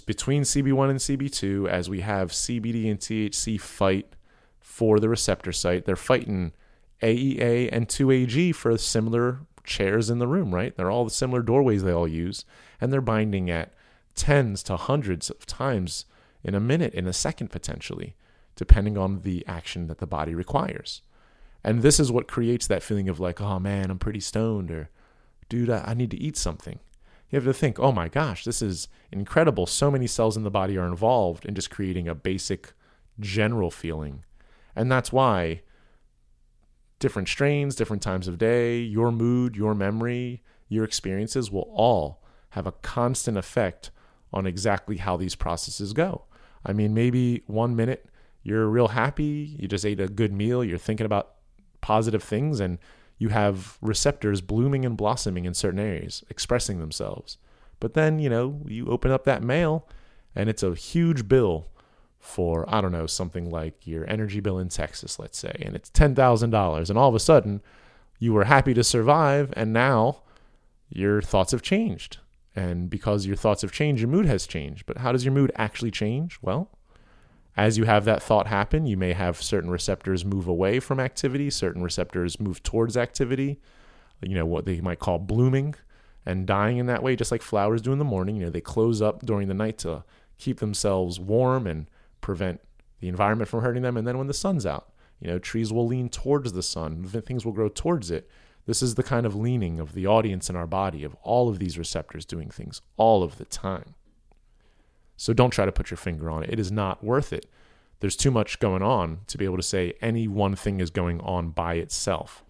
between 0.05 0.43
CB1 0.43 0.89
and 0.89 0.99
CB2, 0.99 1.69
as 1.69 1.89
we 1.89 2.01
have 2.01 2.31
CBD 2.31 2.89
and 2.91 2.99
THC 2.99 3.59
fight 3.59 4.15
for 4.59 4.99
the 4.99 5.07
receptor 5.07 5.53
site, 5.53 5.85
they're 5.85 5.95
fighting 5.95 6.51
AEA 7.01 7.69
and 7.71 7.87
2AG 7.87 8.53
for 8.53 8.71
a 8.71 8.77
similar 8.77 9.39
chairs 9.67 10.09
in 10.09 10.17
the 10.17 10.27
room, 10.27 10.55
right? 10.55 10.75
They're 10.75 10.89
all 10.89 11.03
the 11.03 11.11
similar 11.11 11.43
doorways 11.43 11.83
they 11.83 11.91
all 11.91 12.07
use, 12.07 12.45
and 12.81 12.91
they're 12.91 13.01
binding 13.01 13.51
at 13.51 13.73
tens 14.15 14.63
to 14.63 14.77
hundreds 14.77 15.29
of 15.29 15.45
times 15.45 16.05
in 16.43 16.55
a 16.55 16.59
minute, 16.59 16.93
in 16.93 17.05
a 17.05 17.13
second 17.13 17.49
potentially, 17.49 18.15
depending 18.55 18.97
on 18.97 19.21
the 19.21 19.45
action 19.45 19.87
that 19.87 19.99
the 19.99 20.07
body 20.07 20.33
requires. 20.33 21.01
And 21.63 21.81
this 21.81 21.99
is 21.99 22.11
what 22.11 22.27
creates 22.27 22.65
that 22.67 22.81
feeling 22.81 23.09
of 23.09 23.19
like, 23.19 23.39
oh 23.41 23.59
man, 23.59 23.91
I'm 23.91 23.99
pretty 23.99 24.21
stoned, 24.21 24.71
or 24.71 24.89
dude, 25.49 25.69
I, 25.69 25.83
I 25.87 25.93
need 25.93 26.11
to 26.11 26.17
eat 26.17 26.37
something. 26.37 26.79
You 27.29 27.35
have 27.35 27.45
to 27.45 27.53
think, 27.53 27.77
oh 27.77 27.91
my 27.91 28.07
gosh, 28.07 28.45
this 28.45 28.61
is 28.61 28.87
incredible. 29.11 29.65
So 29.65 29.91
many 29.91 30.07
cells 30.07 30.37
in 30.37 30.43
the 30.43 30.49
body 30.49 30.77
are 30.77 30.87
involved 30.87 31.45
in 31.45 31.55
just 31.55 31.69
creating 31.69 32.07
a 32.07 32.15
basic 32.15 32.73
general 33.19 33.69
feeling. 33.69 34.23
And 34.75 34.89
that's 34.89 35.11
why 35.11 35.61
different 36.99 37.27
strains, 37.27 37.75
different 37.75 38.01
times 38.01 38.27
of 38.27 38.37
day, 38.37 38.79
your 38.79 39.11
mood, 39.11 39.55
your 39.55 39.75
memory, 39.75 40.41
your 40.67 40.83
experiences 40.83 41.51
will 41.51 41.69
all 41.73 42.23
have 42.51 42.67
a 42.67 42.71
constant 42.71 43.37
effect 43.37 43.91
on 44.33 44.45
exactly 44.45 44.97
how 44.97 45.15
these 45.15 45.35
processes 45.35 45.93
go. 45.93 46.23
I 46.65 46.73
mean, 46.73 46.93
maybe 46.93 47.43
one 47.47 47.75
minute 47.75 48.07
you're 48.43 48.67
real 48.67 48.89
happy, 48.89 49.57
you 49.59 49.67
just 49.67 49.85
ate 49.85 49.99
a 49.99 50.07
good 50.07 50.31
meal, 50.31 50.63
you're 50.63 50.77
thinking 50.77 51.05
about 51.05 51.33
positive 51.81 52.23
things, 52.23 52.59
and 52.59 52.77
you 53.17 53.29
have 53.29 53.77
receptors 53.81 54.41
blooming 54.41 54.85
and 54.85 54.95
blossoming 54.95 55.45
in 55.45 55.53
certain 55.53 55.79
areas, 55.79 56.23
expressing 56.29 56.79
themselves. 56.79 57.37
But 57.79 57.93
then, 57.93 58.19
you 58.19 58.29
know, 58.29 58.61
you 58.65 58.87
open 58.87 59.11
up 59.11 59.23
that 59.25 59.43
mail 59.43 59.87
and 60.35 60.49
it's 60.49 60.63
a 60.63 60.75
huge 60.75 61.27
bill 61.27 61.67
for, 62.27 62.65
I 62.67 62.81
don't 62.81 62.91
know, 62.91 63.07
something 63.07 63.49
like 63.49 63.87
your 63.87 64.07
energy 64.09 64.41
bill 64.41 64.59
in 64.59 64.67
Texas, 64.67 65.17
let's 65.17 65.37
say, 65.37 65.55
and 65.61 65.75
it's 65.75 65.89
$10,000. 65.89 66.89
And 66.89 66.99
all 66.99 67.09
of 67.09 67.15
a 67.15 67.19
sudden, 67.19 67.61
you 68.19 68.33
were 68.33 68.43
happy 68.43 68.73
to 68.73 68.83
survive, 68.83 69.53
and 69.55 69.71
now 69.71 70.23
your 70.89 71.21
thoughts 71.21 71.51
have 71.51 71.61
changed. 71.61 72.17
And 72.55 72.89
because 72.89 73.25
your 73.25 73.37
thoughts 73.37 73.61
have 73.61 73.71
changed, 73.71 74.01
your 74.01 74.09
mood 74.09 74.25
has 74.25 74.45
changed. 74.45 74.85
But 74.85 74.97
how 74.97 75.11
does 75.11 75.23
your 75.23 75.33
mood 75.33 75.51
actually 75.55 75.91
change? 75.91 76.37
Well, 76.41 76.69
as 77.55 77.77
you 77.77 77.85
have 77.85 78.05
that 78.05 78.21
thought 78.21 78.47
happen, 78.47 78.85
you 78.85 78.97
may 78.97 79.13
have 79.13 79.41
certain 79.41 79.69
receptors 79.69 80.25
move 80.25 80.47
away 80.47 80.79
from 80.79 80.99
activity, 80.99 81.49
certain 81.49 81.81
receptors 81.81 82.39
move 82.39 82.61
towards 82.61 82.97
activity, 82.97 83.59
you 84.21 84.35
know, 84.35 84.45
what 84.45 84.65
they 84.65 84.81
might 84.81 84.99
call 84.99 85.17
blooming 85.17 85.75
and 86.25 86.45
dying 86.45 86.77
in 86.77 86.87
that 86.87 87.01
way, 87.01 87.15
just 87.15 87.31
like 87.31 87.41
flowers 87.41 87.81
do 87.81 87.93
in 87.93 87.99
the 87.99 88.05
morning. 88.05 88.35
You 88.35 88.45
know, 88.45 88.49
they 88.51 88.61
close 88.61 89.01
up 89.01 89.25
during 89.25 89.47
the 89.47 89.53
night 89.53 89.77
to 89.79 90.03
keep 90.37 90.59
themselves 90.59 91.19
warm 91.19 91.65
and 91.65 91.89
prevent 92.27 92.59
the 92.99 93.07
environment 93.07 93.49
from 93.49 93.61
hurting 93.61 93.83
them. 93.83 93.95
And 93.95 94.05
then 94.05 94.17
when 94.17 94.27
the 94.27 94.33
sun's 94.33 94.65
out, 94.65 94.91
you 95.21 95.29
know, 95.29 95.39
trees 95.39 95.71
will 95.71 95.87
lean 95.87 96.09
towards 96.09 96.51
the 96.51 96.61
sun, 96.61 97.05
things 97.05 97.45
will 97.45 97.53
grow 97.53 97.69
towards 97.69 98.11
it. 98.11 98.29
This 98.65 98.83
is 98.83 98.95
the 98.95 99.03
kind 99.03 99.25
of 99.25 99.33
leaning 99.33 99.79
of 99.79 99.93
the 99.93 100.05
audience 100.05 100.49
in 100.49 100.57
our 100.57 100.67
body, 100.67 101.05
of 101.05 101.15
all 101.23 101.47
of 101.47 101.57
these 101.57 101.77
receptors 101.77 102.25
doing 102.25 102.49
things 102.49 102.81
all 102.97 103.23
of 103.23 103.37
the 103.37 103.45
time. 103.45 103.95
So 105.15 105.31
don't 105.31 105.51
try 105.51 105.65
to 105.65 105.71
put 105.71 105.89
your 105.89 105.97
finger 105.97 106.29
on 106.29 106.43
it. 106.43 106.49
It 106.51 106.59
is 106.59 106.69
not 106.69 107.01
worth 107.01 107.31
it. 107.31 107.45
There's 108.01 108.17
too 108.17 108.29
much 108.29 108.59
going 108.59 108.83
on 108.83 109.21
to 109.27 109.37
be 109.37 109.45
able 109.45 109.55
to 109.55 109.63
say 109.63 109.93
any 110.01 110.27
one 110.27 110.55
thing 110.55 110.81
is 110.81 110.89
going 110.89 111.21
on 111.21 111.51
by 111.51 111.75
itself. 111.75 112.43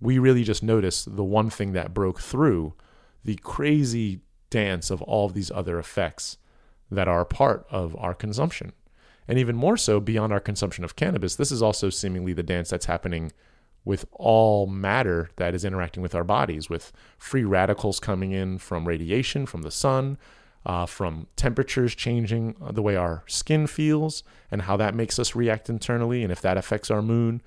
We 0.00 0.20
really 0.20 0.44
just 0.44 0.62
notice 0.62 1.04
the 1.04 1.24
one 1.24 1.50
thing 1.50 1.72
that 1.72 1.92
broke 1.92 2.20
through 2.20 2.74
the 3.24 3.36
crazy 3.42 4.20
dance 4.50 4.88
of 4.88 5.02
all 5.02 5.26
of 5.26 5.34
these 5.34 5.50
other 5.50 5.80
effects 5.80 6.38
that 6.92 7.08
are 7.08 7.24
part 7.24 7.66
of 7.70 7.96
our 7.96 8.14
consumption. 8.14 8.72
And 9.30 9.38
even 9.38 9.54
more 9.54 9.76
so, 9.76 10.00
beyond 10.00 10.32
our 10.32 10.40
consumption 10.40 10.82
of 10.82 10.96
cannabis, 10.96 11.36
this 11.36 11.52
is 11.52 11.62
also 11.62 11.88
seemingly 11.88 12.32
the 12.32 12.42
dance 12.42 12.68
that's 12.68 12.86
happening 12.86 13.30
with 13.84 14.04
all 14.10 14.66
matter 14.66 15.30
that 15.36 15.54
is 15.54 15.64
interacting 15.64 16.02
with 16.02 16.16
our 16.16 16.24
bodies, 16.24 16.68
with 16.68 16.90
free 17.16 17.44
radicals 17.44 18.00
coming 18.00 18.32
in 18.32 18.58
from 18.58 18.88
radiation, 18.88 19.46
from 19.46 19.62
the 19.62 19.70
sun, 19.70 20.18
uh, 20.66 20.84
from 20.84 21.28
temperatures 21.36 21.94
changing 21.94 22.56
the 22.72 22.82
way 22.82 22.96
our 22.96 23.22
skin 23.28 23.68
feels, 23.68 24.24
and 24.50 24.62
how 24.62 24.76
that 24.76 24.96
makes 24.96 25.16
us 25.16 25.36
react 25.36 25.70
internally, 25.70 26.24
and 26.24 26.32
if 26.32 26.40
that 26.40 26.58
affects 26.58 26.90
our 26.90 27.00
mood 27.00 27.40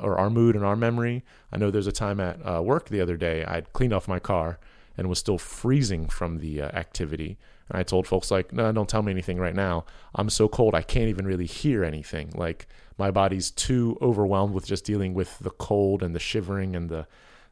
or 0.00 0.18
our 0.18 0.28
mood 0.28 0.54
and 0.54 0.66
our 0.66 0.76
memory. 0.76 1.24
I 1.50 1.56
know 1.56 1.70
there's 1.70 1.86
a 1.86 1.92
time 1.92 2.20
at 2.20 2.46
uh, 2.46 2.60
work 2.60 2.90
the 2.90 3.00
other 3.00 3.16
day 3.16 3.42
I'd 3.46 3.72
cleaned 3.72 3.94
off 3.94 4.06
my 4.06 4.18
car 4.18 4.58
and 4.98 5.08
was 5.08 5.20
still 5.20 5.38
freezing 5.38 6.08
from 6.08 6.40
the 6.40 6.60
uh, 6.60 6.68
activity. 6.76 7.38
And 7.72 7.80
I 7.80 7.84
told 7.84 8.06
folks 8.06 8.30
like, 8.30 8.52
no, 8.52 8.70
don't 8.70 8.88
tell 8.88 9.02
me 9.02 9.10
anything 9.10 9.38
right 9.38 9.54
now. 9.54 9.86
I'm 10.14 10.28
so 10.28 10.46
cold 10.46 10.74
I 10.74 10.82
can't 10.82 11.08
even 11.08 11.26
really 11.26 11.46
hear 11.46 11.84
anything. 11.84 12.30
Like 12.34 12.66
my 12.98 13.10
body's 13.10 13.50
too 13.50 13.96
overwhelmed 14.02 14.52
with 14.52 14.66
just 14.66 14.84
dealing 14.84 15.14
with 15.14 15.38
the 15.38 15.50
cold 15.50 16.02
and 16.02 16.14
the 16.14 16.20
shivering 16.20 16.76
and 16.76 16.90
the 16.90 17.06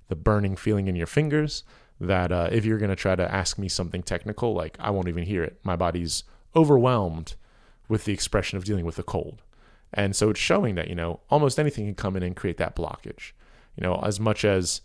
the 0.09 0.17
burning 0.17 0.57
feeling 0.57 0.89
in 0.89 0.97
your 0.97 1.07
fingers 1.07 1.63
that 2.01 2.33
uh, 2.33 2.49
if 2.51 2.65
you're 2.65 2.79
to 2.79 2.97
try 2.97 3.15
to 3.15 3.33
ask 3.33 3.59
me 3.59 3.69
something 3.69 4.03
technical, 4.03 4.53
like 4.53 4.77
I 4.81 4.91
won't 4.91 5.09
even 5.09 5.25
hear 5.25 5.43
it. 5.45 5.59
My 5.63 5.77
body's 5.77 6.25
overwhelmed 6.55 7.35
with 7.89 8.05
the 8.05 8.13
expression 8.13 8.59
of 8.59 8.65
dealing 8.65 8.85
with 8.85 8.97
the 8.97 9.03
cold. 9.03 9.41
And 9.95 10.15
so 10.15 10.31
it's 10.31 10.41
showing 10.41 10.75
that, 10.75 10.89
you 10.89 10.97
know, 10.97 11.21
almost 11.31 11.59
anything 11.59 11.87
can 11.87 11.95
come 11.95 12.17
in 12.17 12.23
and 12.23 12.35
create 12.37 12.57
that 12.59 12.77
blockage. 12.77 13.33
You 13.77 13.85
know, 13.85 14.01
as 14.03 14.19
much 14.19 14.45
as 14.45 14.81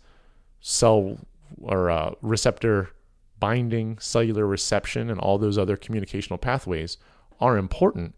cell 0.60 1.18
or 1.60 1.90
uh, 1.90 2.12
receptor 2.22 2.90
binding, 3.38 3.98
cellular 3.98 4.46
reception, 4.46 5.10
and 5.10 5.20
all 5.20 5.38
those 5.38 5.58
other 5.58 5.76
communicational 5.76 6.40
pathways 6.40 6.98
are 7.40 7.56
important, 7.56 8.14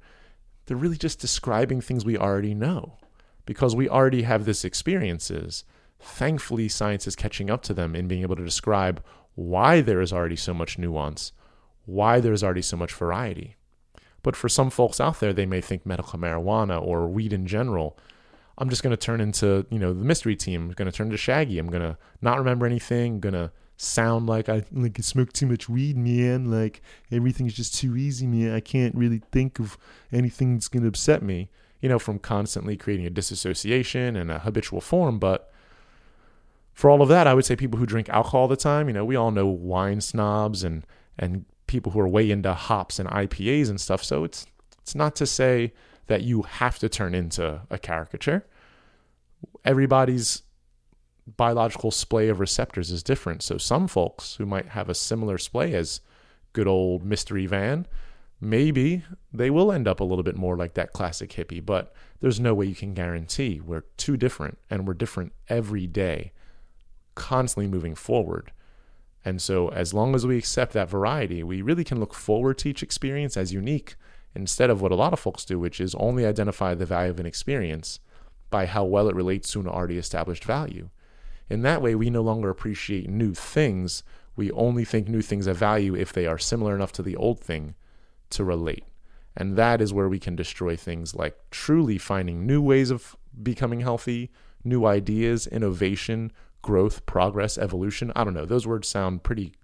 they're 0.67 0.77
really 0.77 0.97
just 0.97 1.21
describing 1.21 1.81
things 1.81 2.05
we 2.05 2.17
already 2.17 2.55
know. 2.55 2.99
Because 3.47 3.75
we 3.75 3.89
already 3.89 4.23
have 4.23 4.45
this 4.45 4.65
experiences, 4.65 5.65
thankfully 5.99 6.69
science 6.69 7.07
is 7.07 7.17
catching 7.17 7.51
up 7.51 7.63
to 7.63 7.75
them 7.75 7.97
in 7.97 8.07
being 8.07 8.23
able 8.23 8.37
to 8.37 8.45
describe 8.45 9.03
why 9.35 9.81
there 9.81 10.01
is 10.01 10.13
already 10.13 10.37
so 10.37 10.53
much 10.53 10.79
nuance, 10.79 11.33
why 11.87 12.21
there's 12.21 12.45
already 12.45 12.63
so 12.63 12.77
much 12.77 12.93
variety. 12.93 13.57
But 14.23 14.37
for 14.37 14.49
some 14.49 14.69
folks 14.69 15.01
out 15.01 15.21
there, 15.21 15.33
they 15.33 15.47
may 15.47 15.61
think 15.61 15.87
medical 15.87 16.19
marijuana 16.19 16.83
or 16.83 17.09
weed 17.09 17.33
in 17.33 17.47
general 17.47 17.99
I'm 18.59 18.69
just 18.69 18.83
going 18.83 18.91
to 18.91 18.97
turn 18.97 19.21
into, 19.21 19.65
you 19.71 19.79
know, 19.79 19.95
the 19.95 20.05
mystery 20.05 20.35
team. 20.35 20.63
I'm 20.65 20.73
going 20.73 20.91
to 20.91 20.97
turn 20.97 21.07
into 21.07 21.17
Shaggy. 21.17 21.59
I'm 21.59 21.69
going 21.69 21.83
to 21.83 21.97
not 22.21 22.39
remember 22.39 22.67
anything. 22.67 23.15
I'm 23.15 23.21
going 23.21 23.35
to 23.35 23.53
sound 23.79 24.27
like 24.27 24.49
I 24.49 24.65
like 24.73 24.99
I 24.99 25.03
smoke 25.03 25.33
too 25.33 25.47
much 25.47 25.69
weed, 25.69 25.97
man. 25.97 26.51
Like 26.51 26.83
everything's 27.11 27.55
just 27.55 27.75
too 27.75 27.97
easy, 27.97 28.27
man. 28.27 28.53
I 28.53 28.61
can't 28.61 28.95
really 28.95 29.23
think 29.33 29.59
of 29.59 29.79
anything 30.13 30.55
that's 30.55 30.69
to 30.69 30.87
upset 30.87 31.23
me, 31.23 31.49
you 31.81 31.89
know, 31.89 31.99
from 31.99 32.19
constantly 32.19 32.77
creating 32.77 33.07
a 33.07 33.11
disassociation 33.11 34.17
and 34.17 34.31
a 34.31 34.41
habitual 34.41 34.81
form. 34.81 35.19
But 35.19 35.51
for 36.75 36.91
all 36.91 37.03
of 37.03 37.09
that, 37.09 37.27
I 37.27 37.35
would 37.35 37.45
say 37.45 37.57
people 37.57 37.79
who 37.79 37.87
drink 37.87 38.09
alcohol 38.09 38.43
all 38.43 38.49
the 38.49 38.57
time, 38.57 38.89
you 38.89 38.95
know, 38.95 39.05
we 39.05 39.17
all 39.17 39.31
know 39.31 39.47
wine 39.47 40.01
snobs 40.01 40.63
and, 40.63 40.85
and 41.19 41.45
people 41.67 41.93
who 41.93 42.01
are 42.01 42.09
way 42.09 42.31
into 42.31 42.55
hops 42.55 42.99
and 42.99 43.09
IPAs 43.09 43.69
and 43.71 43.81
stuff. 43.81 44.03
So 44.05 44.25
it's, 44.25 44.47
it's 44.83 44.95
not 44.95 45.17
to 45.17 45.27
say 45.27 45.73
that 46.07 46.23
you 46.23 46.43
have 46.43 46.79
to 46.79 46.89
turn 46.89 47.15
into 47.15 47.63
a 47.71 47.79
caricature. 47.79 48.47
Everybody's 49.65 50.43
biological 51.37 51.91
splay 51.91 52.29
of 52.29 52.41
receptors 52.41 52.91
is 52.91 53.03
different. 53.03 53.43
So 53.43 53.59
some 53.59 53.89
folks 53.89 54.37
who 54.37 54.47
might 54.47 54.69
have 54.69 54.89
a 54.89 54.95
similar 54.95 55.39
splay 55.39 55.75
as 55.75 56.01
good 56.53 56.67
old 56.67 57.05
Mystery 57.05 57.47
Van, 57.47 57.87
maybe 58.41 59.05
they 59.33 59.51
will 59.51 59.71
end 59.73 59.87
up 59.87 60.01
a 60.01 60.05
little 60.05 60.23
bit 60.23 60.37
more 60.37 60.57
like 60.57 60.75
that 60.75 60.93
classic 60.93 61.31
hippie, 61.31 61.65
but 61.65 61.95
there's 62.21 62.41
no 62.41 62.55
way 62.55 62.67
you 62.67 62.75
can 62.75 62.95
guarantee. 62.95 63.61
We're 63.61 63.85
too 63.97 64.17
different 64.17 64.59
and 64.71 64.87
we're 64.87 64.95
different 64.95 65.33
every 65.49 65.87
day, 65.87 66.33
constantly 67.15 67.69
moving 67.69 67.95
forward. 67.95 68.53
And 69.25 69.43
so, 69.43 69.69
as 69.69 69.93
long 69.93 70.15
as 70.15 70.27
we 70.27 70.39
accept 70.39 70.73
that 70.73 70.89
variety, 70.89 71.43
we 71.43 71.61
really 71.61 71.85
can 71.85 72.01
look 72.01 72.15
forward 72.15 72.57
to 72.59 72.71
each 72.71 72.83
experience 72.83 73.37
as 73.37 73.53
unique 73.53 73.97
instead 74.35 74.71
of 74.71 74.81
what 74.81 74.93
a 74.93 74.97
lot 74.97 75.13
of 75.13 75.21
folks 75.21 75.45
do, 75.45 75.59
which 75.59 75.81
is 75.81 75.95
only 75.97 76.25
identify 76.25 76.75
the 76.75 76.87
value 76.87 77.11
of 77.11 77.21
an 77.21 77.27
experience 77.27 77.99
by 78.51 78.67
how 78.67 78.85
well 78.85 79.09
it 79.09 79.17
relates 79.17 79.51
to 79.53 79.61
an 79.61 79.69
already 79.69 79.99
established 79.99 80.45
value. 80.45 80.89
In 81.49 81.63
that 81.63 81.83
way, 81.83 81.95
we 81.95 82.11
no 82.11 82.23
longer 82.23 82.51
appreciate 82.51 83.09
new 83.09 83.35
things. 83.35 84.03
We 84.37 84.51
only 84.53 84.85
think 84.85 85.09
new 85.09 85.23
things 85.23 85.47
have 85.47 85.57
value 85.57 85.95
if 85.95 86.13
they 86.13 86.27
are 86.27 86.39
similar 86.39 86.75
enough 86.75 86.93
to 86.93 87.03
the 87.03 87.17
old 87.17 87.41
thing 87.41 87.75
to 88.31 88.45
relate. 88.45 88.85
And 89.37 89.57
that 89.57 89.81
is 89.81 89.93
where 89.93 90.09
we 90.09 90.19
can 90.19 90.37
destroy 90.37 90.77
things 90.77 91.15
like 91.15 91.37
truly 91.51 91.97
finding 91.97 92.47
new 92.47 92.61
ways 92.61 92.91
of 92.91 93.17
becoming 93.43 93.81
healthy, 93.81 94.31
new 94.65 94.85
ideas, 94.85 95.47
innovation, 95.47 96.33
growth, 96.61 97.07
progress, 97.07 97.57
evolution. 97.57 98.13
I 98.17 98.25
don't 98.25 98.35
know. 98.35 98.45
Those 98.45 98.67
words 98.67 98.89
sound 98.89 99.23
pretty 99.23 99.55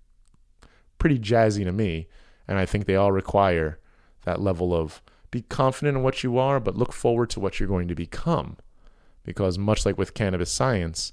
pretty 0.99 1.19
jazzy 1.19 1.65
to 1.65 1.73
me, 1.73 2.07
and 2.49 2.57
I 2.57 2.65
think 2.65 2.87
they 2.87 2.97
all 2.97 3.13
require 3.13 3.79
that 4.25 4.41
level 4.41 4.73
of 4.73 5.03
be 5.31 5.43
confident 5.43 5.97
in 5.97 6.03
what 6.05 6.23
you 6.23 6.39
are, 6.39 6.61
but 6.61 6.77
look 6.77 6.93
forward 6.93 7.29
to 7.31 7.41
what 7.41 7.59
you're 7.59 7.69
going 7.69 7.89
to 7.89 7.95
become. 7.95 8.57
Because 9.25 9.59
much 9.59 9.85
like 9.85 9.99
with 9.99 10.15
cannabis 10.15 10.53
science, 10.53 11.13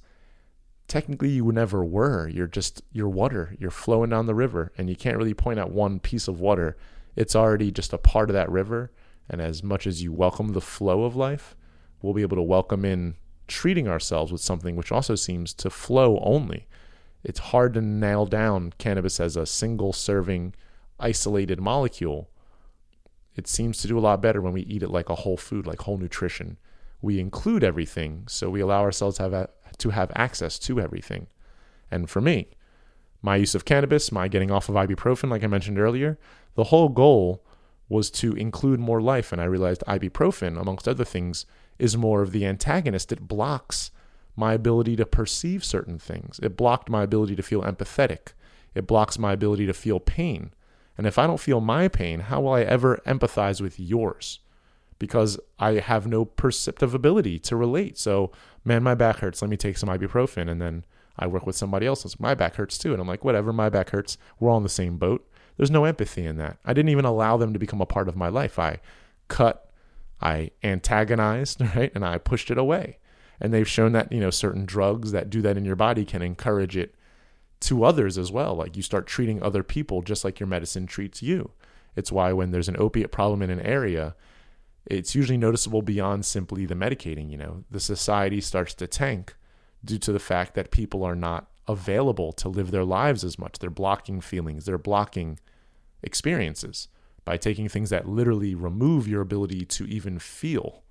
technically 0.91 1.29
you 1.29 1.51
never 1.51 1.85
were. 1.85 2.27
You're 2.27 2.47
just 2.47 2.81
you're 2.91 3.07
water. 3.07 3.55
You're 3.57 3.71
flowing 3.71 4.09
down 4.09 4.25
the 4.25 4.35
river, 4.35 4.73
and 4.77 4.89
you 4.89 4.95
can't 4.95 5.17
really 5.17 5.33
point 5.33 5.57
at 5.57 5.71
one 5.71 5.99
piece 5.99 6.27
of 6.27 6.41
water. 6.41 6.75
It's 7.15 7.35
already 7.35 7.71
just 7.71 7.93
a 7.93 7.97
part 7.97 8.29
of 8.29 8.33
that 8.33 8.51
river. 8.51 8.91
And 9.29 9.41
as 9.41 9.63
much 9.63 9.87
as 9.87 10.03
you 10.03 10.11
welcome 10.11 10.49
the 10.49 10.59
flow 10.59 11.03
of 11.03 11.15
life, 11.15 11.55
we'll 12.01 12.13
be 12.13 12.23
able 12.23 12.35
to 12.35 12.41
welcome 12.41 12.83
in 12.83 13.15
treating 13.47 13.87
ourselves 13.87 14.31
with 14.31 14.41
something 14.41 14.75
which 14.75 14.91
also 14.91 15.15
seems 15.15 15.53
to 15.53 15.69
flow 15.69 16.19
only. 16.19 16.67
It's 17.23 17.39
hard 17.39 17.73
to 17.75 17.81
nail 17.81 18.25
down 18.25 18.73
cannabis 18.77 19.19
as 19.19 19.37
a 19.37 19.45
single 19.45 19.93
serving, 19.93 20.55
isolated 20.99 21.61
molecule 21.61 22.31
it 23.35 23.47
seems 23.47 23.77
to 23.81 23.87
do 23.87 23.97
a 23.97 24.01
lot 24.01 24.21
better 24.21 24.41
when 24.41 24.53
we 24.53 24.61
eat 24.63 24.83
it 24.83 24.89
like 24.89 25.09
a 25.09 25.15
whole 25.15 25.37
food, 25.37 25.65
like 25.65 25.81
whole 25.81 25.97
nutrition. 25.97 26.57
We 27.01 27.19
include 27.19 27.63
everything, 27.63 28.25
so 28.27 28.49
we 28.49 28.59
allow 28.59 28.81
ourselves 28.81 29.17
to 29.17 29.23
have, 29.23 29.49
to 29.81 29.89
have 29.89 30.11
access 30.15 30.57
to 30.59 30.79
everything. 30.79 31.27
And 31.89 32.09
for 32.09 32.21
me, 32.21 32.47
my 33.21 33.35
use 33.35 33.53
of 33.53 33.65
cannabis, 33.65 34.11
my 34.11 34.27
getting 34.27 34.51
off 34.51 34.69
of 34.69 34.75
ibuprofen, 34.75 35.29
like 35.29 35.43
I 35.43 35.47
mentioned 35.47 35.79
earlier, 35.79 36.17
the 36.55 36.65
whole 36.65 36.89
goal 36.89 37.43
was 37.89 38.09
to 38.09 38.33
include 38.33 38.79
more 38.79 39.01
life. 39.01 39.31
And 39.31 39.41
I 39.41 39.45
realized 39.45 39.83
ibuprofen, 39.87 40.59
amongst 40.59 40.87
other 40.87 41.05
things, 41.05 41.45
is 41.77 41.97
more 41.97 42.21
of 42.21 42.31
the 42.31 42.45
antagonist. 42.45 43.11
It 43.11 43.27
blocks 43.27 43.91
my 44.35 44.53
ability 44.53 44.95
to 44.95 45.05
perceive 45.05 45.63
certain 45.63 45.99
things, 45.99 46.39
it 46.41 46.55
blocked 46.55 46.89
my 46.89 47.03
ability 47.03 47.35
to 47.35 47.43
feel 47.43 47.61
empathetic, 47.63 48.33
it 48.73 48.87
blocks 48.87 49.19
my 49.19 49.33
ability 49.33 49.65
to 49.65 49.73
feel 49.73 49.99
pain. 49.99 50.53
And 50.97 51.05
if 51.05 51.17
I 51.17 51.27
don't 51.27 51.39
feel 51.39 51.61
my 51.61 51.87
pain, 51.87 52.21
how 52.21 52.41
will 52.41 52.53
I 52.53 52.61
ever 52.61 53.01
empathize 53.05 53.61
with 53.61 53.79
yours? 53.79 54.39
Because 55.01 55.39
I 55.57 55.73
have 55.79 56.05
no 56.05 56.25
perceptive 56.25 56.93
ability 56.93 57.39
to 57.39 57.55
relate. 57.55 57.97
So, 57.97 58.31
man, 58.63 58.83
my 58.83 58.93
back 58.93 59.17
hurts. 59.17 59.41
Let 59.41 59.49
me 59.49 59.57
take 59.57 59.79
some 59.79 59.89
ibuprofen. 59.89 60.47
And 60.47 60.61
then 60.61 60.85
I 61.17 61.25
work 61.25 61.47
with 61.47 61.55
somebody 61.55 61.87
else. 61.87 62.19
My 62.19 62.35
back 62.35 62.53
hurts 62.53 62.77
too. 62.77 62.93
And 62.93 63.01
I'm 63.01 63.07
like, 63.07 63.25
whatever, 63.25 63.51
my 63.51 63.67
back 63.67 63.89
hurts. 63.89 64.19
We're 64.39 64.51
all 64.51 64.57
in 64.57 64.63
the 64.63 64.69
same 64.69 64.97
boat. 64.97 65.27
There's 65.57 65.71
no 65.71 65.85
empathy 65.85 66.23
in 66.23 66.37
that. 66.37 66.59
I 66.63 66.73
didn't 66.73 66.89
even 66.89 67.05
allow 67.05 67.35
them 67.35 67.51
to 67.51 67.57
become 67.57 67.81
a 67.81 67.85
part 67.87 68.07
of 68.07 68.15
my 68.15 68.27
life. 68.27 68.59
I 68.59 68.79
cut, 69.27 69.71
I 70.21 70.51
antagonized, 70.63 71.61
right? 71.75 71.91
And 71.95 72.05
I 72.05 72.19
pushed 72.19 72.51
it 72.51 72.59
away. 72.59 72.99
And 73.39 73.51
they've 73.51 73.67
shown 73.67 73.93
that, 73.93 74.11
you 74.11 74.19
know, 74.19 74.29
certain 74.29 74.67
drugs 74.67 75.13
that 75.13 75.31
do 75.31 75.41
that 75.41 75.57
in 75.57 75.65
your 75.65 75.75
body 75.75 76.05
can 76.05 76.21
encourage 76.21 76.77
it 76.77 76.93
to 77.61 77.83
others 77.83 78.19
as 78.19 78.31
well. 78.31 78.53
Like 78.53 78.77
you 78.77 78.83
start 78.83 79.07
treating 79.07 79.41
other 79.41 79.63
people 79.63 80.03
just 80.03 80.23
like 80.23 80.39
your 80.39 80.45
medicine 80.45 80.85
treats 80.85 81.23
you. 81.23 81.49
It's 81.95 82.11
why 82.11 82.33
when 82.33 82.51
there's 82.51 82.69
an 82.69 82.77
opiate 82.77 83.11
problem 83.11 83.41
in 83.41 83.49
an 83.49 83.61
area, 83.61 84.15
it's 84.85 85.15
usually 85.15 85.37
noticeable 85.37 85.81
beyond 85.81 86.25
simply 86.25 86.65
the 86.65 86.75
medicating. 86.75 87.29
You 87.29 87.37
know, 87.37 87.63
the 87.69 87.79
society 87.79 88.41
starts 88.41 88.73
to 88.75 88.87
tank 88.87 89.35
due 89.83 89.99
to 89.99 90.11
the 90.11 90.19
fact 90.19 90.55
that 90.55 90.71
people 90.71 91.03
are 91.03 91.15
not 91.15 91.47
available 91.67 92.31
to 92.33 92.49
live 92.49 92.71
their 92.71 92.83
lives 92.83 93.23
as 93.23 93.39
much. 93.39 93.59
They're 93.59 93.69
blocking 93.69 94.21
feelings, 94.21 94.65
they're 94.65 94.77
blocking 94.77 95.39
experiences 96.03 96.87
by 97.23 97.37
taking 97.37 97.69
things 97.69 97.91
that 97.91 98.07
literally 98.07 98.55
remove 98.55 99.07
your 99.07 99.21
ability 99.21 99.65
to 99.65 99.85
even 99.85 100.19
feel. 100.19 100.83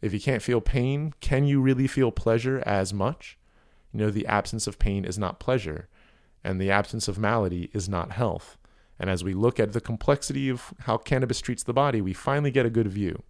If 0.00 0.12
you 0.12 0.20
can't 0.20 0.42
feel 0.42 0.60
pain, 0.60 1.14
can 1.20 1.44
you 1.44 1.60
really 1.60 1.86
feel 1.86 2.10
pleasure 2.10 2.62
as 2.66 2.92
much? 2.92 3.38
You 3.92 4.00
know, 4.00 4.10
the 4.10 4.26
absence 4.26 4.66
of 4.66 4.78
pain 4.78 5.04
is 5.04 5.18
not 5.18 5.38
pleasure, 5.38 5.88
and 6.42 6.60
the 6.60 6.70
absence 6.70 7.06
of 7.06 7.18
malady 7.18 7.70
is 7.72 7.88
not 7.88 8.12
health. 8.12 8.56
And 9.02 9.10
as 9.10 9.24
we 9.24 9.34
look 9.34 9.58
at 9.58 9.72
the 9.72 9.80
complexity 9.80 10.48
of 10.48 10.72
how 10.82 10.96
cannabis 10.96 11.40
treats 11.40 11.64
the 11.64 11.72
body, 11.72 12.00
we 12.00 12.12
finally 12.12 12.52
get 12.52 12.66
a 12.66 12.70
good 12.70 12.86
view 12.86 13.24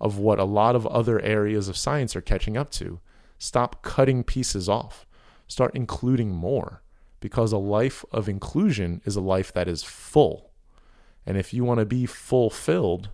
of 0.00 0.16
what 0.16 0.38
a 0.38 0.44
lot 0.44 0.74
of 0.74 0.86
other 0.86 1.20
areas 1.20 1.68
of 1.68 1.76
science 1.76 2.16
are 2.16 2.22
catching 2.22 2.56
up 2.56 2.70
to. 2.70 2.98
Stop 3.36 3.82
cutting 3.82 4.24
pieces 4.24 4.66
off, 4.66 5.04
start 5.46 5.72
including 5.74 6.30
more, 6.30 6.82
because 7.20 7.52
a 7.52 7.58
life 7.58 8.02
of 8.12 8.30
inclusion 8.30 9.02
is 9.04 9.14
a 9.14 9.20
life 9.20 9.52
that 9.52 9.68
is 9.68 9.82
full. 9.82 10.52
And 11.26 11.36
if 11.36 11.52
you 11.52 11.64
want 11.64 11.80
to 11.80 11.84
be 11.84 12.06
fulfilled, 12.06 13.10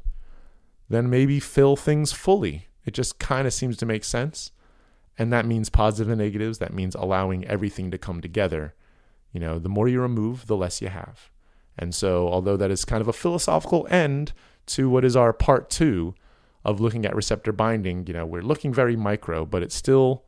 then 0.89 1.11
maybe 1.11 1.41
fill 1.41 1.75
things 1.75 2.12
fully. 2.12 2.68
It 2.85 2.95
just 2.95 3.18
kind 3.18 3.49
of 3.49 3.53
seems 3.53 3.77
to 3.79 3.87
make 3.87 4.05
sense. 4.05 4.53
And 5.18 5.33
that 5.33 5.45
means 5.45 5.70
positive 5.70 6.09
and 6.09 6.20
negatives. 6.20 6.59
That 6.59 6.72
means 6.72 6.95
allowing 6.95 7.45
everything 7.49 7.91
to 7.91 7.99
come 7.99 8.20
together. 8.20 8.75
You 9.33 9.41
know, 9.41 9.59
the 9.59 9.68
more 9.68 9.89
you 9.89 10.01
remove, 10.01 10.47
the 10.47 10.57
less 10.57 10.81
you 10.81 10.87
have. 10.89 11.31
And 11.79 11.95
so, 11.95 12.29
although 12.29 12.57
that 12.57 12.70
is 12.70 12.85
kind 12.85 13.01
of 13.01 13.09
a 13.09 13.12
philosophical 13.12 13.87
end 13.91 14.33
to 14.66 14.89
what 14.89 15.05
is 15.05 15.16
our 15.16 15.33
part 15.33 15.70
two 15.70 16.14
of 16.64 16.81
looking 16.81 17.05
at 17.05 17.14
receptor 17.14 17.53
binding, 17.53 18.07
you 18.07 18.14
know, 18.14 18.25
we're 18.25 18.43
looking 18.43 18.72
very 18.72 18.97
micro, 18.97 19.45
but 19.45 19.62
it 19.62 19.72
still 19.72 20.25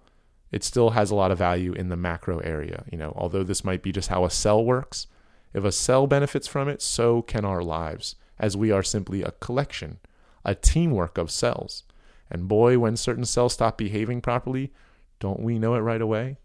it 0.53 0.63
still 0.63 0.91
has 0.91 1.11
a 1.11 1.15
lot 1.15 1.31
of 1.31 1.39
value 1.39 1.73
in 1.73 1.89
the 1.89 1.97
macro 1.97 2.39
area. 2.39 2.85
You 2.91 2.99
know, 2.99 3.13
although 3.17 3.43
this 3.43 3.65
might 3.65 3.83
be 3.83 3.93
just 3.93 4.09
how 4.09 4.25
a 4.25 4.31
cell 4.31 4.65
works, 4.65 5.07
if 5.53 5.65
a 5.65 5.73
cell 5.73 6.07
benefits 6.07 6.47
from 6.47 6.69
it, 6.69 6.83
so 6.83 7.23
can 7.23 7.45
our 7.45 7.63
lives, 7.63 8.17
as 8.39 8.57
we 8.57 8.71
are 8.71 8.83
simply 8.83 9.23
a 9.23 9.33
collection, 9.33 9.99
a 10.45 10.55
teamwork 10.55 11.19
of 11.19 11.31
cells. 11.31 11.85
And 12.31 12.49
boy, 12.49 12.79
when 12.79 12.97
certain 12.97 13.25
cells 13.25 13.55
stop 13.55 13.79
behaving 13.79 14.21
properly, 14.21 14.73
don't 15.19 15.41
we 15.41 15.59
know 15.59 15.75
it 15.75 15.81
right 15.81 16.03
away? 16.03 16.39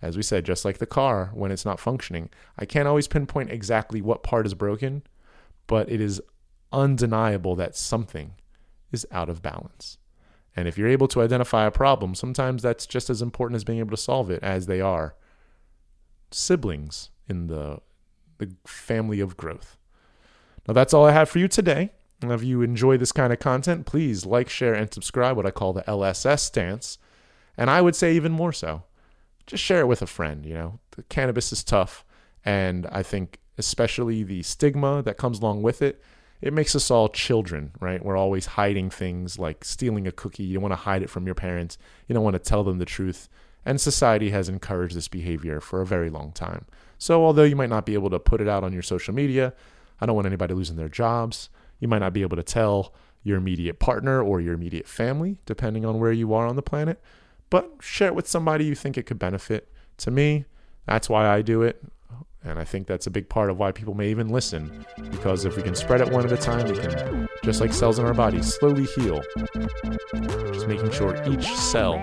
As 0.00 0.16
we 0.16 0.22
said, 0.22 0.44
just 0.44 0.64
like 0.64 0.78
the 0.78 0.86
car 0.86 1.30
when 1.34 1.50
it's 1.50 1.64
not 1.64 1.80
functioning, 1.80 2.30
I 2.56 2.64
can't 2.64 2.86
always 2.86 3.08
pinpoint 3.08 3.50
exactly 3.50 4.00
what 4.00 4.22
part 4.22 4.46
is 4.46 4.54
broken, 4.54 5.02
but 5.66 5.90
it 5.90 6.00
is 6.00 6.20
undeniable 6.72 7.56
that 7.56 7.76
something 7.76 8.34
is 8.92 9.06
out 9.10 9.28
of 9.28 9.42
balance. 9.42 9.98
And 10.54 10.66
if 10.68 10.78
you're 10.78 10.88
able 10.88 11.08
to 11.08 11.22
identify 11.22 11.66
a 11.66 11.70
problem, 11.70 12.14
sometimes 12.14 12.62
that's 12.62 12.86
just 12.86 13.10
as 13.10 13.22
important 13.22 13.56
as 13.56 13.64
being 13.64 13.78
able 13.78 13.90
to 13.90 13.96
solve 13.96 14.30
it 14.30 14.42
as 14.42 14.66
they 14.66 14.80
are 14.80 15.14
siblings 16.30 17.10
in 17.28 17.46
the, 17.46 17.80
the 18.38 18.54
family 18.66 19.20
of 19.20 19.36
growth. 19.36 19.76
Now, 20.66 20.74
that's 20.74 20.92
all 20.92 21.06
I 21.06 21.12
have 21.12 21.28
for 21.28 21.38
you 21.38 21.48
today. 21.48 21.90
And 22.20 22.32
if 22.32 22.42
you 22.42 22.62
enjoy 22.62 22.98
this 22.98 23.12
kind 23.12 23.32
of 23.32 23.38
content, 23.38 23.86
please 23.86 24.26
like, 24.26 24.48
share, 24.48 24.74
and 24.74 24.92
subscribe, 24.92 25.36
what 25.36 25.46
I 25.46 25.50
call 25.50 25.72
the 25.72 25.82
LSS 25.82 26.40
stance. 26.40 26.98
And 27.56 27.70
I 27.70 27.80
would 27.80 27.94
say 27.94 28.14
even 28.14 28.32
more 28.32 28.52
so 28.52 28.82
just 29.48 29.64
share 29.64 29.80
it 29.80 29.86
with 29.86 30.02
a 30.02 30.06
friend. 30.06 30.46
You 30.46 30.54
know, 30.54 30.80
the 30.92 31.02
cannabis 31.04 31.52
is 31.52 31.64
tough, 31.64 32.04
and 32.44 32.86
I 32.92 33.02
think 33.02 33.40
especially 33.58 34.22
the 34.22 34.42
stigma 34.42 35.02
that 35.02 35.16
comes 35.16 35.40
along 35.40 35.62
with 35.62 35.82
it. 35.82 36.00
It 36.40 36.52
makes 36.52 36.76
us 36.76 36.88
all 36.88 37.08
children, 37.08 37.72
right? 37.80 38.04
We're 38.04 38.16
always 38.16 38.46
hiding 38.46 38.90
things 38.90 39.40
like 39.40 39.64
stealing 39.64 40.06
a 40.06 40.12
cookie. 40.12 40.44
You 40.44 40.54
don't 40.54 40.62
want 40.62 40.72
to 40.72 40.76
hide 40.76 41.02
it 41.02 41.10
from 41.10 41.26
your 41.26 41.34
parents. 41.34 41.76
You 42.06 42.14
don't 42.14 42.22
want 42.22 42.34
to 42.34 42.38
tell 42.38 42.62
them 42.62 42.78
the 42.78 42.84
truth. 42.84 43.28
And 43.66 43.80
society 43.80 44.30
has 44.30 44.48
encouraged 44.48 44.94
this 44.94 45.08
behavior 45.08 45.60
for 45.60 45.80
a 45.80 45.86
very 45.86 46.10
long 46.10 46.30
time. 46.30 46.64
So, 46.96 47.24
although 47.24 47.42
you 47.42 47.56
might 47.56 47.68
not 47.68 47.84
be 47.84 47.94
able 47.94 48.10
to 48.10 48.20
put 48.20 48.40
it 48.40 48.48
out 48.48 48.62
on 48.62 48.72
your 48.72 48.82
social 48.82 49.12
media, 49.12 49.52
I 50.00 50.06
don't 50.06 50.14
want 50.14 50.28
anybody 50.28 50.54
losing 50.54 50.76
their 50.76 50.88
jobs. 50.88 51.50
You 51.80 51.88
might 51.88 51.98
not 51.98 52.12
be 52.12 52.22
able 52.22 52.36
to 52.36 52.42
tell 52.44 52.94
your 53.24 53.36
immediate 53.36 53.80
partner 53.80 54.22
or 54.22 54.40
your 54.40 54.54
immediate 54.54 54.86
family, 54.86 55.38
depending 55.44 55.84
on 55.84 55.98
where 55.98 56.12
you 56.12 56.32
are 56.34 56.46
on 56.46 56.54
the 56.54 56.62
planet 56.62 57.02
but 57.50 57.70
share 57.80 58.08
it 58.08 58.14
with 58.14 58.28
somebody 58.28 58.64
you 58.64 58.74
think 58.74 58.98
it 58.98 59.04
could 59.04 59.18
benefit. 59.18 59.68
To 59.98 60.10
me, 60.10 60.44
that's 60.86 61.08
why 61.08 61.28
I 61.28 61.42
do 61.42 61.62
it. 61.62 61.82
And 62.44 62.58
I 62.58 62.64
think 62.64 62.86
that's 62.86 63.06
a 63.06 63.10
big 63.10 63.28
part 63.28 63.50
of 63.50 63.58
why 63.58 63.72
people 63.72 63.94
may 63.94 64.10
even 64.10 64.28
listen. 64.28 64.84
Because 65.10 65.44
if 65.44 65.56
we 65.56 65.62
can 65.62 65.74
spread 65.74 66.00
it 66.00 66.08
one 66.10 66.24
at 66.24 66.32
a 66.32 66.36
time, 66.36 66.66
we 66.68 66.78
can, 66.78 67.28
just 67.42 67.60
like 67.60 67.72
cells 67.72 67.98
in 67.98 68.06
our 68.06 68.14
bodies, 68.14 68.54
slowly 68.54 68.84
heal. 68.84 69.22
Just 70.52 70.68
making 70.68 70.90
sure 70.92 71.20
each 71.26 71.46
cell 71.54 71.96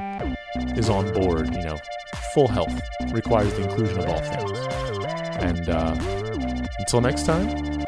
is 0.76 0.89
on 0.89 1.12
board, 1.14 1.48
you 1.54 1.64
know, 1.64 1.78
full 2.34 2.48
health 2.48 2.80
requires 3.12 3.54
the 3.54 3.64
inclusion 3.64 4.00
of 4.00 4.10
all 4.10 4.20
things. 4.20 4.60
And 5.39 5.70
uh, 5.70 5.96
until 6.80 7.02
next 7.02 7.26
time, 7.26 7.84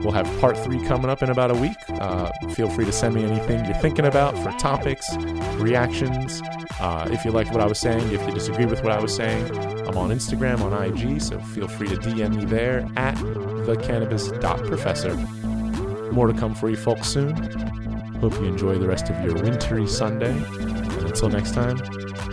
We'll 0.00 0.12
have 0.12 0.26
part 0.40 0.56
three 0.56 0.84
coming 0.86 1.10
up 1.10 1.22
in 1.22 1.30
about 1.30 1.50
a 1.50 1.54
week. 1.54 1.76
Uh, 1.88 2.30
feel 2.54 2.68
free 2.70 2.84
to 2.86 2.92
send 2.92 3.14
me 3.14 3.24
anything 3.24 3.64
you're 3.64 3.74
thinking 3.74 4.06
about 4.06 4.36
for 4.38 4.50
topics, 4.58 5.14
reactions. 5.56 6.40
Uh, 6.80 7.08
if 7.10 7.24
you 7.24 7.30
like 7.30 7.50
what 7.52 7.60
I 7.60 7.66
was 7.66 7.78
saying, 7.78 8.10
if 8.12 8.20
you 8.26 8.32
disagree 8.32 8.66
with 8.66 8.82
what 8.82 8.92
I 8.92 9.00
was 9.00 9.14
saying, 9.14 9.54
I'm 9.86 9.96
on 9.98 10.10
Instagram, 10.10 10.60
on 10.60 10.72
IG, 10.72 11.20
so 11.20 11.38
feel 11.38 11.68
free 11.68 11.88
to 11.88 11.96
DM 11.96 12.36
me 12.36 12.44
there 12.46 12.88
at 12.96 13.14
thecannabis.professor. 13.16 15.14
More 16.12 16.26
to 16.26 16.34
come 16.34 16.54
for 16.54 16.70
you 16.70 16.76
folks 16.76 17.08
soon. 17.08 17.34
Hope 18.20 18.34
you 18.34 18.44
enjoy 18.44 18.78
the 18.78 18.86
rest 18.86 19.10
of 19.10 19.24
your 19.24 19.34
wintry 19.34 19.86
Sunday. 19.86 20.30
And 20.30 21.02
until 21.02 21.28
next 21.28 21.52
time, 21.52 21.78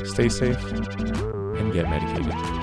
stay 0.05 0.29
safe 0.29 0.63
and 0.63 1.73
get 1.73 1.89
medicated. 1.89 2.58